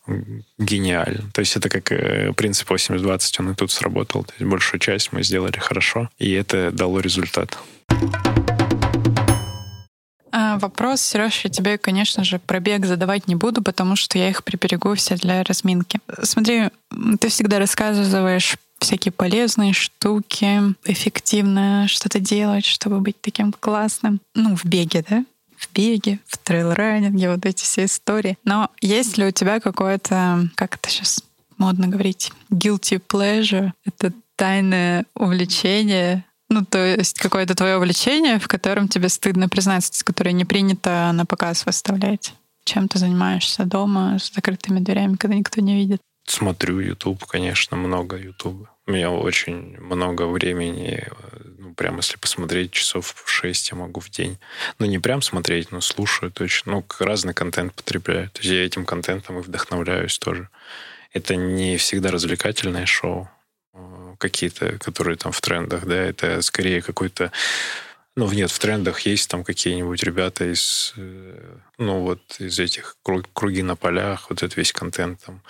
гениально. 0.57 1.29
То 1.33 1.39
есть 1.39 1.55
это 1.55 1.69
как 1.69 1.91
э, 1.91 2.33
принцип 2.33 2.69
80-20, 2.69 3.35
он 3.39 3.51
и 3.51 3.55
тут 3.55 3.71
сработал. 3.71 4.23
То 4.23 4.33
есть 4.37 4.49
большую 4.49 4.79
часть 4.79 5.11
мы 5.11 5.23
сделали 5.23 5.57
хорошо, 5.57 6.09
и 6.19 6.31
это 6.31 6.71
дало 6.71 6.99
результат. 6.99 7.57
А, 10.31 10.59
вопрос, 10.59 11.01
Сереж, 11.01 11.43
я 11.43 11.49
тебе, 11.49 11.77
конечно 11.77 12.23
же, 12.23 12.39
пробег 12.39 12.85
задавать 12.85 13.27
не 13.27 13.35
буду, 13.35 13.63
потому 13.63 13.95
что 13.95 14.19
я 14.19 14.29
их 14.29 14.43
приберегу 14.43 14.93
все 14.93 15.15
для 15.15 15.43
разминки. 15.43 15.99
Смотри, 16.21 16.69
ты 17.19 17.29
всегда 17.29 17.57
рассказываешь 17.57 18.57
всякие 18.79 19.11
полезные 19.11 19.73
штуки, 19.73 20.61
эффективно 20.85 21.87
что-то 21.87 22.19
делать, 22.19 22.65
чтобы 22.65 22.99
быть 22.99 23.19
таким 23.21 23.51
классным. 23.51 24.21
Ну, 24.35 24.55
в 24.55 24.65
беге, 24.65 25.03
да? 25.09 25.25
В 25.59 25.71
беге, 25.73 26.19
в 26.25 26.37
трейл-раннинге, 26.37 27.31
вот 27.31 27.45
эти 27.45 27.63
все 27.63 27.85
истории. 27.85 28.37
Но 28.45 28.71
есть 28.81 29.17
ли 29.17 29.25
у 29.25 29.31
тебя 29.31 29.59
какое-то, 29.59 30.49
как 30.55 30.75
это 30.75 30.89
сейчас 30.89 31.23
модно 31.57 31.87
говорить, 31.87 32.31
guilty 32.51 33.01
pleasure? 33.05 33.73
Это 33.85 34.13
тайное 34.35 35.05
увлечение, 35.15 36.23
ну, 36.49 36.65
то 36.65 36.83
есть 36.83 37.19
какое-то 37.19 37.53
твое 37.53 37.77
увлечение, 37.77 38.39
в 38.39 38.47
котором 38.47 38.87
тебе 38.87 39.09
стыдно 39.09 39.49
признаться, 39.49 40.03
которое 40.03 40.31
не 40.31 40.45
принято 40.45 41.11
на 41.13 41.25
показ 41.25 41.65
выставлять. 41.65 42.33
Чем 42.63 42.87
ты 42.87 42.97
занимаешься 42.97 43.65
дома 43.65 44.17
с 44.17 44.33
закрытыми 44.33 44.79
дверями, 44.79 45.15
когда 45.15 45.35
никто 45.35 45.61
не 45.61 45.75
видит? 45.75 46.01
Смотрю 46.25 46.79
YouTube, 46.79 47.23
конечно, 47.25 47.77
много 47.77 48.17
YouTube. 48.17 48.67
У 48.89 48.91
меня 48.91 49.11
очень 49.11 49.79
много 49.79 50.23
времени 50.25 51.07
прям 51.75 51.97
если 51.97 52.17
посмотреть 52.17 52.71
часов 52.71 53.13
6 53.23 53.69
я 53.69 53.77
могу 53.77 53.99
в 53.99 54.09
день. 54.09 54.39
Ну, 54.79 54.87
не 54.87 54.97
прям 54.97 55.21
смотреть, 55.21 55.71
но 55.71 55.79
слушаю 55.79 56.31
точно. 56.31 56.71
Ну, 56.71 56.85
разный 56.97 57.35
контент 57.35 57.75
потребляю. 57.75 58.31
То 58.31 58.39
есть 58.39 58.49
я 58.51 58.65
этим 58.65 58.85
контентом 58.85 59.37
и 59.37 59.43
вдохновляюсь 59.43 60.17
тоже. 60.17 60.49
Это 61.13 61.35
не 61.35 61.77
всегда 61.77 62.09
развлекательное 62.09 62.87
шоу 62.87 63.29
э, 63.75 64.15
какие-то, 64.17 64.79
которые 64.79 65.17
там 65.17 65.33
в 65.33 65.39
трендах, 65.39 65.85
да, 65.85 65.95
это 65.95 66.41
скорее 66.41 66.81
какой-то 66.81 67.31
ну, 68.19 68.29
нет, 68.33 68.51
в 68.51 68.59
трендах 68.59 68.99
есть 69.01 69.29
там 69.29 69.45
какие-нибудь 69.45 70.03
ребята 70.03 70.51
из, 70.51 70.93
э, 70.97 71.57
ну, 71.77 72.01
вот 72.01 72.19
из 72.39 72.59
этих 72.59 72.97
круги 73.01 73.63
на 73.63 73.77
полях, 73.77 74.29
вот 74.29 74.43
этот 74.43 74.57
весь 74.57 74.73
контент 74.73 75.21
там, 75.25 75.41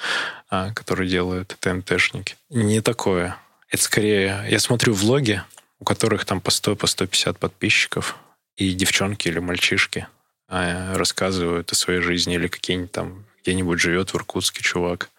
а, 0.52 0.72
который 0.74 1.08
делают 1.08 1.58
ТНТшники. 1.60 2.36
Не 2.50 2.82
такое. 2.82 3.38
Это 3.70 3.82
скорее... 3.82 4.46
Я 4.48 4.60
смотрю 4.60 4.94
влоги, 4.94 5.42
у 5.80 5.84
которых 5.84 6.26
там 6.26 6.42
по 6.42 6.52
100, 6.52 6.76
по 6.76 6.86
150 6.86 7.40
подписчиков, 7.40 8.16
и 8.56 8.74
девчонки 8.74 9.28
или 9.28 9.40
мальчишки 9.40 10.08
а, 10.48 10.96
рассказывают 10.96 11.72
о 11.72 11.76
своей 11.76 12.02
жизни, 12.02 12.36
или 12.36 12.48
какие-нибудь 12.48 12.92
там 12.92 13.26
где-нибудь 13.42 13.80
живет 13.80 14.12
в 14.12 14.16
Иркутске 14.16 14.62
чувак, 14.62 15.10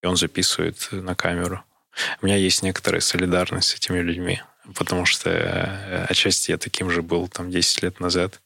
и 0.00 0.06
он 0.06 0.16
записывает 0.16 0.88
на 0.92 1.16
камеру. 1.16 1.64
У 2.22 2.26
меня 2.26 2.36
есть 2.36 2.62
некоторая 2.62 3.00
солидарность 3.00 3.70
с 3.70 3.74
этими 3.74 3.98
людьми, 3.98 4.42
потому 4.74 5.06
что 5.06 5.30
э, 5.30 6.06
отчасти 6.08 6.50
я 6.50 6.58
таким 6.58 6.90
же 6.90 7.02
был 7.02 7.28
там 7.28 7.50
10 7.50 7.82
лет 7.82 8.00
назад, 8.00 8.40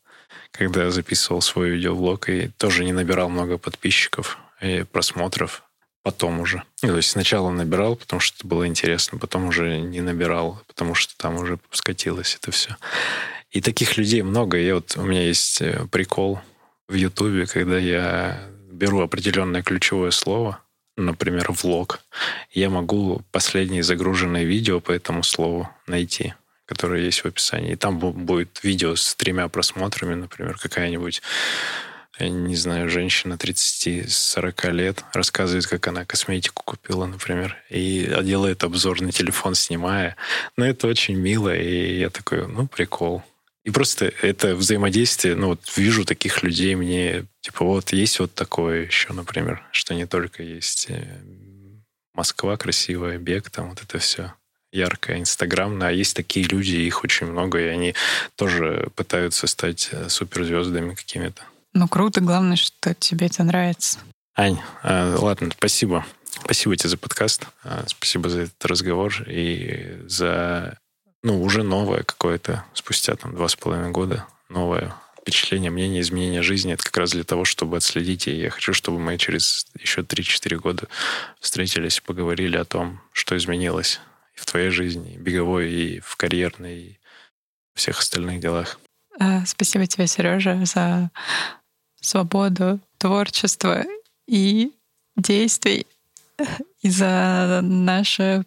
когда 0.51 0.85
я 0.85 0.91
записывал 0.91 1.41
свой 1.41 1.71
видеоблог 1.71 2.29
и 2.29 2.49
тоже 2.57 2.85
не 2.85 2.93
набирал 2.93 3.29
много 3.29 3.59
подписчиков 3.59 4.39
и 4.61 4.85
просмотров 4.85 5.63
потом 6.03 6.41
уже. 6.41 6.63
Ну, 6.83 6.91
то 6.91 6.97
есть 6.99 7.11
сначала 7.11 7.51
набирал, 7.51 7.97
потому 7.97 8.21
что 8.21 8.37
это 8.39 8.47
было 8.47 8.67
интересно, 8.67 9.19
потом 9.19 9.47
уже 9.47 9.81
не 9.81 10.03
набирал, 10.03 10.63
потому 10.69 10.95
что 10.95 11.17
там 11.17 11.37
уже 11.37 11.59
скатилось 11.71 12.37
это 12.41 12.53
все. 12.53 12.77
И 13.51 13.61
таких 13.61 13.97
людей 13.97 14.23
много. 14.23 14.59
И 14.59 14.71
вот 14.71 14.97
у 14.97 15.03
меня 15.03 15.23
есть 15.23 15.63
э, 15.63 15.87
прикол 15.91 16.41
в 16.89 16.95
Ютубе, 16.95 17.47
когда 17.47 17.79
я 17.79 18.39
беру 18.71 19.01
определенное 19.01 19.63
ключевое 19.63 20.11
слово, 20.11 20.61
например, 20.97 21.51
влог, 21.53 22.01
я 22.53 22.71
могу 22.71 23.23
последние 23.33 23.83
загруженные 23.83 24.45
видео 24.45 24.81
по 24.81 24.93
этому 24.93 25.23
слову 25.23 25.69
найти, 25.87 26.35
которые 26.67 27.05
есть 27.05 27.21
в 27.21 27.27
описании. 27.27 27.73
И 27.73 27.77
там 27.77 27.99
будет 27.99 28.63
видео 28.63 28.95
с 28.95 29.15
тремя 29.15 29.49
просмотрами, 29.49 30.15
например, 30.15 30.57
какая-нибудь 30.59 31.23
я 32.19 32.29
не 32.29 32.55
знаю, 32.55 32.89
женщина 32.89 33.35
30-40 33.35 34.71
лет 34.71 35.05
рассказывает, 35.13 35.67
как 35.67 35.89
она 35.89 36.05
косметику 36.05 36.63
купила, 36.65 37.07
например, 37.07 37.57
и 37.71 38.09
делает 38.23 38.63
обзор 38.63 39.01
на 39.01 39.11
телефон, 39.11 39.57
снимая. 39.57 40.17
Но 40.57 40.65
это 40.65 40.87
очень 40.87 41.17
мило, 41.17 41.55
и 41.55 41.99
я 41.99 42.11
такой, 42.11 42.47
ну, 42.47 42.69
прикол. 42.69 43.25
И 43.65 43.71
просто 43.71 44.13
это 44.21 44.55
взаимодействие, 44.55 45.37
ну 45.37 45.49
вот 45.49 45.61
вижу 45.77 46.05
таких 46.05 46.43
людей, 46.43 46.75
мне 46.75 47.25
типа 47.41 47.65
вот 47.65 47.93
есть 47.93 48.21
вот 48.21 48.35
такое 48.35 48.87
еще, 48.87 49.13
например, 49.15 49.63
что 49.73 49.95
не 49.95 50.07
только 50.07 50.43
есть 50.43 50.87
э, 50.91 51.03
Москва 52.13 52.57
красивая, 52.59 53.19
бег, 53.19 53.49
там 53.49 53.71
вот 53.71 53.83
это 53.83 53.99
все 53.99 54.35
яркое, 54.71 55.21
инстаграмное, 55.21 55.89
а 55.89 55.93
есть 55.93 56.15
такие 56.15 56.47
люди, 56.47 56.75
их 56.75 57.05
очень 57.05 57.27
много, 57.27 57.59
и 57.59 57.69
они 57.69 57.95
тоже 58.37 58.91
пытаются 58.97 59.47
стать 59.47 59.89
э, 59.93 60.09
суперзвездами 60.09 60.95
какими-то. 60.95 61.43
Ну, 61.73 61.89
круто, 61.89 62.21
главное, 62.21 62.57
что 62.57 62.95
тебе 62.95 63.29
это 63.29 63.45
нравится. 63.45 63.99
Ань, 64.37 64.59
э, 64.83 65.15
ладно, 65.17 65.51
спасибо. 65.57 66.05
Спасибо 66.31 66.77
тебе 66.77 66.91
за 66.91 66.99
подкаст, 66.99 67.47
э, 67.63 67.85
спасибо 67.87 68.29
за 68.29 68.41
этот 68.43 68.65
разговор 68.67 69.23
и 69.27 70.01
за, 70.07 70.77
ну, 71.25 71.43
уже 71.43 71.63
новое 71.63 72.03
какое-то, 72.03 72.65
спустя 72.75 73.17
там 73.17 73.35
два 73.35 73.49
с 73.49 73.57
половиной 73.57 73.91
года, 73.91 74.27
новое 74.51 74.95
впечатление, 75.19 75.71
мнение, 75.71 76.03
изменение 76.03 76.43
жизни. 76.43 76.75
Это 76.75 76.85
как 76.85 76.99
раз 76.99 77.13
для 77.13 77.25
того, 77.25 77.47
чтобы 77.47 77.79
отследить. 77.79 78.29
И 78.29 78.37
я 78.37 78.51
хочу, 78.51 78.75
чтобы 78.75 78.99
мы 78.99 79.17
через 79.17 79.67
еще 79.81 80.03
3-4 80.03 80.57
года 80.57 80.87
встретились, 81.41 82.01
поговорили 82.01 82.59
о 82.59 82.67
том, 82.67 83.01
что 83.11 83.37
изменилось 83.39 84.01
и 84.37 84.39
в 84.41 84.45
твоей 84.45 84.69
жизни, 84.69 85.15
и 85.15 85.17
беговой, 85.17 85.73
и 85.73 86.01
в 86.01 86.15
карьерной, 86.17 86.79
и 86.79 86.99
всех 87.75 88.01
остальных 88.01 88.41
делах. 88.41 88.79
А, 89.19 89.47
спасибо 89.47 89.87
тебе, 89.87 90.07
Сережа, 90.07 90.63
за 90.67 91.11
свободу 92.03 92.81
творчества 92.99 93.85
и 94.27 94.73
действий, 95.17 95.87
и 96.83 96.91
за 96.91 97.61
наше 97.63 98.45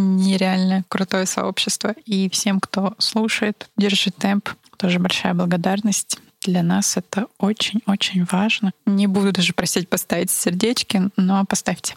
нереально 0.00 0.84
крутое 0.88 1.26
сообщество. 1.26 1.94
И 2.04 2.28
всем, 2.30 2.60
кто 2.60 2.94
слушает, 2.98 3.68
держит 3.76 4.16
темп, 4.16 4.50
тоже 4.76 4.98
большая 4.98 5.34
благодарность. 5.34 6.18
Для 6.42 6.62
нас 6.62 6.96
это 6.96 7.26
очень-очень 7.38 8.26
важно. 8.30 8.72
Не 8.86 9.06
буду 9.06 9.30
даже 9.30 9.52
просить 9.52 9.88
поставить 9.88 10.30
сердечки, 10.30 11.10
но 11.16 11.44
поставьте. 11.44 11.96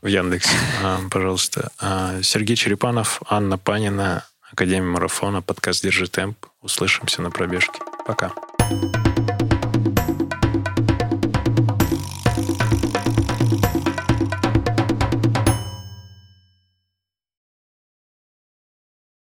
В 0.00 0.06
Яндексе, 0.06 0.56
а, 0.82 1.00
пожалуйста. 1.10 1.70
А, 1.78 2.22
Сергей 2.22 2.56
Черепанов, 2.56 3.20
Анна 3.28 3.58
Панина, 3.58 4.24
Академия 4.50 4.88
марафона, 4.88 5.42
подкаст 5.42 5.82
«Держи 5.82 6.06
темп». 6.06 6.38
Услышимся 6.62 7.22
на 7.22 7.30
пробежке. 7.30 7.80
Пока. 8.06 8.32
thank 8.70 9.18
you 9.18 9.31